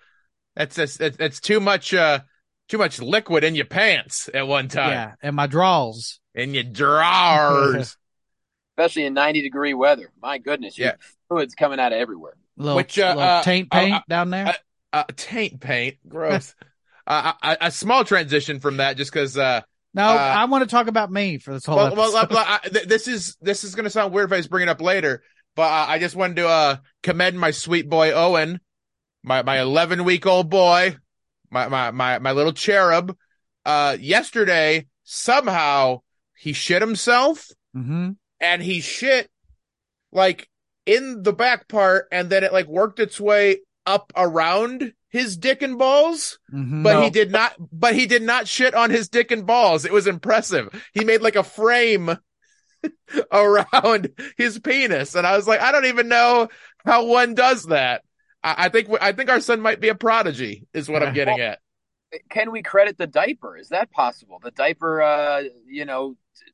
that's 0.56 0.74
that's 0.76 0.96
that's 0.96 1.16
that's 1.16 1.40
too 1.40 1.60
much 1.60 1.94
uh 1.94 2.20
too 2.68 2.78
much 2.78 3.00
liquid 3.00 3.44
in 3.44 3.54
your 3.54 3.66
pants 3.66 4.28
at 4.34 4.46
one 4.48 4.68
time 4.68 4.90
Yeah. 4.90 5.14
And 5.22 5.36
my 5.36 5.46
draws. 5.46 6.18
in 6.34 6.54
your 6.54 6.64
drawers. 6.64 7.96
Especially 8.76 9.04
in 9.04 9.12
90 9.14 9.42
degree 9.42 9.74
weather. 9.74 10.10
My 10.22 10.38
goodness, 10.38 10.78
Yeah. 10.78 10.94
fluids 11.28 11.54
coming 11.54 11.78
out 11.78 11.92
of 11.92 11.98
everywhere. 11.98 12.34
Little, 12.56 12.76
Which, 12.76 12.98
uh, 12.98 13.08
little 13.08 13.22
uh, 13.22 13.42
taint 13.42 13.68
uh, 13.70 13.78
paint 13.78 13.94
uh, 13.96 14.00
down 14.08 14.30
there. 14.30 14.46
uh, 14.48 14.52
uh, 14.94 15.04
taint 15.14 15.60
paint, 15.60 15.96
gross. 16.08 16.54
uh, 17.06 17.32
a, 17.42 17.56
a 17.62 17.70
small 17.70 18.04
transition 18.04 18.60
from 18.60 18.78
that, 18.78 18.96
just 18.96 19.12
because. 19.12 19.36
No, 19.94 20.04
uh, 20.04 20.16
I 20.16 20.44
want 20.46 20.62
to 20.62 20.70
talk 20.70 20.86
about 20.86 21.10
me 21.10 21.38
for 21.38 21.52
this 21.52 21.66
whole 21.66 21.76
well, 21.76 21.94
well, 21.94 22.16
uh, 22.16 22.26
I, 22.30 22.60
this 22.68 23.08
is 23.08 23.36
this 23.40 23.64
is 23.64 23.74
gonna 23.74 23.90
sound 23.90 24.12
weird 24.12 24.30
if 24.30 24.32
I 24.32 24.38
just 24.38 24.50
bring 24.50 24.62
it 24.62 24.68
up 24.70 24.80
later, 24.80 25.22
but 25.54 25.64
uh, 25.70 25.86
I 25.88 25.98
just 25.98 26.16
wanted 26.16 26.36
to 26.36 26.48
uh 26.48 26.76
commend 27.02 27.38
my 27.38 27.50
sweet 27.50 27.88
boy 27.88 28.12
Owen, 28.12 28.60
my 29.22 29.42
my 29.42 29.60
11 29.60 30.04
week 30.04 30.26
old 30.26 30.48
boy, 30.48 30.96
my 31.50 31.68
my 31.68 31.90
my 31.90 32.18
my 32.18 32.32
little 32.32 32.52
cherub. 32.52 33.16
Uh, 33.64 33.96
yesterday 34.00 34.86
somehow 35.04 36.00
he 36.36 36.52
shit 36.52 36.82
himself 36.82 37.48
hmm 37.74 38.10
and 38.40 38.62
he 38.62 38.80
shit 38.80 39.30
like 40.10 40.48
in 40.86 41.22
the 41.22 41.32
back 41.32 41.68
part 41.68 42.06
and 42.10 42.28
then 42.28 42.42
it 42.42 42.52
like 42.52 42.66
worked 42.66 42.98
its 42.98 43.20
way 43.20 43.58
up 43.86 44.12
around 44.16 44.92
his 45.12 45.36
dick 45.36 45.62
and 45.62 45.78
balls 45.78 46.38
hmm 46.50 46.82
but 46.82 46.94
No. 46.94 47.02
he 47.02 47.10
did 47.10 47.30
not 47.30 47.52
but 47.70 47.94
he 47.94 48.06
did 48.06 48.22
not 48.22 48.48
shit 48.48 48.74
on 48.74 48.90
his 48.90 49.08
dick 49.08 49.30
and 49.30 49.46
balls 49.46 49.84
it 49.84 49.92
was 49.92 50.06
impressive 50.08 50.68
he 50.94 51.04
made 51.04 51.20
like 51.22 51.36
a 51.36 51.44
frame 51.44 52.16
around 53.32 54.08
his 54.36 54.58
penis 54.58 55.14
and 55.14 55.26
i 55.26 55.36
was 55.36 55.46
like 55.46 55.60
i 55.60 55.70
don't 55.72 55.86
even 55.86 56.08
know 56.08 56.48
how 56.84 57.04
one 57.04 57.34
does 57.34 57.64
that 57.66 58.02
i, 58.42 58.64
I 58.64 58.68
think 58.70 58.88
i 59.00 59.12
think 59.12 59.30
our 59.30 59.40
son 59.40 59.60
might 59.60 59.80
be 59.80 59.88
a 59.88 59.94
prodigy 59.94 60.66
is 60.72 60.88
what 60.88 61.02
i'm 61.02 61.14
getting 61.14 61.38
at 61.40 61.58
Can 62.30 62.50
we 62.50 62.62
credit 62.62 62.98
the 62.98 63.06
diaper? 63.06 63.56
Is 63.56 63.70
that 63.70 63.90
possible? 63.90 64.38
The 64.42 64.50
diaper, 64.50 65.00
uh, 65.00 65.44
you 65.66 65.86
know, 65.86 66.14
t- 66.36 66.52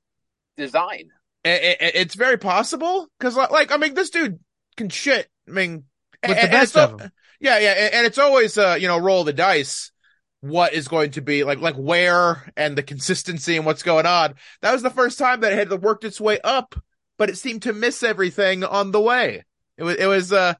design. 0.56 1.10
it, 1.44 1.78
it- 1.80 1.94
it's 1.96 2.14
very 2.14 2.36
possible 2.38 3.08
because 3.18 3.34
like 3.36 3.72
i 3.72 3.76
mean 3.76 3.94
this 3.94 4.10
dude 4.10 4.38
can 4.76 4.88
shit 4.88 5.28
i 5.48 5.50
mean 5.50 5.84
With 6.26 6.36
the 6.36 6.42
and 6.42 6.50
best 6.52 6.62
it's 6.70 6.76
al- 6.76 6.92
of 6.92 6.98
them. 6.98 7.10
Yeah, 7.40 7.58
yeah, 7.58 7.72
and- 7.72 7.94
and 7.94 8.06
it's 8.06 8.18
always 8.18 8.56
uh, 8.58 8.76
you 8.80 8.88
know, 8.88 8.98
roll 8.98 9.24
the 9.24 9.32
dice. 9.32 9.92
What 10.40 10.72
is 10.72 10.86
going 10.86 11.10
to 11.12 11.20
be 11.20 11.42
like, 11.42 11.58
like 11.58 11.74
where 11.74 12.52
and 12.56 12.78
the 12.78 12.82
consistency 12.84 13.56
and 13.56 13.66
what's 13.66 13.82
going 13.82 14.06
on. 14.06 14.34
That 14.62 14.72
was 14.72 14.82
the 14.82 14.90
first 14.90 15.18
time 15.18 15.40
that 15.40 15.52
it 15.52 15.58
had 15.68 15.82
worked 15.82 16.04
its 16.04 16.20
way 16.20 16.38
up, 16.44 16.76
but 17.16 17.28
it 17.28 17.36
seemed 17.36 17.62
to 17.62 17.72
miss 17.72 18.04
everything 18.04 18.62
on 18.62 18.92
the 18.92 19.00
way. 19.00 19.42
It 19.76 19.82
was, 19.82 19.96
it 19.96 20.06
was, 20.06 20.32
uh, 20.32 20.54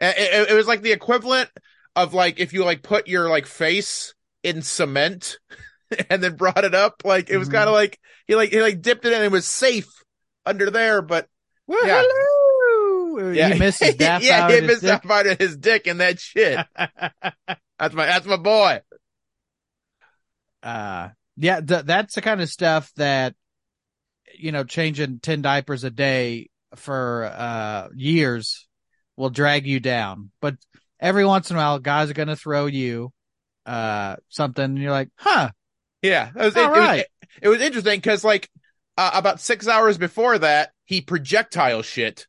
it, 0.00 0.48
it- 0.50 0.54
was 0.54 0.68
like 0.68 0.82
the 0.82 0.92
equivalent 0.92 1.50
of 1.96 2.14
like 2.14 2.38
if 2.38 2.52
you 2.52 2.64
like 2.64 2.84
put 2.84 3.08
your 3.08 3.28
like 3.28 3.46
face 3.46 4.14
in 4.44 4.62
cement 4.62 5.38
and 6.10 6.22
then 6.22 6.36
brought 6.36 6.64
it 6.64 6.74
up. 6.76 7.02
Like 7.04 7.28
it 7.28 7.36
was 7.38 7.48
Mhm. 7.48 7.52
kind 7.54 7.68
of 7.68 7.74
like 7.74 7.98
he 8.28 8.36
like 8.36 8.50
he 8.50 8.62
like 8.62 8.80
dipped 8.80 9.04
it 9.06 9.08
in 9.08 9.14
and 9.14 9.24
it 9.24 9.32
was 9.32 9.48
safe 9.48 9.88
under 10.44 10.70
there, 10.70 11.02
but 11.02 11.26
Yeah. 11.66 12.04
Yeah, 13.18 13.50
He 13.54 13.58
missed 13.58 13.80
his 13.82 13.94
daft 13.96 14.24
yeah, 14.24 14.44
out 14.44 14.50
he 14.50 14.56
of 14.58 14.62
his 14.64 14.68
missed 14.70 14.82
dick. 14.82 14.90
daft 14.90 15.10
out 15.10 15.26
of 15.26 15.38
his 15.38 15.56
dick 15.56 15.86
and 15.86 16.00
that 16.00 16.18
shit. 16.20 16.64
That's 17.78 17.94
my 17.94 18.06
that's 18.06 18.26
my 18.26 18.36
boy. 18.38 18.80
uh 20.62 21.08
yeah 21.36 21.60
th- 21.60 21.84
that's 21.84 22.14
the 22.14 22.22
kind 22.22 22.40
of 22.40 22.48
stuff 22.48 22.90
that 22.96 23.34
you 24.38 24.52
know 24.52 24.64
changing 24.64 25.18
10 25.20 25.42
diapers 25.42 25.84
a 25.84 25.90
day 25.90 26.48
for 26.74 27.24
uh 27.24 27.88
years 27.94 28.66
will 29.16 29.30
drag 29.30 29.66
you 29.66 29.80
down 29.80 30.30
but 30.40 30.56
every 31.00 31.24
once 31.24 31.50
in 31.50 31.56
a 31.56 31.58
while 31.58 31.78
guys 31.78 32.10
are 32.10 32.14
going 32.14 32.28
to 32.28 32.36
throw 32.36 32.66
you 32.66 33.12
uh 33.66 34.16
something 34.28 34.64
and 34.64 34.78
you're 34.78 34.90
like 34.90 35.10
huh 35.16 35.50
Yeah, 36.02 36.30
it 36.30 36.34
was, 36.36 36.56
All 36.56 36.62
it, 36.62 36.66
it 36.66 36.70
was- 36.70 36.78
right. 36.78 37.06
it 37.42 37.48
was 37.48 37.60
interesting 37.60 37.98
because 37.98 38.24
like 38.24 38.48
uh, 38.98 39.10
about 39.12 39.40
six 39.40 39.68
hours 39.68 39.98
before 39.98 40.38
that, 40.38 40.70
he 40.86 41.02
projectile 41.02 41.82
shit. 41.82 42.26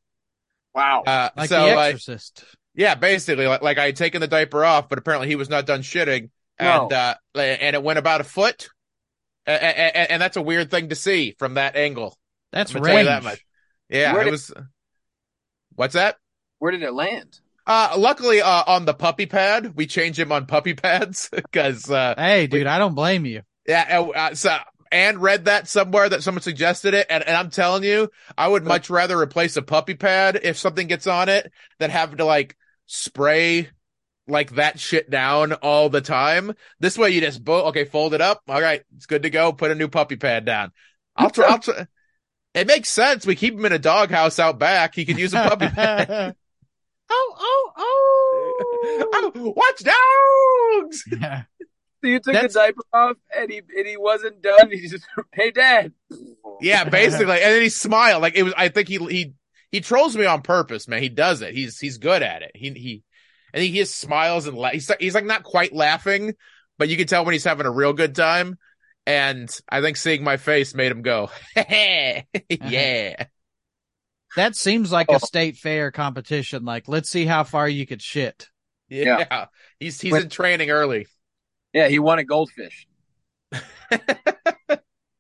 Wow. 0.78 1.04
Uh, 1.06 1.30
like 1.36 1.50
so 1.50 1.68
the 1.70 1.76
like 1.76 1.96
exorcist 1.96 2.46
yeah, 2.76 2.94
basically 2.94 3.48
like 3.48 3.64
like 3.64 3.80
I 3.80 3.88
had 3.88 3.96
taken 3.96 4.22
the 4.22 4.28
diaper 4.28 4.64
off, 4.64 4.88
but 4.88 5.00
apparently 5.00 5.28
he 5.28 5.36
was 5.36 5.50
not 5.50 5.66
done 5.66 5.82
shitting, 5.82 6.30
and 6.60 6.90
No. 6.90 6.96
uh, 6.96 7.16
and 7.36 7.76
it 7.76 7.82
went 7.82 7.98
about 7.98 8.22
a 8.22 8.24
foot, 8.24 8.70
and, 9.48 9.60
and, 9.64 10.12
and 10.12 10.22
that's 10.22 10.38
a 10.38 10.42
weird 10.44 10.70
thing 10.70 10.90
to 10.90 10.96
see 10.96 11.36
from 11.40 11.56
that 11.56 11.76
angle. 11.76 12.16
that's 12.52 12.76
I'm 12.76 12.82
gonna 12.84 12.86
tell 12.86 12.94
you 12.94 12.98
range 13.10 13.24
that 13.24 13.24
much. 13.24 13.46
Yeah, 13.90 14.14
Where 14.14 14.22
it 14.22 14.26
did- 14.26 14.32
was. 14.32 14.54
What's 15.76 15.96
that? 15.96 16.18
Where 16.60 16.72
did 16.72 16.84
it 16.84 16.94
land? 16.94 17.40
Uh, 17.66 17.96
luckily, 17.98 18.42
uh, 18.42 18.64
on 18.68 18.86
the 18.86 18.94
puppy 18.94 19.26
pad, 19.26 19.74
we 19.76 19.88
change 19.88 20.18
him 20.20 20.32
on 20.32 20.46
puppy 20.46 20.74
pads 20.76 21.30
because, 21.32 21.90
uh, 21.90 22.14
hey 22.16 22.46
dude 22.48 22.68
i 22.68 22.78
don't 22.78 22.94
blame 22.96 23.26
you 23.26 23.42
yeah, 23.68 24.00
uh, 24.00 24.08
uh, 24.12 24.34
so, 24.36 24.56
and 24.92 25.22
read 25.22 25.46
that 25.46 25.68
somewhere 25.68 26.10
that 26.10 26.24
someone 26.24 26.42
suggested 26.42 26.94
it. 26.94 27.08
And, 27.10 27.24
and 27.24 27.36
I'm 27.36 27.50
telling 27.50 27.84
you, 27.84 28.10
I 28.38 28.48
would 28.48 28.66
much 28.66 28.90
rather 28.90 29.20
replace 29.20 29.58
a 29.58 29.62
puppy 29.62 29.94
pad 29.96 30.40
if 30.44 30.58
something 30.58 30.88
gets 30.88 31.08
on 31.08 31.30
it 31.30 31.52
than 31.80 31.90
have 31.90 32.16
to 32.18 32.26
like 32.26 32.56
spray 32.86 33.70
like 34.28 34.56
that 34.56 34.80
shit 34.80 35.10
down 35.10 35.54
all 35.54 35.90
the 35.90 36.02
time. 36.02 36.54
This 36.80 36.98
way 36.98 37.12
you 37.12 37.22
just, 37.22 37.44
bo- 37.44 37.66
okay, 37.68 37.86
fold 37.86 38.14
it 38.14 38.22
up. 38.22 38.42
All 38.48 38.62
right. 38.62 38.84
It's 38.96 39.06
good 39.06 39.24
to 39.24 39.30
go. 39.30 39.54
Put 39.54 39.72
a 39.72 39.76
new 39.76 39.88
puppy 39.88 40.16
pad 40.18 40.46
down. 40.46 40.72
I'll 41.16 41.30
try, 41.30 41.48
I'll 41.48 41.60
try. 41.60 41.88
It 42.54 42.68
makes 42.68 42.90
sense. 42.90 43.26
We 43.26 43.36
keep 43.36 43.54
him 43.54 43.66
in 43.66 43.74
a 43.74 43.80
doghouse 43.80 44.40
out 44.40 44.60
back. 44.60 44.96
He 44.96 45.06
could 45.06 45.20
use 45.20 45.34
a 45.34 45.38
puppy 45.38 45.68
pad. 45.76 46.36
oh 47.10 47.36
oh 47.40 47.72
oh 47.78 49.34
Oh, 49.36 49.54
watch 49.56 49.84
dogs. 49.84 51.04
So 52.04 52.10
you 52.10 52.20
took 52.20 52.34
That's- 52.34 52.54
the 52.54 52.60
diaper 52.60 52.82
off 52.94 53.18
and 53.36 53.52
he 53.52 53.58
and 53.76 53.88
he 53.88 53.98
wasn't 53.98 54.42
done. 54.42 54.70
He 54.72 54.88
just, 54.88 55.06
hey, 55.34 55.52
dad. 55.52 55.94
Yeah, 56.62 56.84
basically. 56.86 57.34
And 57.42 57.54
then 57.54 57.62
he 57.62 57.70
smiled. 57.70 58.22
Like 58.22 58.36
it 58.36 58.44
was, 58.44 58.54
I 58.58 58.68
think 58.70 58.88
he, 58.88 58.98
he, 58.98 59.34
he 59.72 59.82
trolls 59.82 60.16
me 60.16 60.26
on 60.26 60.42
purpose, 60.42 60.88
man. 60.88 61.02
He 61.02 61.10
does 61.10 61.42
it. 61.42 61.54
He's, 61.54 61.80
he's 61.80 61.98
good 61.98 62.22
at 62.24 62.42
it. 62.44 62.52
He, 62.56 62.70
he, 62.72 63.04
I 63.54 63.58
think 63.58 63.74
he 63.74 63.80
just 63.80 63.98
smiles 64.00 64.46
and 64.48 64.58
la- 64.58 64.70
he's, 64.70 64.92
he's 65.00 65.16
like 65.16 65.26
not 65.26 65.44
quite 65.44 65.74
laughing, 65.74 66.34
but 66.78 66.88
you 66.90 66.98
can 66.98 67.08
tell 67.08 67.26
when 67.26 67.34
he's 67.34 67.44
having 67.44 67.66
a 67.66 67.72
real 67.72 67.94
good 67.94 68.16
time. 68.16 68.58
And 69.06 69.50
I 69.70 69.82
think 69.82 69.98
seeing 69.98 70.24
my 70.24 70.38
face 70.38 70.76
made 70.76 70.92
him 70.92 71.02
go, 71.02 71.30
uh-huh. 71.56 72.22
yeah. 72.50 73.26
that 74.36 74.56
seems 74.56 74.92
like 74.92 75.08
Oh. 75.10 75.16
a 75.16 75.20
state 75.20 75.58
fair 75.58 75.92
competition 75.92 76.64
like 76.66 76.88
let's 76.88 77.10
see 77.10 77.26
how 77.26 77.44
far 77.44 77.68
you 77.70 77.88
could 77.88 78.02
shit 78.02 78.48
Yeah. 78.90 79.46
He's, 79.80 80.00
he's 80.02 80.12
When- 80.12 80.24
in 80.24 80.30
training 80.30 80.70
early. 80.70 81.08
Yeah, 81.74 81.88
he 81.88 82.00
won 82.00 82.20
a 82.20 82.24
goldfish. 82.24 82.88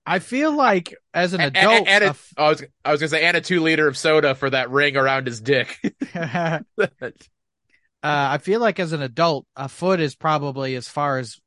I 0.05 0.19
feel 0.19 0.53
like 0.53 0.95
as 1.13 1.33
an 1.33 1.41
adult, 1.41 1.87
and, 1.87 1.87
and 1.87 2.03
a 2.05 2.09
a, 2.11 2.15
I 2.37 2.49
was, 2.49 2.63
I 2.85 2.91
was 2.91 3.01
going 3.01 3.09
to 3.09 3.15
say, 3.17 3.25
and 3.25 3.35
a 3.35 3.41
two 3.41 3.59
liter 3.61 3.87
of 3.87 3.97
soda 3.97 4.35
for 4.35 4.49
that 4.49 4.69
ring 4.69 4.95
around 4.95 5.27
his 5.27 5.41
dick. 5.41 5.77
uh, 6.15 6.59
I 8.01 8.37
feel 8.37 8.61
like 8.61 8.79
as 8.79 8.93
an 8.93 9.01
adult, 9.01 9.45
a 9.55 9.67
foot 9.67 9.99
is 9.99 10.15
probably 10.15 10.75
as 10.75 10.87
far 10.87 11.17
as 11.19 11.37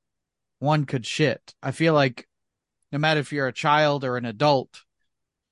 one 0.58 0.84
could 0.84 1.06
shit. 1.06 1.54
I 1.62 1.70
feel 1.70 1.94
like 1.94 2.28
no 2.92 2.98
matter 2.98 3.20
if 3.20 3.32
you're 3.32 3.46
a 3.46 3.52
child 3.52 4.04
or 4.04 4.18
an 4.18 4.26
adult, 4.26 4.82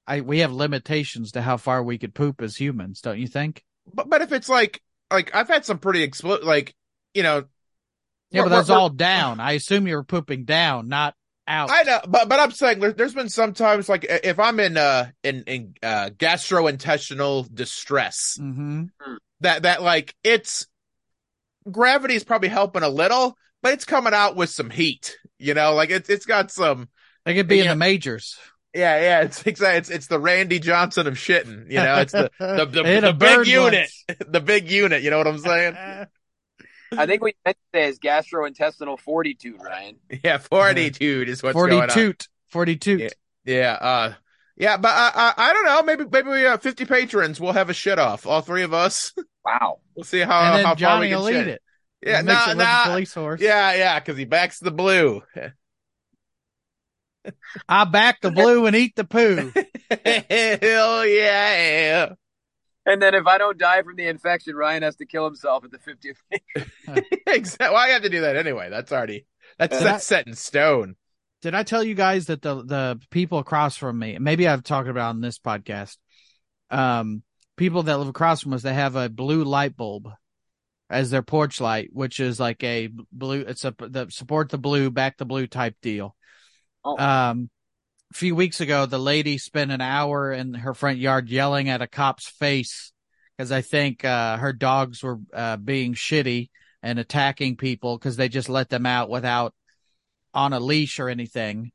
I 0.06 0.20
we 0.20 0.40
have 0.40 0.52
limitations 0.52 1.32
to 1.32 1.42
how 1.42 1.56
far 1.56 1.82
we 1.82 1.96
could 1.96 2.14
poop 2.14 2.42
as 2.42 2.56
humans, 2.56 3.00
don't 3.00 3.18
you 3.18 3.26
think? 3.26 3.64
but, 3.94 4.08
but 4.08 4.22
if 4.22 4.32
it's 4.32 4.48
like, 4.48 4.82
like 5.10 5.34
I've 5.34 5.48
had 5.48 5.64
some 5.64 5.78
pretty 5.78 6.06
expl 6.06 6.42
like, 6.42 6.74
you 7.14 7.22
know, 7.22 7.44
Yeah, 8.30 8.42
but 8.42 8.50
that's 8.50 8.70
all 8.70 8.90
down. 8.90 9.40
I 9.40 9.52
assume 9.52 9.86
you 9.86 9.96
were 9.96 10.04
pooping 10.04 10.44
down, 10.44 10.88
not 10.88 11.14
out. 11.46 11.70
I 11.70 11.82
know, 11.84 12.00
but 12.08 12.28
but 12.28 12.40
I'm 12.40 12.50
saying 12.50 12.80
there, 12.80 12.92
there's 12.92 13.14
been 13.14 13.28
sometimes 13.28 13.88
like 13.88 14.04
if 14.08 14.38
I'm 14.38 14.60
in 14.60 14.76
uh 14.76 15.08
in 15.24 15.44
in 15.46 15.74
uh 15.82 16.10
gastrointestinal 16.10 17.52
distress 17.54 18.36
hmm 18.38 18.84
that 19.40 19.62
that 19.62 19.82
like 19.82 20.14
it's 20.24 20.66
gravity 21.70 22.14
is 22.14 22.24
probably 22.24 22.48
helping 22.48 22.82
a 22.82 22.88
little, 22.88 23.36
but 23.62 23.72
it's 23.72 23.84
coming 23.84 24.14
out 24.14 24.36
with 24.36 24.50
some 24.50 24.70
heat. 24.70 25.16
You 25.38 25.54
know, 25.54 25.74
like 25.74 25.90
it's 25.90 26.08
it's 26.10 26.26
got 26.26 26.50
some 26.50 26.88
They 27.24 27.34
could 27.34 27.48
be 27.48 27.60
in 27.60 27.66
Yeah. 27.66 27.72
the 27.74 27.78
majors. 27.78 28.38
yeah 28.74 29.00
yeah 29.00 29.20
it's 29.22 29.46
exactly 29.46 29.78
it's 29.78 29.90
it's 29.90 30.06
the 30.08 30.18
Randy 30.20 30.58
Johnson 30.58 31.06
of 31.06 31.14
shitting. 31.14 31.70
You 31.70 31.78
know, 31.78 32.00
it's 32.00 32.12
the 32.12 32.30
the 32.38 32.64
the, 32.66 32.82
the 33.00 33.12
big 33.12 33.46
unit, 33.46 33.90
once. 34.08 34.18
the 34.28 34.40
big 34.40 34.70
unit. 34.70 35.02
You 35.02 35.10
know 35.10 35.18
what 35.18 35.26
I'm 35.28 35.38
saying? 35.38 35.76
I 36.96 37.06
think 37.06 37.22
we 37.22 37.30
you 37.30 37.34
meant 37.44 37.56
to 37.72 37.78
say 37.78 37.88
is 37.88 37.98
gastrointestinal 37.98 38.98
fortitude, 38.98 39.60
Ryan. 39.62 39.96
Yeah, 40.24 40.38
fortitude 40.38 41.28
is 41.28 41.42
what's 41.42 41.54
going 41.54 41.72
on. 41.72 41.88
42. 41.88 42.14
42. 42.48 42.96
Yeah. 42.96 43.08
Yeah, 43.44 43.72
uh, 43.80 44.14
yeah, 44.56 44.76
but 44.76 44.90
I, 44.90 45.10
I, 45.14 45.34
I 45.36 45.52
don't 45.52 45.64
know. 45.64 45.82
Maybe, 45.82 46.04
maybe 46.10 46.28
we 46.28 46.42
have 46.42 46.60
50 46.60 46.84
patrons. 46.84 47.40
We'll 47.40 47.52
have 47.52 47.70
a 47.70 47.74
shit 47.74 47.98
off. 47.98 48.26
All 48.26 48.40
three 48.42 48.62
of 48.62 48.72
us. 48.74 49.12
Wow. 49.44 49.78
We'll 49.94 50.04
see 50.04 50.18
how, 50.18 50.40
and 50.40 50.46
how 50.48 50.56
then 50.56 50.64
far 50.64 50.74
Johnny 50.74 51.06
we 51.06 51.08
can 51.08 51.18
will 51.18 51.24
lead 51.24 51.32
shit. 51.32 51.48
it. 51.48 51.62
Yeah, 52.04 52.20
Makes 52.20 52.46
nah, 52.46 52.52
it 52.52 52.56
nah. 52.58 52.84
police 52.84 53.14
horse. 53.14 53.40
Yeah, 53.40 53.72
yeah, 53.76 53.98
because 53.98 54.18
he 54.18 54.26
backs 54.26 54.58
the 54.58 54.70
blue. 54.70 55.22
I 57.68 57.84
back 57.84 58.20
the 58.20 58.30
blue 58.30 58.66
and 58.66 58.76
eat 58.76 58.94
the 58.94 59.04
poo. 59.04 59.52
Hell 60.60 61.06
yeah. 61.06 62.12
And 62.88 63.00
then 63.02 63.14
if 63.14 63.26
I 63.26 63.38
don't 63.38 63.58
die 63.58 63.82
from 63.82 63.96
the 63.96 64.06
infection, 64.06 64.56
Ryan 64.56 64.82
has 64.82 64.96
to 64.96 65.06
kill 65.06 65.24
himself 65.24 65.64
at 65.64 65.70
the 65.70 65.78
50th. 65.78 67.04
exactly. 67.26 67.72
Why 67.72 67.86
you 67.88 67.92
have 67.92 68.02
to 68.02 68.08
do 68.08 68.22
that 68.22 68.36
anyway? 68.36 68.68
That's 68.70 68.90
already 68.92 69.26
that's 69.58 69.74
Yeah. 69.76 69.84
that's 69.84 70.04
set 70.06 70.26
in 70.26 70.34
stone. 70.34 70.96
Did 71.42 71.54
I 71.54 71.62
tell 71.62 71.84
you 71.84 71.94
guys 71.94 72.26
that 72.26 72.42
the 72.42 72.64
the 72.64 73.00
people 73.10 73.38
across 73.38 73.76
from 73.76 73.98
me, 73.98 74.18
maybe 74.18 74.48
I've 74.48 74.64
talked 74.64 74.88
about 74.88 75.10
on 75.10 75.20
this 75.20 75.38
podcast, 75.38 75.96
um, 76.70 77.22
people 77.56 77.84
that 77.84 77.98
live 77.98 78.08
across 78.08 78.42
from 78.42 78.52
us, 78.54 78.62
they 78.62 78.74
have 78.74 78.96
a 78.96 79.08
blue 79.08 79.44
light 79.44 79.76
bulb 79.76 80.08
as 80.90 81.10
their 81.10 81.22
porch 81.22 81.60
light, 81.60 81.90
which 81.92 82.18
is 82.18 82.40
like 82.40 82.64
a 82.64 82.88
blue. 83.12 83.40
It's 83.42 83.64
a 83.64 83.74
the 83.78 84.08
support 84.10 84.48
the 84.48 84.58
blue, 84.58 84.90
back 84.90 85.16
the 85.16 85.24
blue 85.26 85.46
type 85.46 85.76
deal. 85.82 86.16
Oh. 86.84 86.96
Um, 86.98 87.50
a 88.10 88.14
few 88.14 88.34
weeks 88.34 88.60
ago, 88.60 88.86
the 88.86 88.98
lady 88.98 89.38
spent 89.38 89.70
an 89.70 89.80
hour 89.80 90.32
in 90.32 90.54
her 90.54 90.74
front 90.74 90.98
yard 90.98 91.28
yelling 91.28 91.68
at 91.68 91.82
a 91.82 91.86
cop's 91.86 92.28
face 92.28 92.92
because 93.36 93.52
I 93.52 93.60
think 93.60 94.04
uh, 94.04 94.36
her 94.38 94.52
dogs 94.52 95.02
were 95.02 95.18
uh, 95.32 95.56
being 95.56 95.94
shitty 95.94 96.48
and 96.82 96.98
attacking 96.98 97.56
people 97.56 97.98
because 97.98 98.16
they 98.16 98.28
just 98.28 98.48
let 98.48 98.68
them 98.68 98.86
out 98.86 99.10
without 99.10 99.54
on 100.32 100.52
a 100.52 100.60
leash 100.60 101.00
or 101.00 101.08
anything 101.08 101.72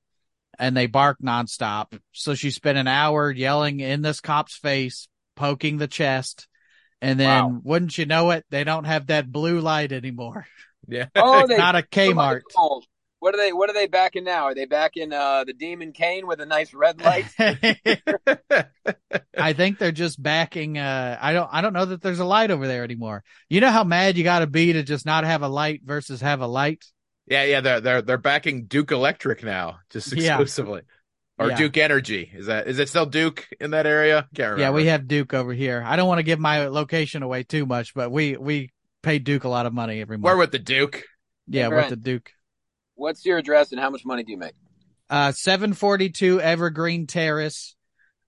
and 0.60 0.76
they 0.76 0.88
bark 0.88 1.18
nonstop. 1.22 1.98
So 2.12 2.36
she 2.36 2.52
spent 2.52 2.78
an 2.78 2.88
hour 2.88 3.32
yelling 3.32 3.80
in 3.80 4.02
this 4.02 4.22
cop's 4.22 4.56
face, 4.56 5.08
poking 5.36 5.78
the 5.78 5.88
chest. 5.88 6.48
And 7.02 7.20
then 7.20 7.44
Wow. 7.44 7.62
wouldn't 7.64 7.98
you 7.98 8.06
know 8.06 8.32
it, 8.32 8.46
they 8.50 8.64
don't 8.64 8.86
have 8.86 9.08
that 9.08 9.32
blue 9.32 9.60
light 9.60 9.92
anymore. 9.92 10.48
Yeah. 10.88 11.08
Oh, 11.16 11.46
they 11.48 11.58
Not 11.58 11.76
a 11.76 11.82
Kmart. 11.82 12.42
What 13.24 13.36
are 13.36 13.38
they? 13.38 13.54
What 13.54 13.70
are 13.70 13.74
they 13.74 13.88
back 13.88 14.18
in 14.18 14.26
now? 14.26 14.44
Are 14.44 14.54
they 14.54 14.66
back 14.66 14.98
in 14.98 15.14
uh, 15.14 15.46
the 15.46 15.54
Demon 15.54 15.94
Cane 15.94 16.28
with 16.28 16.42
a 16.42 16.46
nice 16.46 16.74
red 16.74 17.00
light? 17.00 17.26
I 19.38 19.54
think 19.54 19.80
they're 19.80 19.94
just 19.94 20.22
backing 20.22 20.78
uh 20.78 21.18
I 21.22 21.32
don't 21.32 21.50
I 21.50 21.62
don't 21.62 21.72
know 21.72 21.86
that 21.86 22.02
there's 22.02 22.20
a 22.20 22.26
light 22.26 22.52
over 22.52 22.68
there 22.68 22.84
anymore. 22.84 23.24
You 23.50 23.62
know 23.62 23.72
how 23.72 23.86
mad 23.86 24.18
you 24.18 24.26
got 24.26 24.40
to 24.40 24.48
be 24.48 24.74
to 24.74 24.84
just 24.84 25.06
not 25.06 25.24
have 25.24 25.42
a 25.42 25.48
light 25.48 25.82
versus 25.86 26.20
have 26.20 26.42
a 26.42 26.48
light? 26.48 26.84
yeah, 27.26 27.46
yeah, 27.46 27.62
they're 27.62 27.80
they're 27.80 28.02
they're 28.02 28.18
backing 28.18 28.66
Duke 28.66 28.92
Electric 28.92 29.42
now, 29.42 29.80
just 29.90 30.12
Yeah. 30.12 30.32
exclusively. 30.34 30.82
Or 31.40 31.48
Yeah. 31.48 31.56
Duke 31.56 31.78
Energy. 31.78 32.30
Is 32.36 32.48
that 32.48 32.68
is 32.68 32.78
it 32.78 32.90
still 32.90 33.06
Duke 33.06 33.48
in 33.62 33.72
that 33.72 33.88
area? 33.88 34.28
Can't. 34.36 34.60
Yeah, 34.60 34.72
we 34.72 34.88
have 34.88 35.08
Duke 35.08 35.34
over 35.34 35.54
here. 35.54 35.82
I 35.86 35.96
don't 35.96 36.10
want 36.10 36.20
to 36.20 36.24
give 36.24 36.40
my 36.40 36.68
location 36.68 37.24
away 37.24 37.44
too 37.44 37.66
much, 37.66 37.94
but 37.94 38.12
we 38.12 38.36
we 38.36 38.72
pay 39.02 39.20
Duke 39.20 39.46
a 39.46 39.50
lot 39.50 39.66
of 39.66 39.74
money 39.74 40.02
every 40.02 40.18
month. 40.18 40.26
We're 40.26 40.38
with 40.38 40.52
the 40.52 40.60
Duke. 40.60 41.04
yeah, 41.48 41.64
Hey, 41.64 41.68
with 41.70 41.76
Brent. 41.78 41.90
the 41.92 41.96
Duke. 41.96 42.32
What's 42.96 43.26
your 43.26 43.38
address 43.38 43.72
and 43.72 43.80
how 43.82 43.90
much 43.90 44.06
money 44.06 44.24
do 44.24 44.32
you 44.32 44.38
make? 44.38 44.54
Uh, 45.10 45.32
742 45.32 46.40
Evergreen 46.42 47.08
Terrace, 47.08 47.76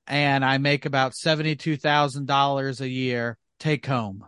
and 0.08 0.44
I 0.46 0.58
make 0.58 0.86
about 0.86 1.14
$72,000 1.14 2.82
a 2.82 2.88
year 2.90 3.38
take 3.60 3.86
home. 3.86 4.26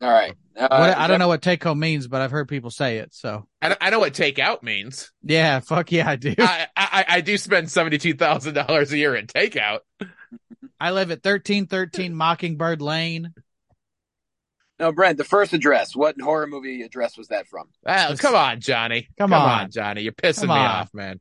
All 0.00 0.10
right. 0.10 0.34
Uh, 0.56 0.66
What, 0.70 0.88
is 0.90 0.94
I 0.96 0.98
don't 1.06 1.10
that- 1.10 1.18
know 1.18 1.28
what 1.28 1.42
take 1.42 1.62
home 1.62 1.78
means, 1.78 2.08
but 2.08 2.20
I've 2.20 2.30
heard 2.30 2.48
people 2.48 2.70
say 2.70 2.98
it. 2.98 3.14
So 3.14 3.46
I, 3.60 3.76
I 3.80 3.90
know 3.90 4.00
what 4.00 4.14
take 4.14 4.38
out 4.38 4.62
means. 4.62 5.10
yeah, 5.22 5.60
fuck 5.60 5.92
yeah, 5.92 6.08
I 6.08 6.16
do. 6.16 6.34
I, 6.38 6.66
I 6.76 7.04
I 7.08 7.20
do 7.20 7.38
spend 7.38 7.70
seventy 7.70 7.98
two 7.98 8.14
thousand 8.14 8.54
dollars 8.54 8.92
a 8.92 8.98
year 8.98 9.14
in 9.14 9.26
takeout. 9.26 9.80
I 10.80 10.90
live 10.90 11.10
at 11.12 11.24
1313 11.24 12.12
Mockingbird 12.14 12.82
Lane. 12.82 13.32
No, 14.82 14.90
Brent. 14.90 15.16
The 15.16 15.22
first 15.22 15.52
address. 15.52 15.94
What 15.94 16.20
horror 16.20 16.48
movie 16.48 16.82
address 16.82 17.16
was 17.16 17.28
that 17.28 17.46
from? 17.46 17.68
Oh, 17.86 18.16
come 18.18 18.34
on, 18.34 18.60
Johnny. 18.60 19.08
Come 19.16 19.32
on. 19.32 19.70
Johnny. 19.70 20.02
You're 20.02 20.12
pissing 20.12 20.40
Come 20.40 20.48
me 20.48 20.54
on. 20.56 20.66
off, 20.66 20.90
man. 20.92 21.20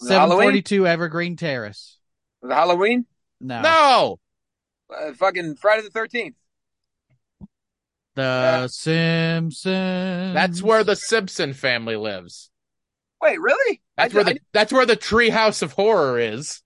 Was 0.00 0.08
Halloween? 0.08 0.62
742 0.62 0.86
Evergreen 0.86 1.34
Terrace. 1.34 1.98
Was 2.42 2.52
it 2.52 2.54
Halloween? 2.54 3.06
No. 3.40 3.60
No. 3.60 4.20
Uh, 4.96 5.14
fucking 5.14 5.56
Friday 5.56 5.82
the 5.82 5.90
Thirteenth. 5.90 6.36
The 8.14 8.68
Simpsons. 8.68 9.64
That's 10.34 10.62
where 10.62 10.84
the 10.84 10.94
Simpson 10.94 11.54
family 11.54 11.96
lives. 11.96 12.50
Wait, 13.20 13.40
really? 13.40 13.82
That's 13.96 14.14
I, 14.14 14.16
where 14.16 14.26
I- 14.28 14.32
the 14.34 14.40
that's 14.52 14.72
where 14.72 14.86
the 14.86 14.96
Treehouse 14.96 15.62
of 15.62 15.72
Horror 15.72 16.20
is. 16.20 16.62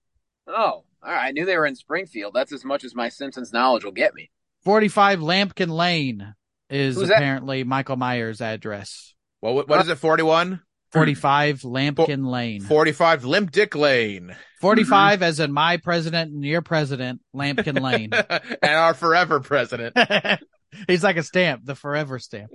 oh, 0.47 0.53
all 0.53 0.83
right. 1.01 1.29
I 1.29 1.31
knew 1.31 1.45
they 1.45 1.57
were 1.57 1.65
in 1.65 1.75
Springfield. 1.75 2.33
That's 2.35 2.53
as 2.53 2.63
much 2.63 2.83
as 2.83 2.93
my 2.93 3.09
Simpsons 3.09 3.51
knowledge 3.51 3.83
will 3.83 3.91
get 3.91 4.13
me. 4.13 4.29
45 4.67 5.19
Lampkin 5.21 5.69
Lane 5.69 6.35
is 6.69 6.95
Who's 6.97 7.07
that? 7.07 7.15
apparently 7.15 7.63
Michael 7.63 7.95
Myers' 7.95 8.41
address. 8.41 9.13
Well, 9.41 9.55
what, 9.55 9.69
what 9.69 9.79
is 9.79 9.87
it? 9.87 9.95
41? 9.95 10.61
45 10.91 11.61
Lampkin 11.61 12.25
Lane. 12.29 12.59
45 12.59 13.23
Limp 13.23 13.51
Dick 13.51 13.75
Lane. 13.75 14.35
45 14.59 15.23
as 15.23 15.39
in 15.39 15.53
my 15.53 15.77
president 15.77 16.33
and 16.33 16.43
your 16.43 16.61
president, 16.61 17.21
Lampkin 17.33 17.79
Lane. 17.81 18.09
and 18.61 18.71
our 18.73 18.93
forever 18.93 19.39
president. 19.39 19.95
He's 20.87 21.01
like 21.01 21.15
a 21.15 21.23
stamp, 21.23 21.63
the 21.63 21.73
forever 21.73 22.19
stamp. 22.19 22.51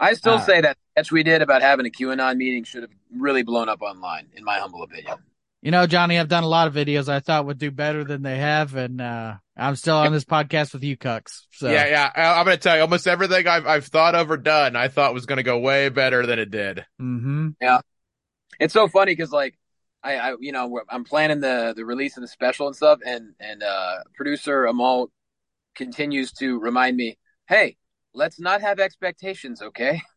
I 0.00 0.14
still 0.14 0.34
Uh, 0.34 0.40
say 0.44 0.60
that 0.62 0.76
sketch 0.96 1.12
we 1.12 1.22
did 1.22 1.40
about 1.40 1.62
having 1.62 1.86
a 1.86 1.90
QAnon 1.90 2.36
meeting 2.36 2.64
should 2.64 2.82
have 2.82 2.90
really 3.16 3.44
blown 3.44 3.68
up 3.68 3.80
online, 3.80 4.26
in 4.34 4.42
my 4.42 4.58
humble 4.58 4.82
opinion. 4.82 5.18
You 5.62 5.70
know, 5.70 5.86
Johnny, 5.86 6.18
I've 6.18 6.28
done 6.28 6.42
a 6.42 6.48
lot 6.48 6.66
of 6.66 6.74
videos 6.74 7.08
I 7.08 7.20
thought 7.20 7.46
would 7.46 7.58
do 7.58 7.70
better 7.70 8.02
than 8.02 8.22
they 8.22 8.38
have, 8.38 8.74
and 8.74 9.00
uh, 9.00 9.34
I'm 9.56 9.76
still 9.76 9.96
on 9.96 10.12
this 10.12 10.24
podcast 10.24 10.72
with 10.72 10.82
you, 10.82 10.96
Cucks. 10.96 11.42
So 11.52 11.70
Yeah, 11.70 11.86
yeah. 11.86 12.10
I, 12.14 12.40
I'm 12.40 12.44
going 12.44 12.56
to 12.56 12.62
tell 12.62 12.74
you, 12.76 12.82
almost 12.82 13.06
everything 13.06 13.46
I've, 13.46 13.66
I've 13.66 13.86
thought 13.86 14.14
of 14.14 14.30
or 14.30 14.36
done, 14.36 14.74
I 14.74 14.88
thought 14.88 15.14
was 15.14 15.26
going 15.26 15.36
to 15.36 15.42
go 15.44 15.58
way 15.58 15.88
better 15.90 16.26
than 16.26 16.38
it 16.38 16.50
did. 16.50 16.84
Mm-hmm. 17.00 17.50
Yeah. 17.60 17.80
It's 18.58 18.74
so 18.74 18.88
funny 18.88 19.12
because 19.12 19.30
like 19.30 19.58
I, 20.02 20.16
I 20.16 20.34
you 20.38 20.52
know 20.52 20.80
I'm 20.88 21.04
planning 21.04 21.40
the 21.40 21.72
the 21.76 21.84
release 21.84 22.16
of 22.16 22.20
the 22.20 22.28
special 22.28 22.66
and 22.66 22.76
stuff, 22.76 23.00
and 23.04 23.34
and 23.40 23.62
uh, 23.62 23.98
producer 24.14 24.66
Amal 24.66 25.10
continues 25.74 26.32
to 26.34 26.60
remind 26.60 26.96
me, 26.96 27.18
hey, 27.48 27.76
let's 28.12 28.38
not 28.38 28.60
have 28.60 28.78
expectations, 28.78 29.60
okay? 29.62 30.02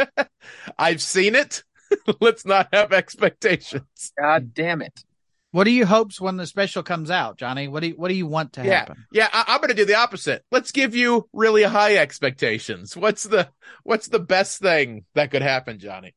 I've 0.78 1.02
seen 1.02 1.34
it. 1.34 1.62
Let's 2.20 2.46
not 2.46 2.68
have 2.72 2.92
expectations. 2.92 4.12
God 4.18 4.54
damn 4.54 4.82
it! 4.82 5.04
What 5.52 5.66
are 5.66 5.70
your 5.70 5.86
hopes 5.86 6.20
when 6.20 6.36
the 6.38 6.46
special 6.46 6.82
comes 6.82 7.10
out, 7.10 7.36
Johnny? 7.38 7.68
What 7.68 7.80
do 7.80 7.88
you, 7.88 7.94
what 7.94 8.08
do 8.08 8.14
you 8.14 8.26
want 8.26 8.54
to 8.54 8.64
Yeah. 8.64 8.80
happen? 8.80 9.04
Yeah, 9.12 9.28
I, 9.32 9.44
I'm 9.48 9.58
going 9.58 9.68
to 9.68 9.74
do 9.74 9.84
the 9.84 9.96
opposite. 9.96 10.44
Let's 10.50 10.72
give 10.72 10.94
you 10.94 11.28
really 11.32 11.62
high 11.62 11.96
expectations. 11.96 12.96
What's 12.96 13.24
the 13.24 13.48
what's 13.84 14.08
the 14.08 14.18
best 14.18 14.60
thing 14.60 15.04
that 15.14 15.30
could 15.30 15.42
happen, 15.42 15.78
Johnny? 15.78 16.14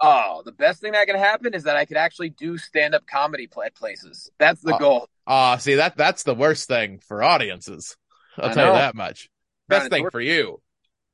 Oh, 0.00 0.42
the 0.44 0.52
best 0.52 0.80
thing 0.80 0.92
that 0.92 1.06
can 1.06 1.16
happen 1.16 1.54
is 1.54 1.62
that 1.62 1.76
I 1.76 1.84
could 1.86 1.96
actually 1.96 2.30
do 2.30 2.58
stand 2.58 2.94
up 2.94 3.06
comedy 3.06 3.46
pla- 3.46 3.64
at 3.66 3.74
places. 3.74 4.30
That's 4.38 4.60
the 4.60 4.74
Oh. 4.74 4.78
goal. 4.78 5.08
Ah, 5.26 5.56
see 5.56 5.76
that 5.76 5.96
that's 5.96 6.24
the 6.24 6.34
worst 6.34 6.68
thing 6.68 6.98
for 7.06 7.22
audiences. 7.22 7.96
I'll 8.36 8.50
I 8.50 8.52
tell 8.52 8.66
you 8.66 8.72
that 8.72 8.94
much. 8.94 9.30
Best 9.68 9.90
thing 9.90 10.10
for 10.10 10.20
you. 10.20 10.60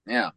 Yeah. 0.06 0.30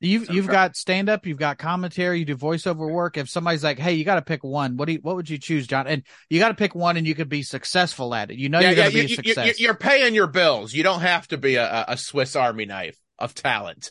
You've 0.00 0.26
So 0.26 0.32
you've 0.32 0.44
try- 0.44 0.52
got 0.54 0.76
stand 0.76 1.08
up, 1.08 1.26
you've 1.26 1.38
got 1.38 1.58
commentary, 1.58 2.20
you 2.20 2.24
do 2.24 2.36
voiceover 2.36 2.88
work. 2.90 3.16
If 3.16 3.28
somebody's 3.28 3.64
like, 3.64 3.78
"Hey, 3.80 3.94
you 3.94 4.04
got 4.04 4.14
to 4.14 4.22
pick 4.22 4.44
one," 4.44 4.76
what 4.76 4.86
do 4.86 4.92
you, 4.92 4.98
what 5.02 5.16
would 5.16 5.28
you 5.28 5.38
choose, 5.38 5.66
John? 5.66 5.86
And 5.88 6.04
you 6.30 6.38
got 6.38 6.48
to 6.50 6.54
pick 6.54 6.74
one, 6.74 6.96
and 6.96 7.06
you 7.06 7.14
could 7.16 7.28
be 7.28 7.42
successful 7.42 8.14
at 8.14 8.30
it. 8.30 8.38
You 8.38 8.48
know, 8.48 8.60
yeah, 8.60 8.70
you're 8.70 8.76
yeah, 8.78 8.90
going 8.90 8.92
to 8.92 8.98
you, 8.98 9.02
be 9.02 9.06
a 9.06 9.08
you, 9.08 9.34
success. 9.34 9.60
you, 9.60 9.70
are 9.70 9.74
paying 9.74 10.14
your 10.14 10.28
bills. 10.28 10.72
You 10.72 10.84
don't 10.84 11.00
have 11.00 11.26
to 11.28 11.36
be 11.38 11.56
a, 11.56 11.64
a- 11.68 11.84
a 11.88 11.96
Swiss 11.96 12.36
Army 12.36 12.64
knife 12.64 12.96
of 13.18 13.34
talent. 13.34 13.90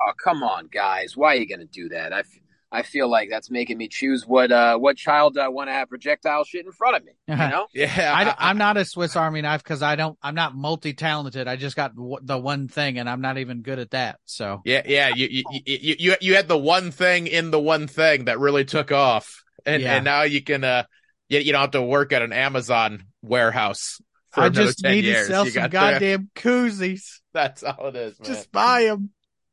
Oh, 0.00 0.12
come 0.22 0.44
on, 0.44 0.68
guys. 0.72 1.16
Why 1.16 1.32
are 1.34 1.36
you 1.38 1.48
going 1.48 1.58
to 1.58 1.66
do 1.66 1.88
that? 1.88 2.12
I, 2.12 2.20
f- 2.20 2.26
I 2.70 2.82
feel 2.82 3.08
like 3.08 3.30
that's 3.30 3.50
making 3.50 3.78
me 3.78 3.88
choose 3.88 4.26
what 4.26 4.52
uh 4.52 4.76
what 4.76 4.96
child 4.98 5.38
I 5.38 5.48
want 5.48 5.68
to 5.70 5.72
have 5.72 5.88
projectile 5.88 6.44
shit 6.44 6.66
in 6.66 6.72
front 6.72 6.96
of 6.96 7.04
me. 7.04 7.12
You 7.26 7.36
know? 7.36 7.66
Yeah, 7.74 8.34
I, 8.38 8.50
am 8.50 8.58
not 8.58 8.76
a 8.76 8.84
Swiss 8.84 9.16
Army 9.16 9.40
knife 9.40 9.62
because 9.62 9.82
I 9.82 9.96
don't. 9.96 10.18
I'm 10.22 10.34
not 10.34 10.54
multi 10.54 10.92
talented. 10.92 11.48
I 11.48 11.56
just 11.56 11.76
got 11.76 11.96
w- 11.96 12.18
the 12.22 12.36
one 12.38 12.68
thing, 12.68 12.98
and 12.98 13.08
I'm 13.08 13.20
not 13.22 13.38
even 13.38 13.62
good 13.62 13.78
at 13.78 13.92
that. 13.92 14.18
So 14.26 14.60
Yeah, 14.64 14.82
yeah. 14.86 15.08
You, 15.08 15.28
you 15.30 15.44
you 15.64 15.96
you 15.98 16.14
you 16.20 16.34
had 16.36 16.46
the 16.48 16.58
one 16.58 16.90
thing 16.90 17.26
in 17.26 17.50
the 17.50 17.60
one 17.60 17.86
thing 17.86 18.26
that 18.26 18.38
really 18.38 18.64
took 18.66 18.92
off, 18.92 19.42
and 19.64 19.82
Yeah. 19.82 19.96
and 19.96 20.04
now 20.04 20.22
you 20.22 20.42
can 20.42 20.62
uh 20.62 20.82
you, 21.30 21.38
you 21.40 21.52
don't 21.52 21.62
have 21.62 21.70
to 21.70 21.82
work 21.82 22.12
at 22.12 22.20
an 22.22 22.32
Amazon 22.34 23.04
warehouse 23.22 23.98
for 24.30 24.42
I 24.42 24.48
just 24.50 24.80
ten 24.80 24.92
need 24.92 25.04
years. 25.04 25.26
to 25.28 25.32
sell 25.32 25.44
You 25.46 25.52
some 25.52 25.62
got 25.62 25.70
the- 25.70 25.76
goddamn 26.00 26.30
koozies. 26.34 27.20
That's 27.32 27.62
all 27.62 27.86
it 27.86 27.96
is, 27.96 28.20
man. 28.20 28.26
Just 28.26 28.52
buy 28.52 28.82
them. 28.84 29.10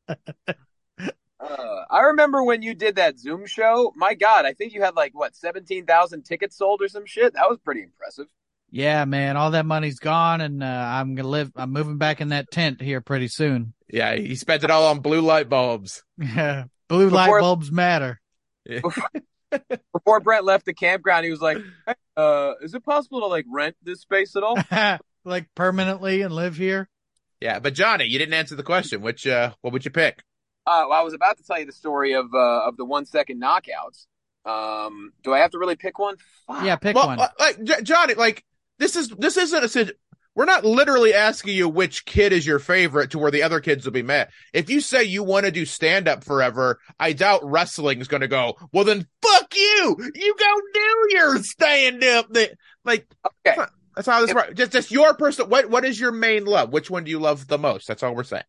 Uh, 1.39 1.83
I 1.89 2.01
remember 2.03 2.43
when 2.43 2.61
you 2.61 2.73
did 2.73 2.95
that 2.95 3.19
Zoom 3.19 3.45
show. 3.45 3.91
My 3.95 4.13
God, 4.13 4.45
I 4.45 4.53
think 4.53 4.73
you 4.73 4.81
had 4.81 4.95
like 4.95 5.13
what 5.13 5.35
seventeen 5.35 5.85
thousand 5.85 6.23
tickets 6.23 6.57
sold 6.57 6.81
or 6.81 6.87
some 6.87 7.05
shit. 7.05 7.33
That 7.33 7.49
was 7.49 7.59
pretty 7.63 7.83
impressive. 7.83 8.27
Yeah, 8.71 9.05
man. 9.05 9.37
All 9.37 9.51
that 9.51 9.65
money's 9.65 9.99
gone, 9.99 10.41
and 10.41 10.63
uh, 10.63 10.65
I'm 10.65 11.15
gonna 11.15 11.27
live. 11.27 11.51
I'm 11.55 11.71
moving 11.71 11.97
back 11.97 12.21
in 12.21 12.29
that 12.29 12.51
tent 12.51 12.81
here 12.81 13.01
pretty 13.01 13.27
soon. 13.27 13.73
yeah, 13.89 14.15
he 14.15 14.35
spent 14.35 14.63
it 14.63 14.71
all 14.71 14.87
on 14.87 14.99
blue 14.99 15.21
light 15.21 15.49
bulbs. 15.49 16.03
Yeah, 16.17 16.65
Blue 16.87 17.09
light 17.09 17.39
bulbs 17.39 17.71
matter. 17.71 18.19
Before 19.93 20.19
Brent 20.19 20.45
left 20.45 20.65
the 20.65 20.73
campground, 20.73 21.25
he 21.25 21.31
was 21.31 21.41
like, 21.41 21.57
hey, 21.85 21.93
"Uh, 22.17 22.53
is 22.61 22.73
it 22.73 22.83
possible 22.83 23.21
to 23.21 23.27
like 23.27 23.45
rent 23.51 23.75
this 23.83 24.01
space 24.01 24.35
at 24.35 24.43
all?" 24.43 24.57
like 25.25 25.47
permanently 25.55 26.21
and 26.21 26.33
live 26.33 26.57
here. 26.57 26.89
Yeah, 27.41 27.59
but 27.59 27.73
Johnny, 27.73 28.05
you 28.05 28.17
didn't 28.19 28.33
answer 28.33 28.55
the 28.55 28.63
question. 28.63 29.01
Which 29.01 29.25
uh, 29.27 29.53
what 29.61 29.73
would 29.73 29.85
you 29.85 29.91
pick? 29.91 30.23
Uh, 30.67 30.85
well, 30.89 30.99
I 30.99 31.03
was 31.03 31.13
about 31.13 31.37
to 31.37 31.43
tell 31.43 31.59
you 31.59 31.65
the 31.65 31.71
story 31.71 32.13
of 32.13 32.33
uh, 32.33 32.67
of 32.67 32.77
the 32.77 32.85
one 32.85 33.05
second 33.05 33.41
knockouts. 33.41 34.05
Um, 34.45 35.11
do 35.23 35.33
I 35.33 35.39
have 35.39 35.51
to 35.51 35.59
really 35.59 35.75
pick 35.75 35.97
one? 35.99 36.15
Fuck. 36.47 36.63
Yeah, 36.63 36.75
pick 36.75 36.95
well, 36.95 37.07
one. 37.07 37.19
uh, 37.19 37.27
like 37.39 37.63
J- 37.63 37.81
Jonny, 37.83 38.13
like 38.15 38.43
this 38.79 38.95
is 38.95 39.09
this 39.09 39.37
isn't 39.37 39.63
a 39.63 39.69
sit- 39.69 39.99
we're 40.35 40.45
not 40.45 40.65
literally 40.65 41.13
asking 41.13 41.55
you 41.55 41.69
which 41.69 42.03
kid 42.05 42.33
is 42.33 42.45
your 42.45 42.59
favorite 42.59 43.11
to 43.11 43.19
where 43.19 43.31
the 43.31 43.43
other 43.43 43.61
kids 43.61 43.85
will 43.85 43.93
be 43.93 44.01
mad. 44.03 44.29
If 44.53 44.69
you 44.69 44.81
say 44.81 45.03
you 45.05 45.23
want 45.23 45.45
to 45.45 45.51
do 45.51 45.65
stand 45.65 46.07
up 46.09 46.25
forever, 46.25 46.79
I 46.99 47.13
doubt 47.13 47.39
wrestling 47.43 48.01
is 48.01 48.09
going 48.09 48.19
to 48.21 48.27
go, 48.27 48.55
well, 48.73 48.83
then 48.83 49.07
fuck 49.21 49.55
you. 49.55 49.95
You 50.13 50.35
go 50.37 50.61
do 50.73 51.07
your 51.11 51.37
stand 51.41 52.03
up. 52.03 52.27
That 52.33 52.51
Like, 52.83 53.07
Okay. 53.47 53.61
that's 53.95 54.07
how 54.07 54.19
this 54.19 54.31
If- 54.31 54.35
works. 54.35 54.53
Just, 54.55 54.71
just 54.73 54.91
your 54.91 55.13
personal, 55.13 55.49
what, 55.49 55.69
what 55.69 55.85
is 55.85 55.97
your 55.97 56.11
main 56.11 56.43
love? 56.43 56.73
Which 56.73 56.89
one 56.89 57.05
do 57.05 57.11
you 57.11 57.19
love 57.19 57.47
the 57.47 57.57
most? 57.57 57.87
That's 57.87 58.03
all 58.03 58.13
we're 58.13 58.23
saying. 58.25 58.43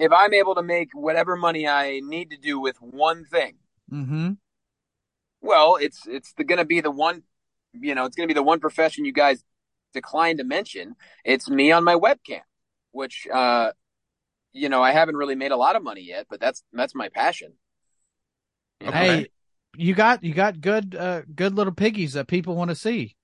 If 0.00 0.12
I'm 0.12 0.32
able 0.32 0.54
to 0.54 0.62
make 0.62 0.88
whatever 0.94 1.36
money 1.36 1.68
I 1.68 2.00
need 2.00 2.30
to 2.30 2.36
do 2.36 2.58
with 2.58 2.76
one 2.80 3.24
thing, 3.24 3.54
Mm-hmm. 3.92 4.32
well, 5.40 5.76
it's 5.76 6.06
it's 6.06 6.32
gonna 6.46 6.64
be 6.64 6.80
the 6.80 6.90
one, 6.90 7.24
you 7.72 7.94
know, 7.94 8.04
it's 8.04 8.16
gonna 8.16 8.28
be 8.28 8.34
the 8.34 8.42
one 8.42 8.60
profession 8.60 9.04
you 9.04 9.12
guys 9.12 9.44
decline 9.92 10.36
to 10.38 10.44
mention. 10.44 10.94
It's 11.24 11.50
me 11.50 11.72
on 11.72 11.82
my 11.84 11.96
webcam, 11.96 12.42
which, 12.92 13.26
uh, 13.32 13.72
you 14.52 14.68
know, 14.68 14.80
I 14.80 14.92
haven't 14.92 15.16
really 15.16 15.34
made 15.34 15.50
a 15.50 15.56
lot 15.56 15.76
of 15.76 15.82
money 15.82 16.02
yet, 16.02 16.26
but 16.30 16.40
that's 16.40 16.62
that's 16.72 16.94
my 16.94 17.08
passion. 17.08 17.52
You? 18.80 18.88
Okay. 18.88 18.98
Hey, 18.98 19.26
you 19.76 19.94
got 19.94 20.24
you 20.24 20.34
got 20.34 20.60
good 20.60 20.94
uh 20.94 21.22
good 21.34 21.54
little 21.54 21.74
piggies 21.74 22.14
that 22.14 22.28
people 22.28 22.56
want 22.56 22.70
to 22.70 22.76
see. 22.76 23.16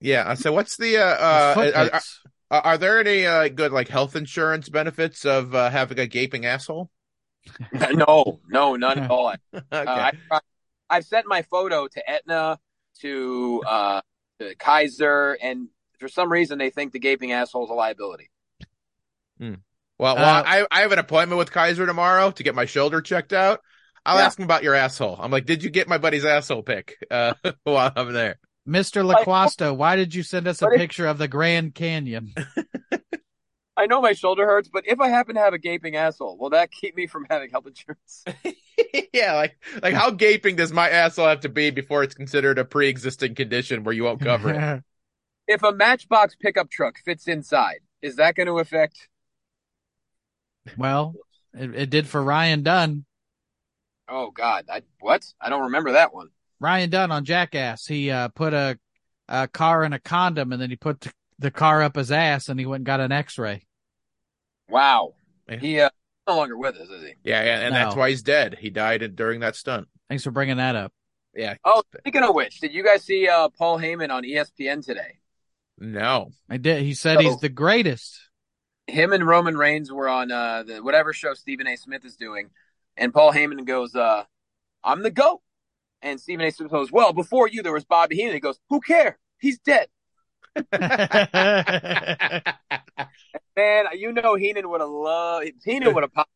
Yeah. 0.00 0.34
So 0.34 0.52
what's 0.52 0.76
the, 0.76 0.98
uh, 0.98 1.54
Those 1.54 2.20
uh, 2.50 2.54
are, 2.54 2.62
are, 2.62 2.62
pics. 2.62 2.74
are 2.74 2.78
there 2.78 3.00
any, 3.00 3.26
uh, 3.26 3.48
good 3.48 3.72
like 3.72 3.88
health 3.88 4.16
insurance 4.16 4.68
benefits 4.68 5.24
of, 5.24 5.54
uh, 5.54 5.70
having 5.70 5.98
a 5.98 6.06
gaping 6.06 6.46
asshole? 6.46 6.90
no, 7.92 8.40
no, 8.48 8.76
none 8.76 8.98
at 8.98 9.04
all. 9.10 9.28
okay. 9.28 9.36
Uh, 9.72 10.12
I, 10.30 10.40
I've 10.90 11.04
sent 11.04 11.26
my 11.26 11.42
photo 11.42 11.88
to 11.88 12.10
Aetna, 12.10 12.58
to 13.00 13.62
uh, 13.66 14.00
to 14.38 14.54
Kaiser, 14.56 15.36
and 15.42 15.68
for 15.98 16.08
some 16.08 16.30
reason 16.30 16.58
they 16.58 16.70
think 16.70 16.92
the 16.92 16.98
gaping 16.98 17.32
asshole 17.32 17.64
is 17.64 17.70
a 17.70 17.74
liability. 17.74 18.30
Well, 19.98 20.16
well, 20.16 20.24
Uh, 20.24 20.42
I, 20.44 20.66
I 20.70 20.80
have 20.80 20.92
an 20.92 20.98
appointment 20.98 21.38
with 21.38 21.52
Kaiser 21.52 21.86
tomorrow 21.86 22.30
to 22.32 22.42
get 22.42 22.54
my 22.54 22.64
shoulder 22.66 23.00
checked 23.00 23.32
out. 23.32 23.60
I'll 24.04 24.18
Yeah. 24.18 24.26
ask 24.26 24.38
him 24.38 24.44
about 24.44 24.62
your 24.62 24.74
asshole. 24.74 25.16
I'm 25.18 25.30
like, 25.30 25.46
did 25.46 25.62
you 25.62 25.70
get 25.70 25.88
my 25.88 25.98
buddy's 25.98 26.24
asshole 26.24 26.62
pic 26.62 26.96
uh, 27.10 27.34
while 27.64 27.92
I'm 27.94 28.12
there? 28.12 28.38
Mr. 28.68 29.04
Like- 29.04 29.26
LaQuasta, 29.26 29.76
why 29.76 29.96
did 29.96 30.14
you 30.14 30.22
send 30.22 30.48
us 30.48 30.62
a 30.62 30.68
picture 30.68 31.06
of 31.06 31.18
the 31.18 31.28
Grand 31.28 31.74
Canyon? 31.74 32.34
I 33.76 33.86
know 33.86 34.00
my 34.00 34.12
shoulder 34.12 34.46
hurts, 34.46 34.68
but 34.72 34.84
if 34.86 35.00
I 35.00 35.08
happen 35.08 35.34
to 35.34 35.40
have 35.40 35.52
a 35.52 35.58
gaping 35.58 35.96
asshole, 35.96 36.38
will 36.38 36.50
that 36.50 36.70
keep 36.70 36.94
me 36.94 37.08
from 37.08 37.26
having 37.28 37.50
health 37.50 37.66
insurance? 37.66 38.24
yeah, 39.12 39.34
like 39.34 39.58
like 39.82 39.94
how 39.94 40.10
gaping 40.10 40.54
does 40.56 40.72
my 40.72 40.88
asshole 40.88 41.26
have 41.26 41.40
to 41.40 41.48
be 41.48 41.70
before 41.70 42.04
it's 42.04 42.14
considered 42.14 42.58
a 42.58 42.64
pre-existing 42.64 43.34
condition 43.34 43.82
where 43.82 43.92
you 43.92 44.04
won't 44.04 44.20
cover 44.20 44.50
it? 44.50 44.82
if 45.48 45.62
a 45.64 45.72
Matchbox 45.72 46.36
pickup 46.36 46.70
truck 46.70 46.98
fits 47.04 47.26
inside, 47.26 47.80
is 48.00 48.16
that 48.16 48.36
going 48.36 48.46
to 48.46 48.60
affect? 48.60 49.08
well, 50.78 51.14
it, 51.52 51.74
it 51.74 51.90
did 51.90 52.06
for 52.06 52.22
Ryan 52.22 52.62
Dunn. 52.62 53.04
Oh 54.08 54.30
God, 54.30 54.66
I 54.70 54.82
what? 55.00 55.24
I 55.40 55.48
don't 55.48 55.64
remember 55.64 55.92
that 55.92 56.14
one. 56.14 56.28
Ryan 56.64 56.88
Dunn 56.88 57.12
on 57.12 57.24
Jackass. 57.26 57.86
He 57.86 58.10
uh, 58.10 58.28
put 58.28 58.54
a, 58.54 58.78
a 59.28 59.46
car 59.48 59.84
in 59.84 59.92
a 59.92 59.98
condom 59.98 60.50
and 60.50 60.60
then 60.62 60.70
he 60.70 60.76
put 60.76 61.02
the, 61.02 61.12
the 61.38 61.50
car 61.50 61.82
up 61.82 61.94
his 61.96 62.10
ass 62.10 62.48
and 62.48 62.58
he 62.58 62.64
went 62.64 62.80
and 62.80 62.86
got 62.86 63.00
an 63.00 63.12
X-ray. 63.12 63.66
Wow, 64.68 65.14
Yeah. 65.48 65.58
he 65.58 65.80
uh, 65.80 65.90
no 66.26 66.36
longer 66.36 66.56
with 66.56 66.76
us, 66.76 66.88
is 66.88 67.02
he? 67.02 67.14
Yeah, 67.22 67.44
yeah, 67.44 67.60
and 67.60 67.74
that's 67.74 67.94
why 67.94 68.08
he's 68.08 68.22
dead. 68.22 68.56
He 68.58 68.70
died 68.70 69.14
during 69.14 69.40
that 69.40 69.56
stunt. 69.56 69.88
Thanks 70.08 70.24
for 70.24 70.30
bringing 70.30 70.56
that 70.56 70.74
up. 70.74 70.92
Yeah. 71.36 71.56
Oh, 71.64 71.82
speaking 72.00 72.22
of 72.22 72.34
which, 72.34 72.60
did 72.60 72.72
you 72.72 72.82
guys 72.82 73.02
see 73.04 73.28
uh, 73.28 73.50
Paul 73.50 73.78
Heyman 73.78 74.10
on 74.10 74.22
ESPN 74.22 74.84
today? 74.84 75.18
No. 75.78 76.30
I 76.48 76.56
did. 76.56 76.82
He 76.82 76.94
said 76.94 77.16
So- 77.18 77.22
he's 77.24 77.38
the 77.40 77.48
greatest. 77.50 78.18
him 78.86 79.12
and 79.12 79.26
Roman 79.26 79.56
Reigns 79.56 79.92
were 79.92 80.08
on 80.08 80.30
uh, 80.32 80.62
the 80.62 80.82
whatever 80.82 81.12
show 81.12 81.34
Stephen 81.34 81.66
A. 81.66 81.76
Smith 81.76 82.04
is 82.06 82.16
doing, 82.16 82.50
and 82.96 83.12
Paul 83.12 83.32
Heyman 83.32 83.64
goes, 83.66 83.94
uh, 83.94 84.24
"I'm 84.82 85.02
the 85.02 85.10
goat," 85.10 85.40
and 86.04 86.20
Stephen 86.20 86.46
A. 86.46 86.50
Smith 86.52 86.70
goes, 86.70 86.92
"Well, 86.92 87.12
before 87.12 87.48
you, 87.48 87.62
there 87.64 87.72
was 87.72 87.84
Bobby 87.84 88.14
Heenan." 88.16 88.34
He 88.34 88.40
goes, 88.40 88.60
"Who 88.70 88.80
cares? 88.80 89.14
He's 89.40 89.58
dead." 89.58 89.88
Man, 93.56 93.84
you 93.94 94.12
know 94.12 94.34
Heenan 94.36 94.68
would 94.68 94.80
have 94.80 94.90
loved. 94.90 95.50
Heenan 95.64 95.94
would 95.94 96.02
have 96.02 96.12
popped. 96.12 96.30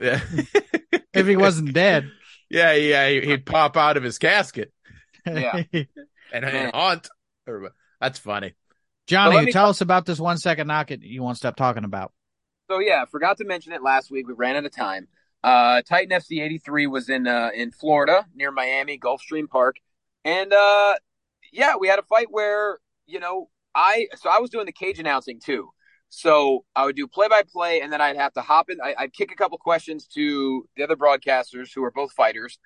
yeah. 0.00 0.20
if 1.12 1.26
he 1.26 1.36
wasn't 1.36 1.72
dead. 1.74 2.10
yeah, 2.50 2.72
yeah, 2.72 3.08
he- 3.08 3.20
he'd 3.22 3.46
pop 3.46 3.76
out 3.76 3.96
of 3.96 4.02
his 4.02 4.18
casket 4.18 4.72
Yeah. 5.26 5.62
and, 5.72 5.86
and 6.44 6.72
haunt. 6.74 7.08
Or- 7.46 7.72
That's 8.00 8.18
funny. 8.18 8.54
Jonny, 9.06 9.32
So 9.32 9.36
let 9.36 9.44
me- 9.46 9.52
tell 9.52 9.68
us 9.70 9.80
about 9.80 10.06
this 10.06 10.18
one 10.20 10.38
second 10.38 10.66
knock 10.68 10.90
it 10.90 11.02
you 11.02 11.22
won't 11.22 11.36
stop 11.36 11.56
talking 11.56 11.84
about. 11.84 12.12
So 12.70 12.78
yeah, 12.78 13.04
forgot 13.06 13.38
to 13.38 13.44
mention 13.44 13.72
it 13.72 13.82
last 13.82 14.10
week. 14.10 14.26
We 14.26 14.34
ran 14.34 14.56
out 14.56 14.64
of 14.64 14.72
time. 14.72 15.08
Uh, 15.44 15.82
Titan 15.82 16.18
FC 16.18 16.42
'83 16.42 16.86
was 16.86 17.10
in 17.10 17.26
uh, 17.26 17.50
in 17.54 17.70
Florida 17.70 18.26
near 18.34 18.50
Miami, 18.50 18.98
Gulfstream 18.98 19.46
Park, 19.46 19.76
and 20.24 20.50
uh, 20.54 20.94
yeah, 21.52 21.76
we 21.78 21.86
had 21.86 21.98
a 21.98 22.02
fight 22.02 22.28
where 22.30 22.78
you 23.06 23.20
know 23.20 23.50
I 23.74 24.08
so 24.16 24.30
I 24.30 24.38
was 24.38 24.48
doing 24.48 24.64
the 24.64 24.72
cage 24.72 24.98
announcing 24.98 25.38
too. 25.44 25.68
So 26.08 26.64
I 26.74 26.86
would 26.86 26.96
do 26.96 27.06
play 27.06 27.28
by 27.28 27.42
play, 27.46 27.82
and 27.82 27.92
then 27.92 28.00
I'd 28.00 28.16
have 28.16 28.32
to 28.34 28.40
hop 28.40 28.70
in. 28.70 28.78
I, 28.82 28.94
I'd 28.98 29.12
kick 29.12 29.32
a 29.32 29.36
couple 29.36 29.58
questions 29.58 30.06
to 30.14 30.66
the 30.78 30.82
other 30.82 30.96
broadcasters 30.96 31.68
who 31.74 31.84
are 31.84 31.90
both 31.90 32.12
fighters. 32.12 32.58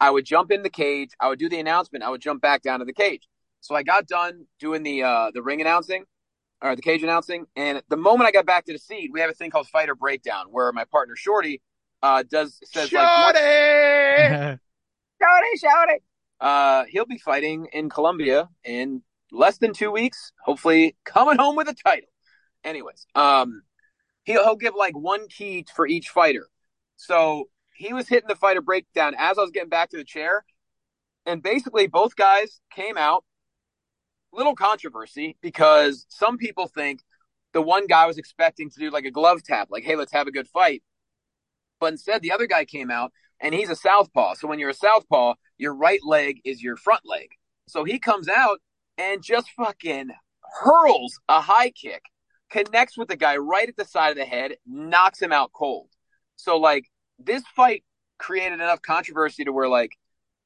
I 0.00 0.10
would 0.10 0.24
jump 0.24 0.50
in 0.50 0.62
the 0.62 0.70
cage. 0.70 1.10
I 1.20 1.28
would 1.28 1.38
do 1.38 1.50
the 1.50 1.60
announcement. 1.60 2.04
I 2.04 2.08
would 2.08 2.22
jump 2.22 2.40
back 2.40 2.62
down 2.62 2.78
to 2.78 2.86
the 2.86 2.94
cage. 2.94 3.28
So 3.60 3.74
I 3.74 3.82
got 3.82 4.06
done 4.06 4.46
doing 4.60 4.82
the 4.82 5.02
uh, 5.02 5.30
the 5.34 5.42
ring 5.42 5.60
announcing 5.60 6.04
or 6.62 6.74
the 6.74 6.80
cage 6.80 7.02
announcing, 7.02 7.44
and 7.54 7.82
the 7.90 7.98
moment 7.98 8.28
I 8.28 8.30
got 8.30 8.46
back 8.46 8.64
to 8.64 8.72
the 8.72 8.78
seat, 8.78 9.10
we 9.12 9.20
have 9.20 9.28
a 9.28 9.34
thing 9.34 9.50
called 9.50 9.68
fighter 9.68 9.94
breakdown 9.94 10.46
where 10.50 10.72
my 10.72 10.84
partner 10.86 11.16
Shorty 11.16 11.60
uh, 12.04 12.22
does 12.30 12.60
says 12.64 12.92
like 12.92 13.02
what- 13.02 13.36
Shorty! 13.36 14.58
Shorty, 15.22 15.56
Shorty. 15.56 16.02
Uh, 16.38 16.84
he'll 16.90 17.06
be 17.06 17.16
fighting 17.16 17.68
in 17.72 17.88
Colombia 17.88 18.48
in 18.62 19.02
less 19.32 19.56
than 19.56 19.72
two 19.72 19.90
weeks. 19.90 20.32
Hopefully, 20.44 20.96
coming 21.04 21.38
home 21.38 21.56
with 21.56 21.66
a 21.66 21.74
title. 21.74 22.10
Anyways, 22.62 23.06
um, 23.14 23.62
he'll 24.24 24.44
he'll 24.44 24.56
give 24.56 24.74
like 24.74 24.94
one 24.94 25.28
key 25.28 25.64
for 25.74 25.86
each 25.86 26.08
fighter. 26.08 26.48
So 26.96 27.48
he 27.74 27.94
was 27.94 28.06
hitting 28.06 28.28
the 28.28 28.36
fighter 28.36 28.60
breakdown 28.60 29.14
as 29.18 29.38
I 29.38 29.40
was 29.40 29.50
getting 29.50 29.70
back 29.70 29.88
to 29.90 29.96
the 29.96 30.04
chair, 30.04 30.44
and 31.24 31.42
basically 31.42 31.86
both 31.86 32.16
guys 32.16 32.60
came 32.70 32.98
out. 32.98 33.24
Little 34.30 34.56
controversy 34.56 35.38
because 35.40 36.04
some 36.10 36.36
people 36.36 36.66
think 36.66 37.00
the 37.54 37.62
one 37.62 37.86
guy 37.86 38.04
was 38.06 38.18
expecting 38.18 38.68
to 38.68 38.78
do 38.78 38.90
like 38.90 39.06
a 39.06 39.10
glove 39.10 39.42
tap, 39.42 39.68
like, 39.70 39.84
"Hey, 39.84 39.96
let's 39.96 40.12
have 40.12 40.26
a 40.26 40.32
good 40.32 40.48
fight," 40.48 40.82
but 41.80 41.92
instead 41.92 42.22
the 42.22 42.32
other 42.32 42.46
guy 42.46 42.64
came 42.64 42.90
out 42.90 43.12
and 43.40 43.54
he's 43.54 43.70
a 43.70 43.76
southpaw. 43.76 44.34
So 44.34 44.48
when 44.48 44.58
you're 44.58 44.70
a 44.70 44.74
southpaw, 44.74 45.34
your 45.58 45.74
right 45.74 46.00
leg 46.04 46.40
is 46.44 46.62
your 46.62 46.76
front 46.76 47.02
leg. 47.04 47.28
So 47.68 47.84
he 47.84 47.98
comes 47.98 48.28
out 48.28 48.58
and 48.98 49.22
just 49.22 49.50
fucking 49.56 50.10
hurls 50.60 51.18
a 51.28 51.40
high 51.40 51.70
kick, 51.70 52.02
connects 52.50 52.96
with 52.96 53.08
the 53.08 53.16
guy 53.16 53.36
right 53.36 53.68
at 53.68 53.76
the 53.76 53.84
side 53.84 54.10
of 54.10 54.16
the 54.16 54.24
head, 54.24 54.56
knocks 54.66 55.20
him 55.20 55.32
out 55.32 55.52
cold. 55.52 55.88
So 56.36 56.58
like 56.58 56.86
this 57.18 57.42
fight 57.54 57.84
created 58.18 58.54
enough 58.54 58.82
controversy 58.82 59.44
to 59.44 59.52
where 59.52 59.68
like 59.68 59.92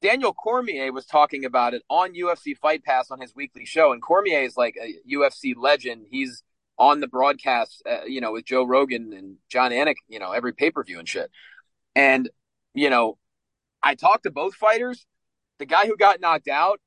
Daniel 0.01 0.33
Cormier 0.33 0.91
was 0.93 1.05
talking 1.05 1.45
about 1.45 1.73
it 1.73 1.83
on 1.89 2.13
UFC 2.13 2.57
Fight 2.57 2.83
Pass 2.83 3.11
on 3.11 3.19
his 3.19 3.35
weekly 3.35 3.65
show, 3.65 3.91
and 3.91 4.01
Cormier 4.01 4.43
is 4.43 4.55
like 4.55 4.75
a 4.81 4.95
UFC 5.11 5.53
legend. 5.57 6.05
He's 6.09 6.41
on 6.79 7.01
the 7.01 7.07
broadcast, 7.07 7.83
uh, 7.87 8.05
you 8.05 8.21
know, 8.21 8.31
with 8.31 8.45
Joe 8.45 8.63
Rogan 8.63 9.13
and 9.13 9.35
Jon 9.49 9.71
Anik, 9.71 9.95
you 10.07 10.17
know, 10.17 10.31
every 10.31 10.53
pay 10.53 10.71
per 10.71 10.83
view 10.83 10.97
and 10.97 11.07
shit. 11.07 11.29
And 11.95 12.29
you 12.73 12.89
know, 12.89 13.17
I 13.83 13.95
talked 13.95 14.23
to 14.23 14.31
both 14.31 14.55
fighters. 14.55 15.05
The 15.59 15.65
guy 15.65 15.85
who 15.85 15.97
got 15.97 16.21
knocked 16.21 16.47
out 16.47 16.79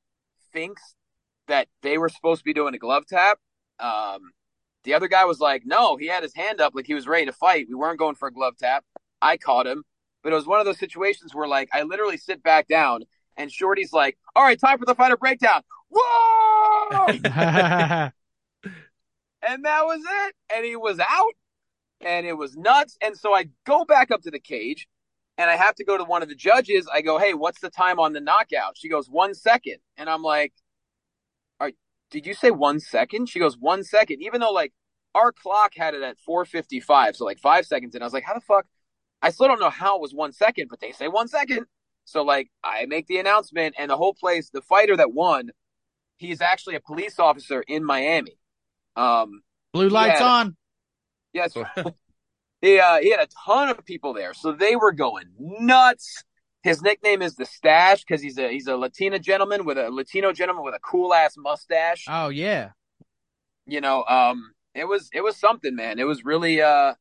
thinks 0.53 0.95
that 1.49 1.69
they 1.83 1.99
were 1.99 2.09
supposed 2.09 2.41
to 2.41 2.45
be 2.45 2.55
doing 2.55 2.75
a 2.75 2.79
glove 2.79 3.05
tap. 3.07 3.39
Um, 3.79 4.33
the 4.85 4.95
other 4.95 5.09
guy 5.09 5.25
was 5.27 5.41
like, 5.41 5.63
no, 5.67 5.97
he 5.97 6.07
had 6.07 6.23
his 6.23 6.35
hand 6.35 6.61
up 6.61 6.73
like 6.75 6.87
he 6.87 6.95
was 6.95 7.07
ready 7.07 7.27
to 7.27 7.33
fight. 7.33 7.67
We 7.69 7.75
weren't 7.75 7.99
going 7.99 8.15
for 8.15 8.29
a 8.29 8.33
glove 8.33 8.57
tap. 8.59 8.85
I 9.21 9.37
caught 9.37 9.67
him. 9.67 9.85
But 10.23 10.33
it 10.33 10.37
was 10.37 10.47
one 10.47 10.61
of 10.61 10.67
those 10.67 10.79
situations 10.79 11.35
where 11.35 11.49
like 11.49 11.69
I 11.73 11.83
literally 11.83 12.17
sit 12.17 12.43
back 12.43 12.69
down 12.69 13.03
and 13.37 13.51
Shorty's 13.51 13.93
like, 13.93 14.17
all 14.35 14.45
right, 14.45 14.59
time 14.59 14.79
for 14.79 14.87
the 14.87 14.95
fighter 14.95 15.17
breakdown. 15.17 15.63
Whoa! 15.91 17.09
and 19.47 19.65
that 19.65 19.83
was 19.85 20.01
it. 20.01 20.35
And 20.55 20.65
he 20.65 20.77
was 20.77 20.99
out 20.99 21.35
and 22.01 22.27
it 22.27 22.35
was 22.35 22.57
nuts. 22.57 22.97
And 23.01 23.17
so 23.17 23.35
I 23.35 23.49
go 23.67 23.85
back 23.85 24.11
up 24.11 24.23
to 24.23 24.31
the 24.31 24.39
cage 24.39 24.87
and 25.39 25.51
I 25.51 25.57
have 25.57 25.75
to 25.77 25.85
go 25.85 25.97
to 25.97 26.05
one 26.05 26.23
of 26.23 26.29
the 26.29 26.35
judges. 26.35 26.89
I 26.93 27.03
go, 27.03 27.19
hey, 27.19 27.35
what's 27.35 27.61
the 27.61 27.71
time 27.71 27.99
on 27.99 28.13
the 28.13 28.21
knockout? 28.21 28.77
She 28.77 28.89
goes, 28.89 29.09
one 29.09 29.35
second. 29.35 29.79
And 29.97 30.09
I'm 30.09 30.23
like, 30.23 30.53
Are, 31.61 31.73
did 32.11 32.27
you 32.27 32.35
say 32.35 32.51
one 32.51 32.81
second? 32.81 33.29
She 33.29 33.39
goes, 33.39 33.57
one 33.59 33.85
second. 33.85 34.23
Even 34.23 34.41
though 34.41 34.53
like 34.53 34.73
our 35.15 35.33
clock 35.33 35.73
had 35.77 35.95
it 35.95 36.03
at 36.03 36.19
455, 36.19 37.17
so 37.17 37.25
like 37.25 37.39
five 37.39 37.67
seconds. 37.67 37.95
And 37.95 38.03
I 38.03 38.07
was 38.07 38.15
like, 38.15 38.25
how 38.25 38.35
the 38.35 38.41
fuck? 38.41 38.67
I 39.23 39.31
still 39.31 39.47
don't 39.47 39.61
know 39.61 39.71
how 39.71 39.97
it 39.97 40.03
was 40.03 40.15
one 40.15 40.33
second, 40.33 40.69
but 40.69 40.81
they 40.81 40.93
say 40.93 41.09
one 41.09 41.29
second. 41.29 41.67
So 42.05 42.23
like 42.23 42.51
I 42.65 42.87
make 42.87 43.07
the 43.07 43.19
announcement 43.19 43.77
and 43.79 43.91
the 43.91 43.97
whole 43.97 44.15
place, 44.15 44.51
the 44.51 44.63
fighter 44.63 44.97
that 44.97 45.13
won, 45.13 45.51
he's 46.17 46.41
actually 46.41 46.75
a 46.75 46.81
police 46.81 47.19
officer 47.19 47.63
in 47.63 47.85
Miami. 47.85 48.37
Um, 48.97 49.43
Blue 49.73 49.89
lights 49.89 50.21
Yeah. 50.21 50.27
on. 50.27 50.57
Yes. 51.33 51.55
he 52.61 52.79
uh, 52.79 52.99
he 53.01 53.11
had 53.11 53.21
a 53.21 53.29
ton 53.47 53.71
of 53.71 53.85
people 53.85 54.13
there, 54.13 54.35
so 54.35 54.53
they 54.53 54.77
were 54.77 54.93
going 54.93 55.27
nuts. 55.39 56.25
His 56.63 56.81
nickname 56.83 57.23
is 57.23 57.35
the 57.35 57.45
Stash 57.47 58.05
because 58.05 58.23
he's 58.23 58.39
a 58.39 58.49
he's 58.51 58.67
a 58.67 58.77
Latina 58.77 59.19
gentleman 59.19 59.65
with 59.65 59.79
a 59.79 59.91
Latino 59.91 60.33
gentleman 60.33 60.65
with 60.65 60.75
a 60.75 60.79
cool 60.81 61.13
ass 61.15 61.35
mustache. 61.37 62.05
Oh 62.09 62.29
yeah. 62.29 62.71
You 63.67 63.81
know, 63.81 64.05
um, 64.05 64.53
it 64.75 64.85
was 64.85 65.09
it 65.13 65.23
was 65.23 65.37
something, 65.37 65.75
man. 65.75 65.99
It 65.99 66.05
was 66.05 66.25
really 66.25 66.61
uh, 66.61 66.95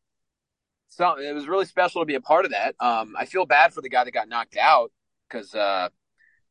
so 0.89 1.19
it 1.19 1.33
was 1.33 1.47
really 1.47 1.65
special 1.65 2.01
to 2.01 2.05
be 2.05 2.15
a 2.15 2.21
part 2.21 2.45
of 2.45 2.51
that. 2.51 2.75
Um, 2.79 3.15
I 3.17 3.25
feel 3.25 3.45
bad 3.45 3.73
for 3.73 3.81
the 3.81 3.89
guy 3.89 4.03
that 4.03 4.11
got 4.11 4.29
knocked 4.29 4.57
out 4.57 4.91
because 5.29 5.53
uh, 5.53 5.89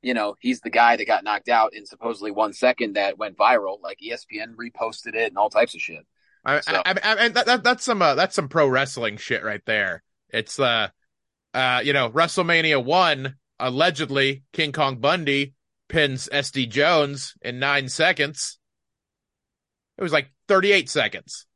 you 0.02 0.14
know, 0.14 0.34
he's 0.40 0.60
the 0.60 0.70
guy 0.70 0.96
that 0.96 1.06
got 1.06 1.24
knocked 1.24 1.48
out 1.48 1.74
in 1.74 1.86
supposedly 1.86 2.30
one 2.30 2.52
second 2.52 2.94
that 2.94 3.18
went 3.18 3.36
viral. 3.36 3.80
Like 3.82 3.98
ESPN 4.04 4.54
reposted 4.56 5.14
it 5.14 5.28
and 5.28 5.36
all 5.38 5.50
types 5.50 5.74
of 5.74 5.80
shit. 5.80 6.06
I, 6.44 6.60
So- 6.60 6.82
I, 6.84 6.90
I, 7.02 7.24
I, 7.24 7.28
that, 7.28 7.46
that, 7.46 7.64
that's 7.64 7.84
some 7.84 8.00
uh, 8.02 8.14
that's 8.14 8.34
some 8.34 8.48
pro 8.48 8.66
wrestling 8.66 9.16
shit 9.18 9.44
right 9.44 9.62
there. 9.66 10.02
It's 10.30 10.58
uh, 10.58 10.88
uh, 11.52 11.82
you 11.84 11.92
know, 11.92 12.10
WrestleMania 12.10 12.82
one 12.82 13.36
allegedly 13.58 14.42
King 14.52 14.72
Kong 14.72 14.96
Bundy 14.96 15.54
pins 15.88 16.28
SD 16.32 16.70
Jones 16.70 17.34
in 17.42 17.58
nine 17.58 17.88
seconds. 17.88 18.58
It 19.98 20.02
was 20.02 20.12
like 20.12 20.30
thirty 20.48 20.72
eight 20.72 20.88
seconds. 20.88 21.46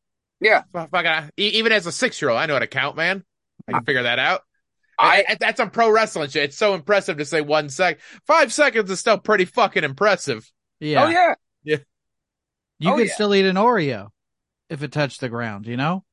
Yeah. 0.40 0.64
I- 0.74 1.30
even 1.36 1.72
as 1.72 1.86
a 1.86 1.92
six 1.92 2.20
year 2.20 2.30
old, 2.30 2.38
I 2.38 2.47
know 2.47 2.55
how 2.55 2.59
to 2.59 2.66
count, 2.66 2.97
man. 2.97 3.24
I 3.66 3.72
can 3.72 3.84
figure 3.84 4.03
that 4.03 4.18
out. 4.18 4.42
I- 4.99 5.24
I, 5.28 5.36
that's 5.40 5.57
some 5.59 5.70
pro 5.70 5.90
wrestling 5.90 6.28
shit. 6.30 6.45
It's 6.45 6.57
so 6.57 6.74
impressive 6.74 7.18
to 7.18 7.24
say 7.24 7.40
one 7.40 7.68
sec. 7.68 7.99
Five 8.26 8.53
seconds 8.53 8.90
is 8.90 9.01
still 9.01 9.18
pretty 9.18 9.45
fucking 9.45 9.84
impressive. 9.84 10.51
Yeah. 10.80 11.05
Oh 11.05 11.09
yeah, 11.09 11.34
Yeah. 11.62 11.76
You 12.78 12.92
Oh, 12.92 12.97
could 12.97 13.07
yeah. 13.09 13.14
still 13.14 13.34
eat 13.34 13.45
an 13.47 13.57
Oreo 13.57 14.09
if 14.68 14.82
it 14.82 14.92
touched 14.92 15.20
the 15.20 15.28
ground, 15.28 15.66
you 15.66 15.76
know? 15.76 16.05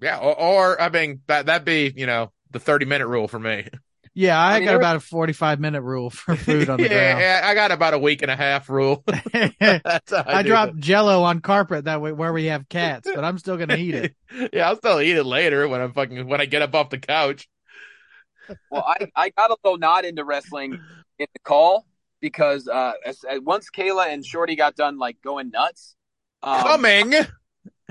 Yeah, 0.00 0.18
or, 0.18 0.38
or 0.38 0.80
I 0.80 0.90
mean 0.90 1.22
that 1.26 1.46
that'd 1.46 1.64
be 1.64 1.92
you 1.96 2.06
know 2.06 2.30
the 2.50 2.60
thirty 2.60 2.84
minute 2.84 3.06
rule 3.08 3.26
for 3.28 3.38
me. 3.38 3.66
Yeah, 4.14 4.36
I, 4.38 4.56
I 4.56 4.58
mean, 4.58 4.64
got 4.64 4.70
there- 4.72 4.78
about 4.78 4.96
a 4.96 5.00
45 5.00 5.60
minute 5.60 5.82
rule 5.82 6.10
for 6.10 6.34
food 6.34 6.68
on 6.68 6.78
the 6.78 6.84
yeah, 6.90 7.18
yeah, 7.18 7.40
I 7.44 7.54
got 7.54 7.70
about 7.70 7.94
a 7.94 7.98
week 8.00 8.22
and 8.22 8.30
a 8.32 8.36
half 8.36 8.68
rule. 8.68 9.04
ground. 9.06 9.54
That's 9.60 10.10
how 10.10 10.24
I 10.26 10.42
do 10.42 10.48
dropped 10.48 10.76
jello 10.78 11.22
on 11.22 11.40
carpet 11.40 11.84
that 11.84 12.00
way 12.00 12.10
where 12.12 12.32
we 12.32 12.46
have 12.46 12.68
cats, 12.68 13.08
but 13.14 13.24
I'm 13.24 13.38
still 13.38 13.56
going 13.56 13.68
to 13.68 13.78
eat 13.78 13.94
it. 13.94 14.14
it. 14.30 14.50
yeah, 14.54 14.68
I'll 14.68 14.76
still 14.76 15.00
eat 15.00 15.16
it 15.16 15.22
later 15.24 15.68
when 15.68 15.80
I'm 15.80 15.92
fucking 15.92 16.26
when 16.26 16.40
I 16.40 16.46
get 16.46 16.62
up 16.62 16.74
off 16.74 16.90
the 16.90 16.98
couch. 16.98 17.48
Well, 18.70 18.84
I, 18.86 19.08
I 19.14 19.30
got 19.30 19.50
a 19.50 19.56
little 19.64 19.78
nod 19.78 20.04
into 20.04 20.24
wrestling 20.24 20.78
in 21.18 21.26
the 21.32 21.40
call 21.40 21.86
because 22.20 22.68
uh, 22.68 22.92
as, 23.04 23.24
as 23.24 23.40
once 23.40 23.68
Kayla 23.70 24.12
and 24.12 24.24
Shorty 24.24 24.56
got 24.56 24.76
done 24.76 24.98
like 24.98 25.20
going 25.22 25.50
nuts, 25.50 25.94
um, 26.42 26.62
coming, 26.62 27.12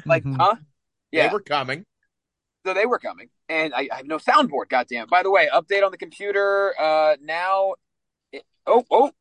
like 0.05 0.24
Mhm. 0.24 0.36
huh? 0.39 0.55
Yeah, 1.12 1.28
they 1.28 1.34
were 1.34 1.41
coming. 1.41 1.86
so 2.66 2.74
they 2.74 2.86
were 2.86 2.99
coming, 2.99 3.30
and 3.49 3.74
I, 3.74 3.88
I 3.91 3.97
have 3.97 4.05
no 4.05 4.18
soundboard. 4.18 4.70
Goddamn! 4.70 5.08
By 5.08 5.24
the 5.24 5.32
way, 5.32 5.49
update 5.53 5.84
on 5.86 5.91
the 5.91 5.97
computer 5.97 6.74
uh, 6.80 7.16
now. 7.22 7.76
It, 8.32 8.43
oh 8.66 8.84
oh, 8.91 9.12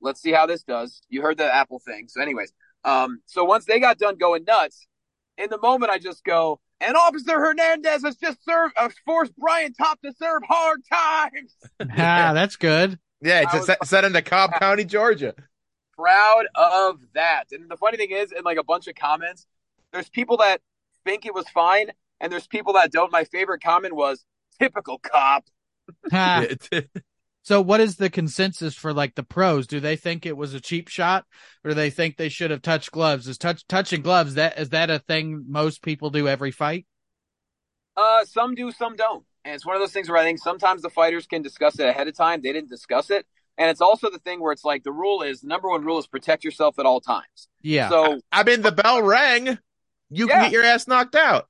let's 0.00 0.20
see 0.20 0.32
how 0.32 0.46
this 0.46 0.62
does. 0.62 1.02
You 1.08 1.22
heard 1.22 1.38
the 1.38 1.52
Apple 1.52 1.78
thing. 1.78 2.08
So, 2.08 2.20
anyways, 2.22 2.52
um, 2.84 3.20
so 3.26 3.44
once 3.44 3.64
they 3.66 3.80
got 3.80 3.98
done 3.98 4.16
going 4.16 4.44
nuts, 4.44 4.86
in 5.36 5.50
the 5.50 5.58
moment 5.58 5.90
I 5.90 5.98
just 5.98 6.24
go. 6.24 6.60
And 6.80 6.94
Officer 6.96 7.38
Hernandez 7.38 8.02
has 8.04 8.16
just 8.16 8.44
served, 8.44 8.74
uh, 8.78 8.90
forced 9.04 9.34
Brian 9.36 9.72
Top 9.72 10.00
to 10.02 10.12
serve 10.12 10.42
hard 10.46 10.80
times. 10.92 11.54
ah, 11.80 12.32
that's 12.34 12.56
good. 12.56 12.98
Yeah, 13.22 13.42
it's 13.42 13.54
I 13.54 13.56
a 13.56 13.60
was- 13.60 13.66
set, 13.66 13.86
set 13.86 14.04
into 14.04 14.20
Cobb 14.22 14.52
County, 14.58 14.84
Georgia. 14.84 15.34
proud 15.96 16.44
of 16.54 17.00
that. 17.14 17.44
And 17.52 17.70
the 17.70 17.76
funny 17.78 17.96
thing 17.96 18.10
is, 18.10 18.30
in 18.32 18.44
like 18.44 18.58
a 18.58 18.64
bunch 18.64 18.86
of 18.88 18.94
comments, 18.94 19.46
there's 19.92 20.10
people 20.10 20.36
that 20.38 20.60
think 21.06 21.24
it 21.24 21.34
was 21.34 21.48
fine, 21.48 21.92
and 22.20 22.30
there's 22.30 22.46
people 22.46 22.74
that 22.74 22.92
don't. 22.92 23.10
My 23.10 23.24
favorite 23.24 23.62
comment 23.62 23.94
was 23.96 24.24
typical 24.60 24.98
cop. 24.98 25.44
Yeah, 27.46 27.56
so 27.56 27.60
what 27.60 27.80
is 27.80 27.96
the 27.96 28.10
consensus 28.10 28.74
for 28.74 28.92
like 28.92 29.14
the 29.14 29.22
pros? 29.22 29.66
Do 29.66 29.78
they 29.78 29.96
think 29.96 30.26
it 30.26 30.36
was 30.36 30.52
a 30.52 30.60
cheap 30.60 30.88
shot 30.88 31.24
or 31.64 31.70
do 31.70 31.74
they 31.74 31.90
think 31.90 32.16
they 32.16 32.28
should 32.28 32.50
have 32.50 32.62
touched 32.62 32.90
gloves? 32.90 33.28
Is 33.28 33.38
touch 33.38 33.66
touching 33.68 34.02
gloves 34.02 34.34
that 34.34 34.58
is 34.58 34.70
that 34.70 34.90
a 34.90 34.98
thing 34.98 35.44
most 35.48 35.82
people 35.82 36.10
do 36.10 36.26
every 36.26 36.50
fight? 36.50 36.86
Uh, 37.96 38.24
some 38.24 38.54
do, 38.54 38.72
some 38.72 38.96
don't. 38.96 39.24
And 39.44 39.54
it's 39.54 39.64
one 39.64 39.76
of 39.76 39.80
those 39.80 39.92
things 39.92 40.08
where 40.08 40.18
I 40.18 40.24
think 40.24 40.40
sometimes 40.40 40.82
the 40.82 40.90
fighters 40.90 41.26
can 41.26 41.42
discuss 41.42 41.78
it 41.78 41.86
ahead 41.86 42.08
of 42.08 42.16
time. 42.16 42.42
They 42.42 42.52
didn't 42.52 42.68
discuss 42.68 43.10
it. 43.10 43.24
And 43.56 43.70
it's 43.70 43.80
also 43.80 44.10
the 44.10 44.18
thing 44.18 44.40
where 44.40 44.52
it's 44.52 44.64
like 44.64 44.82
the 44.82 44.92
rule 44.92 45.22
is 45.22 45.40
the 45.40 45.46
number 45.46 45.70
one 45.70 45.84
rule 45.84 45.98
is 45.98 46.06
protect 46.06 46.44
yourself 46.44 46.78
at 46.80 46.84
all 46.84 47.00
times. 47.00 47.48
Yeah. 47.62 47.88
So 47.88 48.20
I 48.32 48.42
mean, 48.42 48.62
the 48.62 48.72
bell 48.72 49.02
rang. 49.02 49.58
You 50.10 50.26
can 50.26 50.42
get 50.42 50.52
your 50.52 50.64
ass 50.64 50.88
knocked 50.88 51.14
out. 51.14 51.48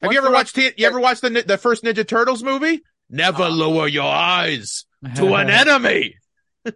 Have 0.00 0.08
Once 0.08 0.14
you 0.14 0.18
ever 0.18 0.28
the 0.28 0.34
watched? 0.34 0.54
T- 0.56 0.72
you 0.76 0.86
ever 0.86 1.00
watched 1.00 1.22
the 1.22 1.44
the 1.46 1.58
first 1.58 1.84
Ninja 1.84 2.06
Turtles 2.06 2.42
movie? 2.42 2.82
Never 3.10 3.44
Uh, 3.44 3.50
lower 3.50 3.88
your 3.88 4.04
eyes 4.04 4.86
to 5.16 5.34
an 5.34 5.50
enemy. 5.50 6.16
There 6.64 6.74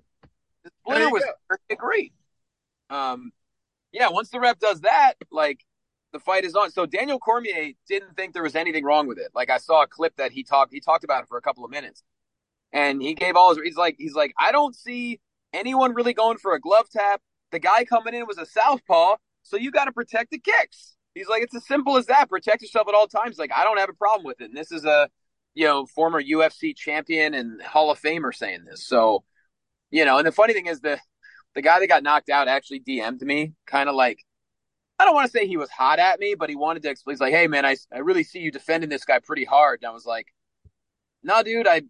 Splinter 0.85 1.11
was 1.11 1.25
great. 1.77 2.13
Um, 2.91 3.33
yeah, 3.93 4.09
once 4.09 4.31
the 4.31 4.41
ref 4.41 4.59
does 4.59 4.81
that, 4.83 5.15
like 5.31 5.65
the 6.13 6.19
fight 6.19 6.45
is 6.45 6.55
on. 6.55 6.71
So 6.71 6.87
Daniel 6.87 7.19
Cormier 7.19 7.73
didn't 7.89 8.17
think 8.17 8.33
there 8.33 8.43
was 8.43 8.57
anything 8.57 8.85
wrong 8.85 9.07
with 9.07 9.19
it. 9.19 9.29
Like 9.35 9.51
I 9.51 9.59
saw 9.59 9.83
a 9.83 9.87
clip 9.87 10.17
that 10.17 10.33
he 10.33 10.43
talked 10.43 10.73
he 10.73 10.81
talked 10.81 11.05
about 11.05 11.23
it 11.23 11.29
for 11.29 11.37
a 11.39 11.43
couple 11.43 11.65
of 11.65 11.71
minutes, 11.71 12.03
and 12.73 13.03
he 13.03 13.15
gave 13.15 13.37
all 13.37 13.51
his. 13.51 13.59
He's 13.63 13.77
like 13.77 13.97
he's 13.99 14.15
like 14.15 14.33
I 14.39 14.53
don't 14.53 14.75
see 14.75 15.21
anyone 15.53 15.95
really 15.95 16.15
going 16.15 16.39
for 16.39 16.55
a 16.55 16.61
glove 16.61 16.89
tap. 16.91 17.21
The 17.51 17.59
guy 17.59 17.85
coming 17.85 18.15
in 18.15 18.27
was 18.27 18.39
a 18.39 18.47
southpaw, 18.47 19.17
so 19.43 19.57
you 19.57 19.71
got 19.71 19.87
to 19.87 19.93
protect 19.93 20.31
the 20.31 20.39
kicks. 20.39 20.97
He's 21.15 21.29
like 21.29 21.43
it's 21.43 21.55
as 21.55 21.67
simple 21.67 21.97
as 21.97 22.07
that. 22.07 22.29
Protect 22.31 22.63
yourself 22.63 22.89
at 22.89 22.95
all 22.95 23.09
times. 23.09 23.39
Like 23.39 23.53
I 23.55 23.65
don't 23.65 23.79
have 23.79 23.89
a 23.91 23.95
problem 23.95 24.25
with 24.25 24.41
it. 24.41 24.45
And 24.45 24.57
this 24.57 24.73
is 24.73 24.85
a 24.85 25.09
you 25.55 25.65
know 25.65 25.87
former 25.87 26.23
UFC 26.23 26.77
champion 26.77 27.35
and 27.35 27.61
Hall 27.63 27.91
of 27.91 28.01
Famer 28.01 28.35
saying 28.35 28.65
this. 28.65 28.87
So 28.87 29.25
you 29.91 30.05
know, 30.05 30.19
and 30.19 30.27
the 30.27 30.33
funny 30.33 30.53
thing 30.53 30.67
is 30.67 30.81
the 30.81 30.99
the 31.55 31.63
guy 31.63 31.81
that 31.81 31.87
got 31.89 32.03
knocked 32.03 32.29
out 32.31 32.47
actually 32.49 32.81
DM'd 32.81 33.23
me, 33.23 33.55
kind 33.67 33.89
of 33.89 33.95
like 33.95 34.25
I 34.99 35.05
don't 35.05 35.15
want 35.15 35.27
to 35.27 35.33
say 35.39 35.47
he 35.47 35.57
was 35.57 35.71
hot 35.71 35.99
at 35.99 36.19
me, 36.21 36.35
but 36.39 36.51
he 36.51 36.57
wanted 36.57 36.83
to 36.83 36.91
explain. 36.91 37.15
He's 37.15 37.21
like, 37.21 37.33
"Hey, 37.33 37.47
man, 37.47 37.65
I 37.65 37.77
I 37.93 37.99
really 37.99 38.25
see 38.25 38.41
you 38.41 38.51
defending 38.51 38.91
this 38.91 39.05
guy 39.05 39.19
pretty 39.21 39.45
hard." 39.45 39.81
And 39.83 39.89
I 39.89 39.93
was 39.93 40.05
like, 40.05 40.27
"No, 41.23 41.43
dude, 41.43 41.67
I 41.69 41.83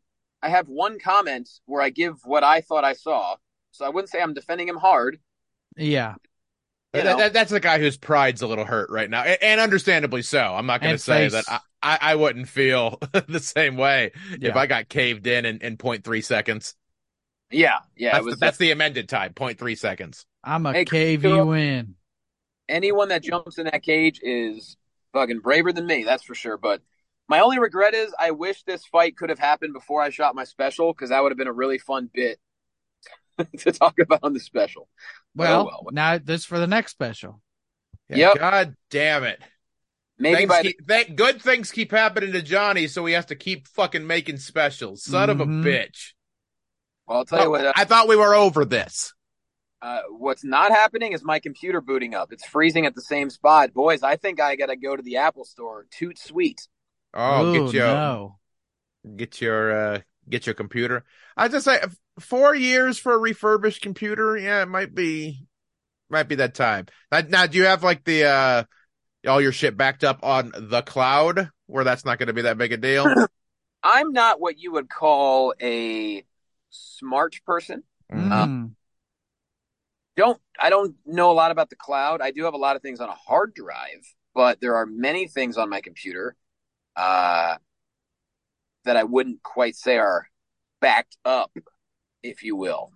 I 0.43 0.51
have 0.51 0.69
one 0.69 0.99
comment 0.99 1.49
where 1.67 1.83
I 1.83 1.91
give 1.91 2.19
what 2.25 2.45
I 2.45 2.61
thought 2.61 2.85
I 2.85 2.93
saw, 2.93 3.37
so 3.73 3.85
I 3.85 3.89
wouldn't 3.89 4.11
say 4.11 4.21
I'm 4.21 4.35
defending 4.35 4.69
him 4.69 4.77
hard." 4.77 5.19
yeah. 6.93 7.03
That- 7.05 7.19
that- 7.19 7.33
that's 7.33 7.51
the 7.51 7.61
guy 7.61 7.79
whose 7.79 7.97
pride's 7.97 8.43
a 8.43 8.47
little 8.47 8.65
hurt 8.65 8.91
right 8.91 9.09
now, 9.11 9.23
a- 9.23 9.43
and 9.45 9.61
understandably 9.61 10.23
so. 10.23 10.39
I'm 10.41 10.67
not 10.67 10.81
going 10.81 10.93
to 10.95 10.99
say 10.99 11.29
face. 11.29 11.33
that 11.33 11.45
I, 11.49 11.61
I, 11.83 11.99
I 12.01 12.15
wouldn't 12.17 12.49
feel 12.49 12.99
the 13.29 13.41
same 13.41 13.77
way 13.77 14.13
Yeah. 14.39 14.51
if 14.51 14.57
I 14.57 14.67
got 14.67 14.89
caved 14.89 15.27
in 15.27 15.45
in, 15.47 15.59
in 15.61 15.77
0.3 15.77 16.25
seconds. 16.25 16.75
Yeah, 17.51 17.79
yeah, 17.97 18.13
That's, 18.13 18.23
it 18.23 18.25
was. 18.27 18.35
the, 18.35 18.39
that's 18.41 18.59
the 18.59 18.71
amended 18.73 19.09
time, 19.09 19.33
0.3 19.33 19.79
seconds. 19.79 20.27
I'm 20.45 20.67
a 20.67 20.73
Hey, 20.73 20.85
cave 20.85 21.25
you 21.25 21.53
in. 21.53 21.95
anyone 22.69 23.09
that 23.09 23.23
jumps 23.23 23.59
in 23.59 23.65
that 23.65 23.83
cage 23.83 24.21
is 24.23 24.77
fucking 25.13 25.41
braver 25.41 25.73
than 25.73 25.87
me, 25.87 26.05
that's 26.05 26.23
for 26.25 26.35
sure. 26.35 26.57
But 26.59 26.83
my 27.29 27.41
only 27.41 27.59
regret 27.59 27.95
is 27.95 28.15
I 28.19 28.33
wish 28.33 28.63
this 28.65 28.85
fight 28.85 29.17
could 29.17 29.31
have 29.31 29.39
happened 29.39 29.73
before 29.73 30.03
I 30.03 30.11
shot 30.11 30.35
my 30.35 30.45
special 30.45 30.93
because 30.93 31.11
that 31.11 31.23
would 31.23 31.33
have 31.33 31.39
been 31.39 31.47
a 31.49 31.53
really 31.53 31.79
fun 31.79 32.11
bit 32.13 32.39
to 33.59 33.73
talk 33.73 33.99
about 33.99 34.21
on 34.23 34.33
the 34.35 34.41
special. 34.41 34.89
Oh 35.39 35.65
well, 35.65 35.65
well. 35.65 35.85
now 35.93 36.19
this 36.19 36.45
for 36.45 36.59
the 36.59 36.67
next 36.67 36.93
special. 36.93 37.41
Yeah, 38.09 38.17
Yep. 38.17 38.39
God 38.39 38.77
damn 38.91 39.25
it. 39.25 39.41
Maybe 40.19 40.37
Things 40.37 40.49
by 40.49 40.63
the, 40.63 40.69
keep, 40.69 40.89
th- 40.89 41.15
good 41.17 41.41
things 41.43 41.71
keep 41.71 41.93
happening 41.93 42.33
to 42.33 42.43
Jonny, 42.43 42.89
so 42.89 43.07
he 43.07 43.15
has 43.15 43.27
to 43.27 43.37
keep 43.37 43.69
fucking 43.69 44.07
making 44.07 44.39
specials. 44.39 45.05
Son 45.05 45.31
of 45.31 45.41
a 45.41 45.47
Mhm. 45.47 45.63
bitch. 45.63 46.13
well, 47.07 47.19
I'll 47.19 47.25
tell 47.25 47.45
you 47.45 47.51
what. 47.51 47.65
Uh, 47.65 47.73
I 47.77 47.85
thought 47.85 48.09
we 48.09 48.17
were 48.17 48.35
over 48.35 48.65
this. 48.65 49.15
uh, 49.81 50.01
what's 50.11 50.43
not 50.43 50.73
happening 50.73 51.13
is 51.13 51.23
my 51.23 51.39
computer 51.39 51.81
booting 51.81 52.13
up. 52.15 52.33
It's 52.33 52.45
freezing 52.45 52.85
at 52.85 52.97
the 52.97 53.01
same 53.01 53.31
spot, 53.31 53.73
boys. 53.73 54.03
I 54.03 54.17
think 54.17 54.41
I 54.41 54.57
gotta 54.57 54.75
go 54.77 54.97
to 54.97 55.03
the 55.03 55.19
Apple 55.19 55.45
Store. 55.45 55.87
Toot 55.93 56.19
sweet. 56.19 56.67
Oh, 57.15 57.47
Ooh, 57.47 57.67
get 57.67 57.75
your 57.75 57.87
no. 57.87 58.39
get 59.17 59.41
your 59.41 59.73
uh 59.95 60.01
get 60.29 60.47
your 60.47 60.55
computer. 60.55 61.05
I 61.37 61.47
just 61.47 61.65
say 61.65 61.81
four 62.19 62.57
years 62.57 62.99
for 62.99 63.13
a 63.15 63.19
refurbished 63.19 63.81
computer. 63.81 64.37
Yeah, 64.37 64.63
it 64.63 64.69
might 64.69 64.95
be 64.97 65.47
might 66.11 66.27
be 66.29 66.35
that 66.35 66.55
time. 66.57 66.87
Now, 67.13 67.21
now 67.29 67.47
do 67.47 67.57
you 67.59 67.65
have 67.67 67.85
like 67.85 68.03
the 68.03 68.25
uh 68.25 68.65
all 69.27 69.41
your 69.41 69.53
shit 69.53 69.77
backed 69.77 70.05
up 70.05 70.21
on 70.23 70.53
the 70.57 70.83
cloud 70.83 71.51
where 71.67 71.85
that's 71.85 72.05
not 72.05 72.19
going 72.19 72.29
to 72.29 72.33
be 72.33 72.43
that 72.43 72.59
big 72.59 72.73
a 72.73 72.77
deal? 72.77 73.07
I'm 73.83 74.13
not 74.13 74.41
what 74.41 74.59
you 74.59 74.73
would 74.73 74.89
call 74.89 75.55
a 75.61 76.25
smart 76.71 77.37
person. 77.47 77.83
Mm. 78.13 78.73
don't 80.17 80.41
I 80.59 80.71
don't 80.71 80.97
know 81.05 81.31
a 81.31 81.35
lot 81.35 81.51
about 81.51 81.71
the 81.71 81.77
cloud. 81.77 82.21
I 82.21 82.31
do 82.31 82.45
have 82.45 82.55
a 82.55 82.59
lot 82.59 82.77
of 82.77 82.83
things 82.83 83.01
on 83.01 83.09
a 83.09 83.15
hard 83.15 83.55
drive, 83.55 84.15
but 84.35 84.61
there 84.61 84.77
are 84.77 84.87
many 84.87 85.29
things 85.29 85.57
on 85.57 85.69
my 85.69 85.81
computer 85.81 86.37
uh, 86.97 87.57
that 88.85 88.97
I 88.97 89.05
wouldn't 89.05 89.43
quite 89.43 89.77
say 89.77 89.99
are 89.99 90.27
backed 90.81 91.17
up, 91.25 91.53
if 92.23 92.43
you 92.43 92.57
will. 92.57 92.93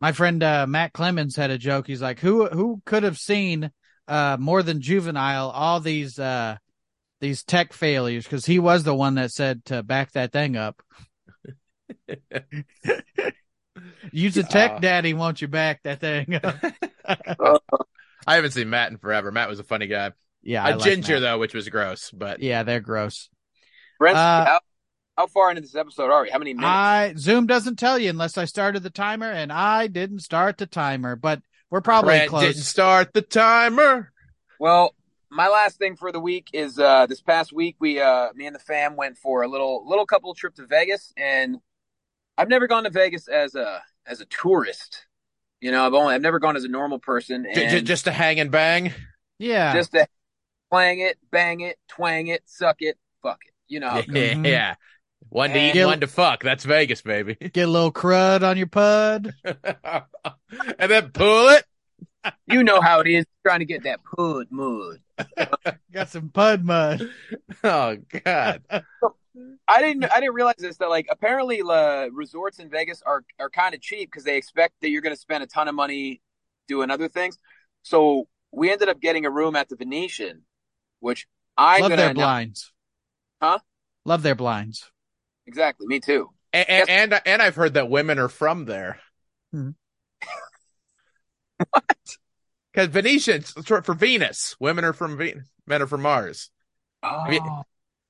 My 0.00 0.12
friend 0.12 0.42
uh, 0.42 0.66
Matt 0.66 0.92
Clemens 0.92 1.36
had 1.36 1.50
a 1.50 1.58
joke. 1.58 1.86
He's 1.86 2.02
like, 2.02 2.18
"Who 2.18 2.48
who 2.48 2.82
could 2.84 3.04
have 3.04 3.18
seen 3.18 3.70
uh, 4.08 4.36
more 4.38 4.62
than 4.62 4.80
juvenile, 4.80 5.50
all 5.50 5.80
these 5.80 6.18
uh, 6.18 6.56
these 7.20 7.42
tech 7.44 7.72
failures 7.72 8.24
because 8.24 8.44
he 8.46 8.58
was 8.58 8.82
the 8.84 8.94
one 8.94 9.14
that 9.14 9.30
said 9.32 9.64
to 9.66 9.82
back 9.82 10.12
that 10.12 10.32
thing 10.32 10.56
up. 10.56 10.82
Use 14.10 14.36
a 14.36 14.42
tech 14.42 14.72
Uh. 14.72 14.78
daddy, 14.80 15.14
won't 15.14 15.40
you 15.40 15.48
back 15.48 15.82
that 15.84 16.00
thing 16.00 16.34
up? 16.42 16.56
I 18.26 18.34
haven't 18.36 18.52
seen 18.52 18.70
Matt 18.70 18.90
in 18.92 18.98
forever. 18.98 19.30
Matt 19.32 19.48
was 19.48 19.58
a 19.58 19.64
funny 19.64 19.86
guy. 19.86 20.12
yeah, 20.42 20.64
A 20.64 20.70
I 20.70 20.74
like 20.74 20.84
ginger 20.84 21.14
Matt. 21.14 21.22
though, 21.22 21.38
which 21.38 21.54
was 21.54 21.68
gross, 21.68 22.10
but 22.10 22.40
Yeah, 22.40 22.62
they're 22.62 22.80
gross. 22.80 23.28
Brent, 23.98 24.16
Uh, 24.16 24.44
how, 24.44 24.60
how 25.16 25.26
far 25.28 25.50
into 25.50 25.62
this 25.62 25.74
episode 25.74 26.10
are 26.10 26.22
we? 26.22 26.30
How 26.30 26.38
many 26.38 26.54
minutes? 26.54 26.68
I 26.68 27.14
Zoom 27.16 27.46
doesn't 27.46 27.76
tell 27.78 27.98
you 27.98 28.10
unless 28.10 28.36
I 28.38 28.44
started 28.44 28.82
the 28.82 28.90
timer, 28.90 29.30
and 29.30 29.52
I 29.52 29.86
didn't 29.86 30.20
start 30.20 30.58
the 30.58 30.66
timer, 30.66 31.16
but 31.16 31.40
we're 31.72 31.80
probably 31.80 32.10
Brent 32.10 32.28
close. 32.28 32.42
didn't 32.42 32.62
start 32.64 33.14
the 33.14 33.22
timer. 33.22 34.12
Well, 34.60 34.94
my 35.30 35.48
last 35.48 35.78
thing 35.78 35.96
for 35.96 36.12
the 36.12 36.20
week 36.20 36.50
is 36.52 36.78
uh 36.78 37.06
this 37.06 37.22
past 37.22 37.50
week 37.50 37.76
we 37.80 37.98
uh 37.98 38.28
me 38.34 38.46
and 38.46 38.54
the 38.54 38.60
fam 38.60 38.94
went 38.94 39.16
for 39.16 39.42
a 39.42 39.48
little 39.48 39.88
little 39.88 40.04
couple 40.04 40.34
trip 40.34 40.54
to 40.56 40.66
Vegas 40.66 41.14
and 41.16 41.56
I've 42.36 42.50
never 42.50 42.66
gone 42.68 42.84
to 42.84 42.90
Vegas 42.90 43.26
as 43.26 43.54
a 43.54 43.82
as 44.06 44.20
a 44.20 44.26
tourist. 44.26 45.06
You 45.62 45.70
know, 45.72 45.86
I've 45.86 45.94
only 45.94 46.14
I've 46.14 46.20
never 46.20 46.38
gone 46.38 46.56
as 46.56 46.64
a 46.64 46.68
normal 46.68 46.98
person 46.98 47.46
J- 47.54 47.68
j- 47.70 47.78
and 47.78 47.86
just 47.86 48.04
to 48.04 48.12
hang 48.12 48.38
and 48.38 48.50
bang. 48.50 48.92
Yeah, 49.38 49.72
just 49.72 49.92
to 49.92 50.06
playing 50.70 51.00
it, 51.00 51.18
bang 51.30 51.60
it, 51.60 51.78
twang 51.88 52.26
it, 52.26 52.42
suck 52.44 52.76
it, 52.80 52.98
fuck 53.22 53.40
it. 53.46 53.54
You 53.66 53.80
know 53.80 53.88
how 53.88 53.98
it 54.00 54.06
goes. 54.12 54.16
Yeah, 54.16 54.42
yeah. 54.44 54.74
One 55.32 55.48
to 55.50 55.58
And- 55.58 55.74
eat, 55.76 55.84
one 55.86 56.00
to 56.00 56.06
fuck. 56.06 56.42
That's 56.42 56.64
Vegas, 56.64 57.00
baby. 57.00 57.34
get 57.52 57.66
a 57.66 57.70
little 57.70 57.90
crud 57.90 58.42
on 58.42 58.58
your 58.58 58.66
pud. 58.66 59.32
and 59.44 60.90
then 60.90 61.08
pull 61.10 61.48
it. 61.48 61.64
You 62.46 62.62
know 62.62 62.80
how 62.82 63.00
it 63.00 63.06
is 63.08 63.24
trying 63.44 63.60
to 63.60 63.64
get 63.64 63.84
that 63.84 64.00
pud 64.04 64.48
mud. 64.50 64.98
Got 65.92 66.10
some 66.10 66.28
pud 66.28 66.62
mud. 66.64 67.08
Oh 67.64 67.96
God. 68.24 68.62
I 69.66 69.80
didn't 69.80 70.04
I 70.04 70.20
didn't 70.20 70.34
realize 70.34 70.56
this 70.58 70.76
that 70.76 70.90
like 70.90 71.06
apparently 71.10 71.62
uh, 71.62 72.08
resorts 72.12 72.58
in 72.58 72.68
Vegas 72.68 73.02
are 73.06 73.24
are 73.40 73.48
kind 73.48 73.74
of 73.74 73.80
cheap 73.80 74.10
because 74.10 74.24
they 74.24 74.36
expect 74.36 74.74
that 74.82 74.90
you're 74.90 75.00
going 75.00 75.14
to 75.14 75.20
spend 75.20 75.42
a 75.42 75.46
ton 75.46 75.66
of 75.66 75.74
money 75.74 76.20
doing 76.68 76.90
other 76.90 77.08
things. 77.08 77.38
So 77.82 78.28
we 78.52 78.70
ended 78.70 78.90
up 78.90 79.00
getting 79.00 79.24
a 79.24 79.30
room 79.30 79.56
at 79.56 79.70
the 79.70 79.76
Venetian, 79.76 80.42
which 81.00 81.26
I'm 81.56 81.80
Love 81.80 81.90
their 81.90 82.10
announce- 82.10 82.14
blinds. 82.16 82.72
Huh? 83.40 83.58
Love 84.04 84.22
their 84.22 84.34
blinds. 84.34 84.90
Exactly 85.46 85.86
me 85.86 86.00
too. 86.00 86.30
And, 86.52 86.68
and 86.68 86.90
and 86.90 87.20
and 87.26 87.42
I've 87.42 87.54
heard 87.56 87.74
that 87.74 87.88
women 87.90 88.18
are 88.18 88.28
from 88.28 88.64
there. 88.64 89.00
Hmm. 89.52 89.70
Because 92.72 92.88
Venetian, 92.88 93.36
it's 93.36 93.66
short 93.66 93.84
for 93.84 93.92
Venus. 93.94 94.56
Women 94.58 94.84
are 94.86 94.94
from 94.94 95.18
Venus. 95.18 95.46
Men 95.66 95.82
are 95.82 95.86
from 95.86 96.00
Mars. 96.02 96.50
Oh. 97.02 97.24
mean- 97.28 97.42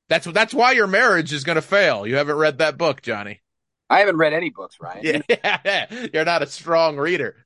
That's 0.08 0.26
that's 0.26 0.54
why 0.54 0.70
your 0.72 0.86
marriage 0.86 1.32
is 1.32 1.42
going 1.44 1.56
to 1.56 1.62
fail. 1.62 2.06
You 2.06 2.14
haven't 2.16 2.36
read 2.36 2.58
that 2.58 2.78
book, 2.78 3.02
Jonny. 3.02 3.40
I 3.90 3.98
haven't 3.98 4.18
read 4.18 4.32
any 4.32 4.50
books, 4.50 4.76
Ryan. 4.80 5.22
Yeah, 5.28 6.06
you're 6.14 6.24
not 6.24 6.42
a 6.42 6.46
strong 6.46 6.96
reader. 6.96 7.44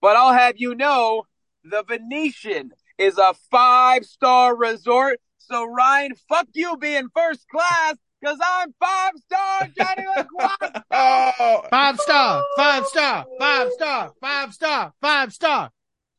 But 0.00 0.16
I'll 0.16 0.32
have 0.32 0.54
you 0.58 0.74
know, 0.74 1.24
the 1.64 1.82
Venetian 1.82 2.70
is 2.96 3.18
a 3.18 3.34
five 3.50 4.04
star 4.04 4.56
resort. 4.56 5.20
So 5.38 5.64
Ryan, 5.64 6.12
fuck 6.28 6.46
you 6.54 6.76
being 6.76 7.08
first 7.14 7.46
class 7.48 7.96
because 8.26 8.40
I'm 8.42 8.74
five 8.80 9.12
star 9.24 9.68
Jonny 9.76 10.06
LaGuardia. 10.16 10.82
Oh, 10.90 11.62
Five 11.70 11.98
star, 12.00 12.44
five 12.56 12.86
star, 12.86 13.26
five 13.38 13.72
star, 13.72 14.12
five 14.20 14.52
star, 14.54 14.92
five 15.00 15.32
star. 15.32 15.70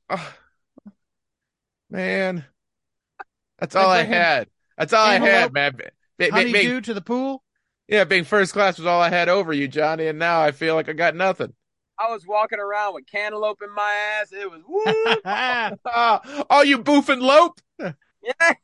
oh. 0.09 0.33
man, 1.89 2.45
that's 3.59 3.75
all 3.75 3.89
I 3.89 3.99
Abraham, 4.01 4.23
had. 4.23 4.47
That's 4.77 4.93
all 4.93 5.05
I 5.05 5.19
had, 5.19 5.53
man. 5.53 5.73
Be- 5.75 5.83
be- 6.17 6.29
How 6.31 6.41
do 6.43 6.49
you 6.49 6.61
do 6.61 6.81
to 6.81 6.93
the 6.93 7.01
pool? 7.01 7.43
yeah, 7.87 8.03
being 8.05 8.23
first 8.23 8.53
class 8.53 8.77
was 8.77 8.87
all 8.87 9.01
I 9.01 9.09
had 9.09 9.29
over 9.29 9.51
you, 9.53 9.67
Jonny, 9.67 10.07
and 10.07 10.19
now 10.19 10.41
I 10.41 10.51
feel 10.51 10.75
like 10.75 10.89
I 10.89 10.93
got 10.93 11.15
nothing. 11.15 11.53
I 11.99 12.11
was 12.11 12.25
walking 12.27 12.59
around 12.59 12.93
with 12.93 13.07
cantaloupe 13.07 13.61
in 13.63 13.73
my 13.73 13.91
ass. 14.21 14.31
It 14.31 14.49
was 14.49 14.61
woo. 14.67 14.83
Oh, 15.85 16.45
oh, 16.49 16.61
you 16.61 16.79
boofing 16.79 17.21
lope? 17.21 17.59
yeah, 17.79 17.91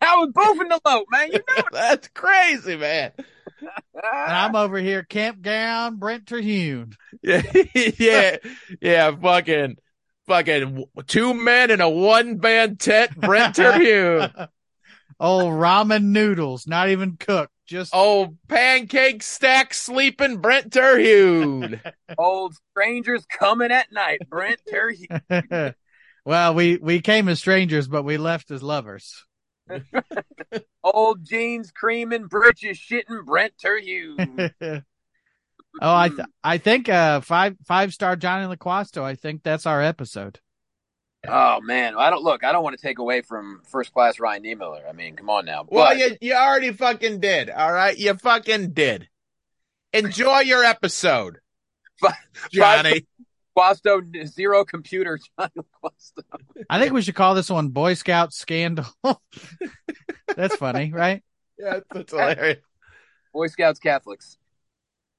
I 0.01 0.17
was 0.17 0.29
boofing 0.29 0.69
the 0.69 0.79
lope, 0.85 1.07
man. 1.11 1.31
You 1.31 1.39
know 1.57 1.63
That's 1.71 2.07
crazy, 2.09 2.77
man. 2.77 3.11
It. 3.63 3.83
and 3.95 4.33
I'm 4.33 4.55
over 4.55 4.77
here, 4.77 5.03
campground 5.03 5.99
Brent 5.99 6.27
Terhune. 6.27 6.93
Yeah, 7.23 7.41
yeah, 7.97 8.37
yeah. 8.81 9.15
Fucking, 9.15 9.77
fucking 10.27 10.85
two 11.07 11.33
men 11.33 11.71
in 11.71 11.79
a 11.81 11.89
one 11.89 12.37
band 12.37 12.79
tent. 12.79 13.15
Brent 13.19 13.55
Terhune. 13.57 14.29
Old 15.19 15.53
ramen 15.53 16.05
noodles, 16.05 16.67
not 16.67 16.89
even 16.89 17.15
cooked. 17.17 17.51
Just 17.65 17.91
Oh, 17.95 18.35
pancake 18.49 19.23
stack 19.23 19.73
sleeping 19.73 20.37
Brent 20.37 20.73
Terhune. 20.73 21.79
Old 22.17 22.55
strangers 22.71 23.25
coming 23.25 23.71
at 23.71 23.89
night. 23.91 24.19
Brent 24.29 24.59
Terhune. 24.69 25.73
well, 26.25 26.53
we 26.53 26.75
we 26.77 26.99
came 26.99 27.29
as 27.29 27.39
strangers, 27.39 27.87
but 27.87 28.03
we 28.03 28.17
left 28.17 28.51
as 28.51 28.61
lovers. 28.61 29.23
Old 30.83 31.23
jeans 31.23 31.71
creaming, 31.71 32.27
britches 32.27 32.77
shitting. 32.77 33.25
Brent 33.25 33.53
Terhune. 33.57 34.51
oh, 34.61 34.81
I 35.81 36.09
th- 36.09 36.27
I 36.43 36.57
think 36.57 36.89
uh 36.89 37.21
five 37.21 37.55
five 37.65 37.93
star 37.93 38.15
Jonny 38.15 38.53
LaQuasto. 38.53 39.01
I 39.03 39.15
think 39.15 39.43
that's 39.43 39.65
our 39.65 39.81
episode. 39.81 40.39
Oh 41.27 41.61
man, 41.61 41.95
I 41.97 42.09
don't 42.09 42.23
look. 42.23 42.43
I 42.43 42.51
don't 42.51 42.63
want 42.63 42.77
to 42.77 42.81
take 42.81 42.99
away 42.99 43.21
from 43.21 43.61
first 43.65 43.93
class 43.93 44.19
Ryan 44.19 44.43
Niemiller. 44.43 44.87
I 44.87 44.91
mean, 44.91 45.15
come 45.15 45.29
on 45.29 45.45
now. 45.45 45.65
well, 45.67 45.97
you 45.97 46.17
you 46.19 46.33
already 46.33 46.73
fucking 46.73 47.19
did. 47.21 47.49
All 47.49 47.71
right, 47.71 47.97
you 47.97 48.13
fucking 48.15 48.71
did. 48.71 49.07
Enjoy 49.93 50.39
your 50.39 50.63
episode, 50.63 51.37
Jonny. 52.51 53.05
Quasto 53.55 54.01
zero 54.25 54.65
computer. 54.65 55.19
Jonny 55.39 55.65
Quasto. 55.81 56.23
I 56.69 56.79
think 56.79 56.93
we 56.93 57.01
should 57.01 57.15
call 57.15 57.35
this 57.35 57.49
one 57.49 57.69
Boy 57.69 57.93
Scout 57.93 58.33
Scandal. 58.33 58.85
that's 60.35 60.55
funny, 60.55 60.91
right? 60.91 61.23
Yeah, 61.57 61.79
that's 61.91 62.11
hilarious. 62.11 62.59
Boy 63.33 63.47
Scouts 63.47 63.79
Catholics. 63.79 64.37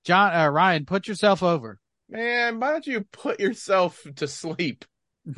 John 0.05 0.35
uh, 0.35 0.49
Ryan, 0.49 0.85
put 0.85 1.09
yourself 1.09 1.43
over. 1.43 1.79
Man, 2.09 2.61
why 2.61 2.73
don't 2.73 2.87
you 2.87 3.07
put 3.13 3.41
yourself 3.41 4.07
to 4.17 4.29
sleep? 4.29 4.85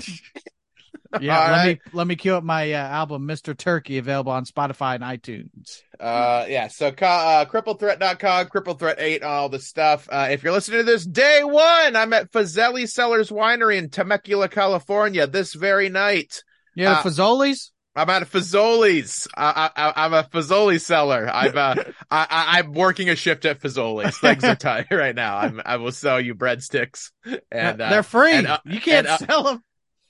Yeah, 1.20 1.40
All 1.40 1.50
let 1.50 1.56
right. 1.56 1.80
me 1.84 1.90
let 1.92 2.06
me 2.06 2.16
cue 2.16 2.34
up 2.34 2.44
my 2.44 2.72
uh, 2.72 2.78
album 2.78 3.26
Mr. 3.26 3.56
Turkey 3.56 3.98
available 3.98 4.32
on 4.32 4.44
Spotify 4.44 4.96
and 4.96 5.04
iTunes. 5.04 5.82
Uh, 6.00 6.46
yeah. 6.48 6.68
So, 6.68 6.88
uh, 6.88 7.44
cripplethreat.com, 7.46 8.46
cripple 8.46 8.78
threat 8.78 8.96
eight, 9.00 9.22
all 9.22 9.48
the 9.48 9.58
stuff. 9.58 10.08
Uh, 10.10 10.28
if 10.30 10.42
you're 10.42 10.52
listening 10.52 10.80
to 10.80 10.84
this 10.84 11.04
day 11.06 11.40
one, 11.42 11.96
I'm 11.96 12.12
at 12.12 12.32
Fazeli 12.32 12.88
Cellars 12.88 13.30
Winery 13.30 13.76
in 13.76 13.90
Temecula, 13.90 14.48
California 14.48 15.26
this 15.26 15.54
very 15.54 15.88
night. 15.88 16.42
Yeah. 16.74 16.92
Uh, 16.92 17.02
Fazoli's? 17.02 17.72
I'm 17.94 18.10
at 18.10 18.30
Fazoli's. 18.30 19.26
I, 19.34 19.70
I, 19.74 19.92
I'm 20.04 20.12
a 20.12 20.24
Fazoli 20.24 20.78
seller. 20.78 21.30
I'm, 21.32 21.56
uh, 21.56 21.74
I, 22.10 22.26
I, 22.28 22.58
I'm 22.58 22.72
working 22.74 23.08
a 23.08 23.16
shift 23.16 23.46
at 23.46 23.60
Fazoli's. 23.60 24.18
Things 24.18 24.44
are 24.44 24.54
tight 24.54 24.88
right 24.90 25.14
now. 25.14 25.38
I'm, 25.38 25.62
I 25.64 25.78
will 25.78 25.92
sell 25.92 26.20
you 26.20 26.34
breadsticks 26.34 27.10
and, 27.50 27.80
uh, 27.80 27.88
They're 27.88 28.02
free. 28.02 28.34
and, 28.34 28.46
uh, 28.46 28.58
you 28.66 28.80
can't 28.82 29.06
and, 29.06 29.22
uh, 29.22 29.26
sell 29.26 29.42
them. 29.44 29.62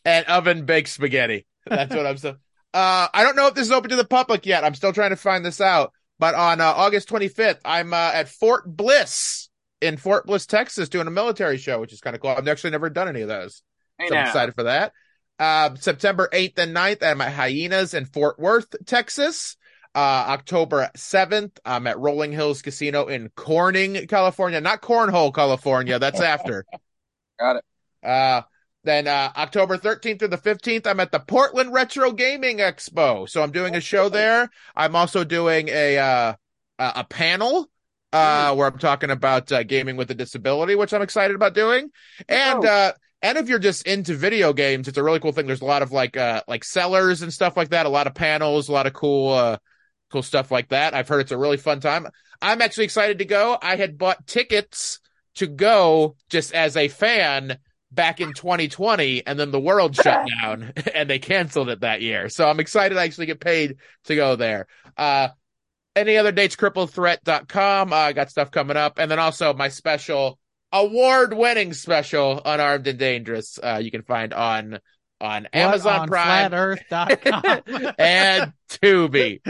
and 0.05 0.27
oven 0.27 0.65
baked 0.65 0.89
spaghetti. 0.89 1.47
That's 1.65 1.95
what 1.95 2.07
I'm 2.07 2.17
saying. 2.17 2.37
Uh, 2.75 3.09
I 3.13 3.23
don't 3.23 3.37
know 3.37 3.47
if 3.47 3.55
this 3.55 3.67
is 3.67 3.73
open 3.73 3.91
to 3.91 3.97
the 3.97 4.05
public 4.05 4.47
yet. 4.47 4.65
I'm 4.65 4.75
still 4.75 4.93
trying 4.93 5.11
to 5.11 5.17
find 5.17 5.45
this 5.45 5.61
out. 5.61 5.93
But 6.19 6.35
on 6.35 6.61
uh, 6.61 6.65
August 6.65 7.09
25th, 7.09 7.61
I'm 7.65 7.93
uh, 7.93 8.11
at 8.15 8.29
Fort 8.29 8.65
Bliss 8.67 9.49
in 9.81 9.97
Fort 9.97 10.27
Bliss, 10.27 10.47
Texas, 10.47 10.89
doing 10.89 11.07
a 11.07 11.11
military 11.11 11.59
show, 11.59 11.81
which 11.81 11.93
is 11.93 12.01
kind 12.01 12.17
of 12.17 12.23
cool. 12.23 12.31
I've 12.31 12.49
actually 12.49 12.71
never 12.71 12.91
done 12.91 13.09
any 13.09 13.21
of 13.21 13.29
those. 13.29 13.63
Hey 13.99 14.09
So 14.09 14.17
I'm 14.17 14.27
excited 14.27 14.55
for 14.55 14.65
that. 14.65 14.93
Um, 15.39 15.77
September 15.77 16.29
8th 16.33 16.59
and 16.59 16.75
9th, 16.75 17.03
I'm 17.03 17.21
at 17.21 17.33
Hyenas 17.33 17.93
in 17.95 18.07
Fort 18.07 18.39
Worth, 18.39 18.75
Texas. 18.87 19.57
Uh, 19.95 20.29
October 20.29 20.91
7th, 20.95 21.59
I'm 21.65 21.87
at 21.87 21.99
Rolling 21.99 22.33
Hills 22.33 22.61
Casino 22.61 23.07
in 23.07 23.31
Corning, 23.35 24.07
California. 24.07 24.61
Not 24.61 24.83
Cornhole, 24.83 25.35
California. 25.35 25.99
That's 25.99 26.21
after. 26.21 26.65
Got 27.41 27.57
it. 27.57 27.65
Then 28.87 29.09
uh, 29.09 29.33
October 29.37 29.79
13th 29.79 30.21
through 30.21 30.29
the 30.29 30.39
15th, 30.39 30.87
I'm 30.87 31.01
at 31.01 31.13
the 31.13 31.21
Portland 31.21 31.73
Retro 31.75 32.13
Gaming 32.13 32.59
Expo. 32.59 33.29
So 33.29 33.43
I'm 33.43 33.53
doing 33.53 33.75
a 33.77 33.81
show 33.83 34.09
there. 34.09 34.49
I'm 34.77 34.97
also 34.97 35.25
doing 35.25 35.69
a 35.69 35.99
uh, 35.99 36.35
a 36.79 37.05
panel 37.05 37.69
uh, 38.13 38.55
where 38.55 38.69
I'm 38.69 38.79
talking 38.79 39.11
about 39.11 39.53
uh, 39.53 39.65
gaming 39.65 39.97
with 39.97 40.11
a 40.13 40.15
disability, 40.15 40.77
which 40.77 40.95
I'm 40.95 41.03
excited 41.03 41.35
about 41.37 41.55
doing. 41.55 41.91
And 42.29 42.65
Oh. 42.65 42.65
uh, 42.65 42.93
and 43.23 43.39
if 43.39 43.49
you're 43.49 43.59
just 43.59 43.87
into 43.89 44.15
video 44.15 44.53
games, 44.53 44.89
it's 44.89 44.99
a 44.99 45.03
really 45.03 45.21
cool 45.21 45.33
thing. 45.33 45.47
There's 45.47 45.63
a 45.63 45.67
lot 45.67 45.83
of 45.83 45.93
like 45.93 46.17
uh, 46.17 46.43
like 46.49 46.65
sellers 46.65 47.23
and 47.23 47.33
stuff 47.33 47.57
like 47.57 47.71
that. 47.71 47.87
A 47.87 47.91
lot 47.91 48.07
of 48.07 48.15
panels, 48.15 48.69
a 48.69 48.73
lot 48.73 48.87
of 48.87 48.93
cool 48.93 49.33
uh, 49.33 49.59
cool 50.11 50.23
stuff 50.23 50.51
like 50.53 50.69
that. 50.69 50.95
I've 50.95 51.09
heard 51.09 51.21
it's 51.21 51.33
a 51.33 51.39
really 51.39 51.57
fun 51.59 51.81
time. 51.81 52.07
I'm 52.41 52.63
actually 52.63 52.85
excited 52.85 53.19
to 53.19 53.25
go. 53.25 53.59
I 53.61 53.77
had 53.77 53.99
bought 53.99 54.27
tickets 54.27 55.01
to 55.37 55.47
go 55.47 56.17
just 56.31 56.55
as 56.55 56.77
a 56.77 56.89
fan 56.89 57.59
back 57.91 58.21
in 58.21 58.33
2020 58.33 59.27
and 59.27 59.39
then 59.39 59.51
the 59.51 59.61
world 59.61 59.95
shut 59.95 60.27
down 60.43 60.73
and 60.95 61.09
they 61.09 61.19
canceled 61.19 61.69
it 61.69 61.81
that 61.81 62.03
year. 62.03 62.29
So 62.29 62.49
I'm 62.49 62.61
excited 62.61 62.95
to 62.95 63.01
actually 63.01 63.27
get 63.27 63.41
paid 63.41 63.77
to 64.05 64.17
go 64.17 64.37
there. 64.37 64.67
Uh, 64.97 65.29
any 65.95 66.17
other 66.17 66.33
dates, 66.33 66.57
cripplethreat.com. 66.57 67.93
Uh, 67.93 67.97
I 67.97 68.13
got 68.13 68.31
stuff 68.31 68.51
coming 68.51 68.77
up. 68.77 68.99
And 68.99 69.11
then 69.11 69.19
also 69.19 69.55
my 69.55 69.69
special 69.69 70.39
award 70.73 71.33
winning 71.33 71.73
special, 71.73 72.41
Unarmed 72.45 72.87
and 72.87 72.99
Dangerous, 72.99 73.59
uh, 73.63 73.81
you 73.83 73.91
can 73.91 74.03
find 74.03 74.35
on, 74.35 74.79
on 75.21 75.47
Amazon 75.55 76.01
on 76.01 76.09
Prime 76.09 76.51
flatearth.com. 76.51 77.95
and 77.99 78.53
Tubi. 78.69 79.41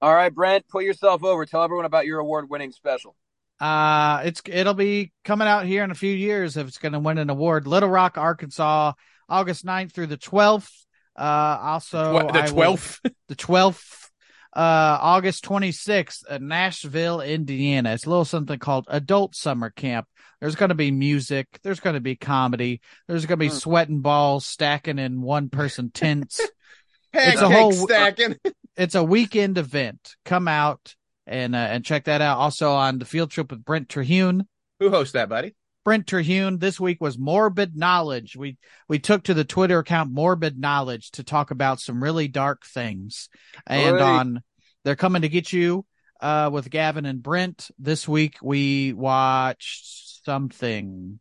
All 0.00 0.14
right, 0.14 0.34
Brent, 0.34 0.68
put 0.68 0.84
yourself 0.84 1.24
over. 1.24 1.46
Tell 1.46 1.62
everyone 1.62 1.86
about 1.86 2.06
your 2.06 2.18
award 2.18 2.48
winning 2.48 2.72
special. 2.72 3.14
Uh, 3.60 4.22
it's 4.24 4.42
it'll 4.46 4.74
be 4.74 5.12
coming 5.24 5.48
out 5.48 5.64
here 5.64 5.84
in 5.84 5.90
a 5.90 5.94
few 5.94 6.12
years 6.12 6.56
if 6.56 6.66
it's 6.66 6.78
going 6.78 6.92
to 6.92 6.98
win 6.98 7.18
an 7.18 7.30
award. 7.30 7.66
Little 7.66 7.88
Rock, 7.88 8.18
Arkansas, 8.18 8.92
August 9.28 9.64
9th 9.64 9.92
through 9.92 10.08
the 10.08 10.18
12th. 10.18 10.70
Uh, 11.16 11.58
also 11.62 12.12
the 12.32 12.40
12th. 12.40 12.98
the 13.28 13.36
12th, 13.36 14.08
uh, 14.56 14.98
August 15.00 15.44
26th 15.44 16.24
at 16.28 16.42
Nashville, 16.42 17.20
Indiana. 17.20 17.92
It's 17.94 18.04
a 18.04 18.08
little 18.10 18.24
something 18.24 18.58
called 18.58 18.86
Adult 18.88 19.36
Summer 19.36 19.70
Camp. 19.70 20.08
There's 20.40 20.56
going 20.56 20.70
to 20.70 20.74
be 20.74 20.90
music. 20.90 21.46
There's 21.62 21.80
going 21.80 21.94
to 21.94 22.00
be 22.00 22.16
comedy. 22.16 22.80
There's 23.06 23.24
going 23.26 23.38
to 23.38 23.44
be 23.44 23.48
Hmm. 23.48 23.54
sweating 23.54 24.00
balls 24.00 24.44
stacking 24.44 24.98
in 24.98 25.22
one 25.22 25.48
person 25.48 25.90
tents. 25.94 26.40
Pancake 27.12 27.40
a 27.40 27.48
whole- 27.48 27.72
stacking. 27.72 28.36
it's 28.76 28.96
a 28.96 29.04
weekend 29.04 29.56
event. 29.56 30.16
Come 30.24 30.48
out 30.48 30.96
and, 31.26 31.54
uh, 31.54 31.58
and 31.58 31.84
check 31.84 32.04
that 32.04 32.20
out. 32.20 32.38
Also 32.38 32.72
on 32.72 32.98
the 32.98 33.04
field 33.04 33.30
trip 33.30 33.50
with 33.50 33.64
Brent 33.64 33.88
Terhune. 33.88 34.46
Who 34.80 34.90
hosts 34.90 35.12
that, 35.12 35.28
buddy? 35.28 35.54
Brent 35.84 36.06
Terhune. 36.06 36.58
This 36.58 36.80
week 36.80 37.00
was 37.00 37.18
Morbid 37.18 37.76
Knowledge. 37.76 38.36
We 38.36 38.56
we 38.88 38.98
took 38.98 39.24
to 39.24 39.34
the 39.34 39.44
Twitter 39.44 39.78
account 39.78 40.10
Morbid 40.10 40.58
Knowledge 40.58 41.12
to 41.12 41.22
talk 41.22 41.50
about 41.50 41.78
some 41.80 42.02
really 42.02 42.26
dark 42.26 42.64
things. 42.64 43.28
And 43.66 43.98
on 43.98 44.42
they're 44.84 44.96
coming 44.96 45.22
to 45.22 45.28
get 45.28 45.52
you 45.52 45.84
uh 46.20 46.50
with 46.52 46.70
Gavin 46.70 47.04
and 47.04 47.22
Brent. 47.22 47.70
This 47.78 48.08
week 48.08 48.38
we 48.42 48.94
watched 48.94 50.24
something. 50.24 51.20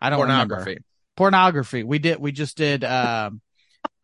I 0.00 0.10
don't 0.10 0.18
Pornography. 0.18 0.60
remember. 0.60 0.84
Pornography. 1.16 1.84
We 1.84 2.00
did 2.00 2.18
we 2.18 2.32
just 2.32 2.56
did 2.56 2.82
um 2.82 3.40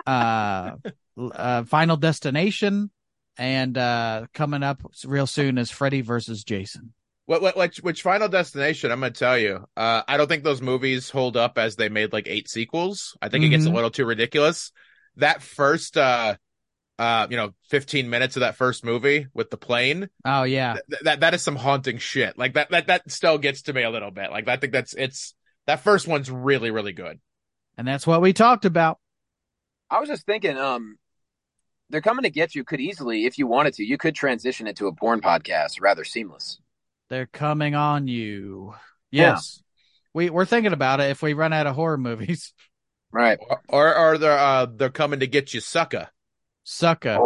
uh, 0.07 0.77
uh 1.21 1.65
Final 1.65 1.97
Destination 1.97 2.91
and 3.39 3.77
uh 3.77 4.27
coming 4.35 4.63
up 4.63 4.81
real 5.05 5.27
soon 5.27 5.59
is 5.59 5.71
Freddy 5.71 6.01
versus 6.01 6.45
Jason. 6.45 6.93
What, 7.27 7.43
what, 7.43 7.57
which, 7.57 7.79
which 7.79 8.03
Final 8.03 8.29
Destination? 8.29 8.93
I'm 8.93 9.01
going 9.01 9.13
to 9.13 9.19
tell 9.19 9.37
you. 9.37 9.67
Uh, 9.77 10.03
I 10.07 10.17
don't 10.17 10.29
think 10.29 10.45
those 10.45 10.63
movies 10.63 11.11
hold 11.11 11.37
up 11.37 11.59
as 11.59 11.75
they 11.75 11.89
made 11.89 12.13
like 12.13 12.29
eight 12.29 12.49
sequels. 12.49 13.17
I 13.21 13.29
think 13.29 13.45
it 13.45 13.49
gets 13.49 13.67
a 13.67 13.69
Mhm. 13.69 13.75
little 13.75 13.91
too 13.91 14.05
ridiculous. 14.07 14.71
That 15.17 15.43
first, 15.43 15.97
uh, 15.97 16.37
uh, 17.01 17.27
you 17.29 17.37
know, 17.37 17.51
15 17.71 18.09
minutes 18.09 18.37
of 18.37 18.41
that 18.43 18.55
first 18.55 18.85
movie 18.85 19.27
with 19.35 19.51
the 19.51 19.57
plane, 19.57 20.09
Oh 20.25 20.45
yeah. 20.45 20.75
th- 20.89 21.01
that, 21.03 21.19
that 21.21 21.35
is 21.35 21.43
some 21.43 21.57
haunting 21.57 21.99
shit. 21.99 22.39
Like 22.39 22.55
that, 22.55 22.71
that, 22.71 22.87
that 22.87 23.11
still 23.11 23.39
gets 23.39 23.63
to 23.63 23.73
me 23.73 23.83
a 23.83 23.91
little 23.91 24.13
bit. 24.13 24.31
Like 24.31 24.47
I 24.47 24.57
think 24.57 24.73
that's, 24.73 24.95
it's, 24.95 25.35
that 25.67 25.81
first 25.81 26.07
one's 26.07 26.31
really, 26.31 26.71
really 26.71 26.93
good. 26.93 27.19
And 27.77 27.89
that's 27.89 28.07
what 28.07 28.23
we 28.23 28.35
talked 28.35 28.67
about. 28.67 29.01
I 29.91 29.99
was 29.99 30.09
just 30.09 30.27
thinking, 30.27 30.57
um, 30.57 30.97
they're 31.91 32.01
coming 32.01 32.25
to 32.25 32.31
get 32.31 32.55
you. 32.55 32.65
Could 32.65 32.81
easily, 32.81 33.27
if 33.27 33.39
you 33.39 33.47
wanted 33.47 33.75
to, 33.75 33.85
you 33.85 33.97
could 33.99 34.15
transition 34.15 34.67
it 34.67 34.77
to 34.77 34.87
a 34.89 34.93
porn 34.93 35.21
podcast, 35.21 35.81
rather 35.81 36.05
seamless. 36.05 36.59
They're 37.09 37.27
coming 37.27 37.75
on 37.75 38.09
you. 38.09 38.75
Yeah. 39.11 39.33
Yes. 39.35 39.63
We 40.13 40.31
we're 40.31 40.45
thinking 40.47 40.73
about 40.73 41.01
it 41.01 41.11
if 41.11 41.23
we 41.23 41.35
run 41.35 41.53
out 41.53 41.67
of 41.67 41.75
horror 41.75 41.99
movies. 41.99 42.53
Right. 43.13 43.39
Or, 43.41 43.63
or, 43.69 43.97
or 43.97 44.19
they're, 44.19 44.37
uh, 44.39 44.67
they're 44.67 44.91
coming 44.91 45.21
to 45.21 45.27
get 45.27 45.55
you, 45.55 45.61
sucker. 45.61 46.09
Sucker. 46.65 47.17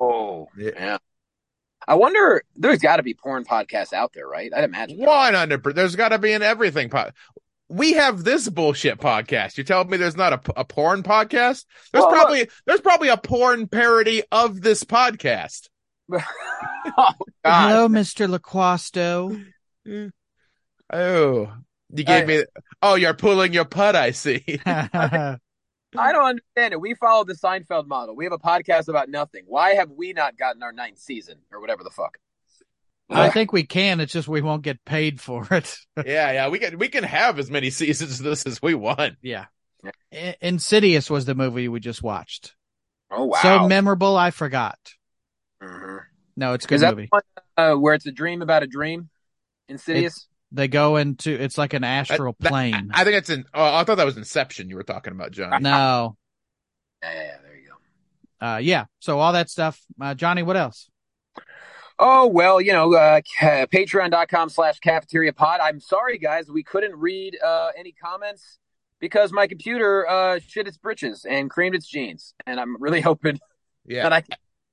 Oh, 0.00 0.48
Yeah. 0.56 0.70
yeah. 0.74 0.98
I 1.86 1.96
wonder. 1.96 2.42
There's 2.56 2.78
got 2.78 2.96
to 2.96 3.02
be 3.02 3.12
porn 3.12 3.44
podcasts 3.44 3.92
out 3.92 4.12
there, 4.14 4.26
right? 4.26 4.50
I'd 4.54 4.64
imagine. 4.64 4.96
there 4.98 5.08
are. 5.08 5.32
100 5.32 5.74
There's 5.74 5.96
got 5.96 6.10
to 6.10 6.18
be 6.18 6.32
an 6.32 6.42
everything 6.42 6.88
pod. 6.88 7.12
We 7.74 7.94
have 7.94 8.22
this 8.22 8.48
bullshit 8.48 8.98
podcast. 8.98 9.56
You're 9.56 9.64
telling 9.64 9.90
me 9.90 9.96
there's 9.96 10.16
not 10.16 10.32
a, 10.32 10.60
a 10.60 10.64
porn 10.64 11.02
podcast? 11.02 11.64
There's 11.92 12.02
Well, 12.02 12.10
look- 12.10 12.14
probably 12.14 12.48
there's 12.66 12.80
probably 12.80 13.08
a 13.08 13.16
porn 13.16 13.66
parody 13.66 14.22
of 14.30 14.60
this 14.60 14.84
podcast. 14.84 15.68
oh, 16.12 16.18
God. 16.96 17.14
Hello, 17.44 17.88
Mr. 17.88 18.32
LaQuasto. 18.38 19.44
Oh, 20.92 21.52
you 21.90 22.04
gave 22.04 22.28
Hey. 22.28 22.38
me. 22.38 22.44
Oh, 22.80 22.94
you're 22.94 23.14
pulling 23.14 23.52
your 23.52 23.64
putt. 23.64 23.96
I 23.96 24.12
see. 24.12 24.44
I 24.66 25.38
don't 25.94 26.24
understand 26.24 26.74
it. 26.74 26.80
We 26.80 26.94
followed 26.94 27.26
the 27.26 27.34
Seinfeld 27.34 27.86
model. 27.86 28.14
We 28.14 28.24
have 28.24 28.32
a 28.32 28.38
podcast 28.38 28.88
about 28.88 29.08
nothing. 29.08 29.44
Why 29.46 29.74
have 29.74 29.90
we 29.90 30.12
not 30.12 30.36
gotten 30.36 30.62
our 30.62 30.72
ninth 30.72 30.98
season 30.98 31.38
or 31.52 31.60
whatever 31.60 31.82
the 31.82 31.90
fuck? 31.90 32.18
I 33.10 33.30
think 33.30 33.52
we 33.52 33.64
can. 33.64 34.00
It's 34.00 34.12
just 34.12 34.28
we 34.28 34.40
won't 34.40 34.62
get 34.62 34.84
paid 34.84 35.20
for 35.20 35.46
it. 35.50 35.76
yeah, 36.04 36.32
yeah. 36.32 36.48
We 36.48 36.58
can 36.58 36.78
we 36.78 36.88
can 36.88 37.04
have 37.04 37.38
as 37.38 37.50
many 37.50 37.70
seasons 37.70 38.18
of 38.20 38.24
this 38.24 38.46
as 38.46 38.60
we 38.62 38.74
want. 38.74 39.16
yeah. 39.22 39.46
Yeah. 40.10 40.32
Insidious 40.40 41.10
was 41.10 41.26
the 41.26 41.34
movie 41.34 41.68
we 41.68 41.78
just 41.80 42.02
watched. 42.02 42.54
Oh 43.10 43.24
wow. 43.26 43.38
So 43.42 43.68
memorable, 43.68 44.16
I 44.16 44.30
forgot. 44.30 44.78
Mhm. 45.62 46.00
No, 46.36 46.54
it's 46.54 46.64
a 46.64 46.68
good 46.68 46.74
Is 46.76 46.80
that 46.80 46.96
movie. 46.96 47.08
one, 47.10 47.22
uh, 47.56 47.74
where 47.74 47.94
it's 47.94 48.06
a 48.06 48.12
dream 48.12 48.40
about 48.42 48.62
a 48.62 48.66
dream? 48.66 49.10
Insidious. 49.68 50.26
They 50.52 50.68
go 50.68 50.96
into 50.96 51.30
it's 51.32 51.58
like 51.58 51.74
an 51.74 51.84
astral 51.84 52.34
That- 52.40 52.48
plane. 52.48 52.90
I 52.94 53.04
think 53.04 53.16
it's 53.16 53.28
in. 53.30 53.44
Oh, 53.52 53.74
I 53.76 53.84
thought 53.84 53.96
that 53.96 54.06
was 54.06 54.16
Inception. 54.16 54.68
You 54.70 54.76
were 54.76 54.82
talking 54.84 55.12
about 55.12 55.32
John. 55.32 55.62
no. 55.62 56.16
yeah, 57.02 57.12
yeah, 57.12 57.22
yeah, 57.22 57.36
there 57.42 57.56
you 57.56 57.68
go. 58.40 58.46
Uh 58.46 58.56
yeah. 58.58 58.86
So 59.00 59.18
all 59.20 59.34
that 59.34 59.50
stuff. 59.50 59.80
Uh 60.00 60.14
Jonny, 60.14 60.42
what 60.42 60.56
else? 60.56 60.88
Oh, 61.98 62.26
well, 62.26 62.60
you 62.60 62.72
know, 62.72 62.94
uh, 62.94 63.20
patreon.com 63.40 64.48
slash 64.48 64.78
cafeteria 64.80 65.32
pod. 65.32 65.60
I'm 65.62 65.80
sorry, 65.80 66.18
guys. 66.18 66.48
We 66.50 66.62
couldn't 66.62 66.94
read 66.96 67.38
uh, 67.44 67.70
any 67.76 67.92
comments 67.92 68.58
because 69.00 69.32
my 69.32 69.46
computer 69.46 70.08
uh, 70.08 70.40
shit 70.46 70.66
its 70.66 70.76
britches 70.76 71.24
and 71.24 71.48
creamed 71.50 71.74
its 71.76 71.86
jeans. 71.86 72.34
And 72.46 72.58
I'm 72.58 72.80
really 72.80 73.00
hoping 73.10 73.38
Yeah, 73.86 74.08
that 74.08 74.12
I 74.12 74.22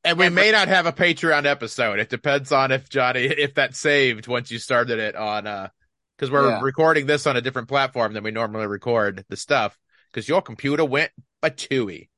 and 0.03 0.17
we 0.17 0.30
may 0.30 0.51
not 0.51 0.67
have 0.67 0.88
a 0.88 0.91
Patreon 0.91 1.45
episode. 1.45 1.99
It 1.99 2.09
depends 2.09 2.51
on 2.51 2.72
if 2.72 2.89
Jonny 2.89 3.22
if 3.26 3.53
that 3.55 3.76
saved 3.76 4.28
once 4.28 4.49
you 4.49 4.57
started 4.57 4.97
it 4.99 5.15
on 5.15 5.45
uh 5.45 5.69
because 6.17 6.32
we're 6.32 6.49
Yeah. 6.49 6.59
recording 6.61 7.05
this 7.07 7.28
on 7.28 7.36
a 7.38 7.41
different 7.41 7.67
platform 7.67 8.13
than 8.13 8.24
we 8.24 8.32
normally 8.32 8.67
record 8.67 9.26
the 9.30 9.38
stuff 9.38 9.78
because 10.11 10.28
your 10.28 10.41
computer 10.41 10.86
went 10.86 11.11
chewy. 11.43 12.09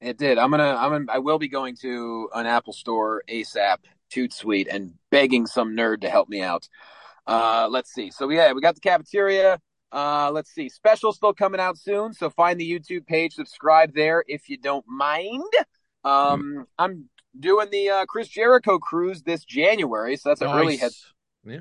It 0.00 0.16
did. 0.16 0.38
I'm 0.38 0.50
gonna. 0.52 0.76
I'm. 0.76 0.90
Gonna, 0.92 1.04
I 1.12 1.18
will 1.18 1.38
be 1.40 1.48
going 1.48 1.74
to 1.80 2.28
an 2.32 2.46
Apple 2.46 2.72
store 2.72 3.22
ASAP, 3.28 3.78
toot 4.10 4.32
sweet, 4.32 4.68
and 4.68 4.94
begging 5.10 5.46
some 5.46 5.74
nerd 5.76 6.00
to 6.02 6.10
help 6.10 6.28
me 6.28 6.40
out. 6.42 6.68
Uh, 7.26 7.68
let's 7.70 7.92
see. 7.92 8.10
So 8.10 8.28
yeah, 8.30 8.52
we 8.52 8.60
got 8.60 8.74
the 8.74 8.80
cafeteria. 8.80 9.60
Uh, 9.92 10.30
let's 10.32 10.50
see. 10.50 10.68
Special 10.68 11.12
still 11.12 11.32
coming 11.32 11.60
out 11.60 11.78
soon. 11.78 12.12
So 12.12 12.30
find 12.30 12.60
the 12.60 12.70
YouTube 12.70 13.06
page, 13.06 13.34
subscribe 13.34 13.94
there 13.94 14.24
if 14.26 14.48
you 14.48 14.56
don't 14.58 14.84
mind. 14.86 15.42
Um, 16.04 16.66
I'm 16.78 17.06
doing 17.38 17.68
the 17.70 17.90
uh, 17.90 18.06
Chris 18.06 18.28
Jericho 18.28 18.78
cruise 18.78 19.22
this 19.22 19.44
January, 19.44 20.16
so 20.16 20.28
that's 20.30 20.40
a 20.42 20.46
early 20.60 20.76
head. 20.76 20.92
Yeah, 21.44 21.60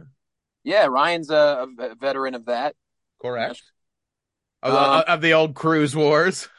Yeah, 0.64 0.86
Ryan's 0.88 1.30
a, 1.30 1.68
a 1.80 1.96
veteran 1.96 2.36
of 2.36 2.46
that. 2.46 2.76
Correct. 3.22 3.62
Of, 4.64 4.74
the- 4.74 4.80
Um, 4.80 5.04
of 5.08 5.22
the 5.22 5.34
old 5.34 5.56
cruise 5.56 5.96
wars. 5.96 6.50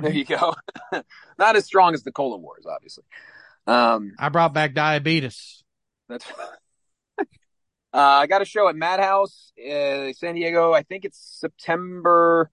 There 0.00 0.12
you 0.12 0.24
go. 0.24 0.54
Not 1.38 1.56
as 1.56 1.66
strong 1.66 1.92
as 1.92 2.04
the 2.04 2.12
Cola 2.12 2.38
Wars, 2.38 2.64
obviously. 2.64 3.04
Um, 3.66 4.14
I 4.18 4.28
brought 4.28 4.54
back 4.54 4.74
diabetes. 4.74 5.62
That's. 6.08 6.26
uh, 7.18 7.24
I 7.92 8.26
got 8.26 8.42
a 8.42 8.44
show 8.44 8.68
at 8.68 8.76
Madhouse, 8.76 9.52
uh, 9.58 10.12
San 10.12 10.34
Diego. 10.34 10.72
I 10.72 10.82
think 10.82 11.04
it's 11.04 11.18
September 11.40 12.50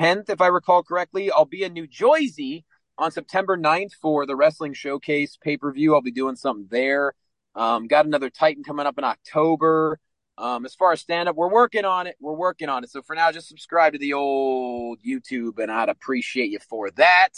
10th, 0.00 0.30
if 0.30 0.40
I 0.40 0.48
recall 0.48 0.82
correctly. 0.82 1.30
I'll 1.30 1.44
be 1.44 1.62
in 1.62 1.72
New 1.72 1.86
Jersey 1.86 2.64
on 2.98 3.10
September 3.10 3.56
9th 3.56 3.92
for 4.00 4.26
the 4.26 4.36
Wrestling 4.36 4.74
Showcase 4.74 5.38
pay 5.40 5.56
per 5.56 5.72
view. 5.72 5.94
I'll 5.94 6.02
be 6.02 6.10
doing 6.10 6.36
something 6.36 6.66
there. 6.70 7.14
Um, 7.54 7.86
got 7.86 8.06
another 8.06 8.30
Titan 8.30 8.64
coming 8.64 8.86
up 8.86 8.98
in 8.98 9.04
October. 9.04 9.98
Um, 10.38 10.64
as 10.64 10.74
far 10.74 10.92
as 10.92 11.00
stand 11.00 11.28
up, 11.28 11.36
we're 11.36 11.50
working 11.52 11.84
on 11.84 12.06
it. 12.06 12.16
We're 12.20 12.32
working 12.32 12.68
on 12.68 12.84
it. 12.84 12.90
So 12.90 13.02
for 13.02 13.14
now, 13.14 13.30
just 13.32 13.48
subscribe 13.48 13.92
to 13.92 13.98
the 13.98 14.14
old 14.14 15.00
YouTube, 15.02 15.58
and 15.58 15.70
I'd 15.70 15.90
appreciate 15.90 16.50
you 16.50 16.58
for 16.58 16.90
that. 16.92 17.30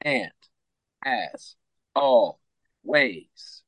And 0.00 0.32
as 1.04 1.54
always. 2.00 3.62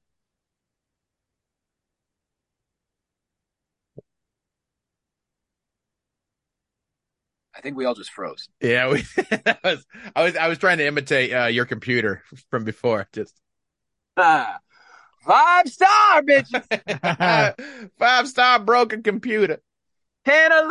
I 7.54 7.60
think 7.60 7.76
we 7.76 7.84
all 7.84 7.94
just 7.94 8.12
froze. 8.12 8.48
Yeah, 8.60 8.90
we, 8.90 9.04
was, 9.64 9.84
I 10.16 10.22
was 10.22 10.36
I 10.36 10.48
was 10.48 10.58
trying 10.58 10.78
to 10.78 10.86
imitate 10.86 11.32
uh, 11.32 11.46
your 11.46 11.66
computer 11.66 12.22
from 12.50 12.64
before. 12.64 13.08
Just 13.12 13.34
Ah, 14.16 14.58
five 15.26 15.68
star, 15.68 16.22
bitches. 16.22 17.54
five 17.98 18.28
star 18.28 18.58
broken 18.58 19.02
computer. 19.02 19.60
Hello. 20.24 20.70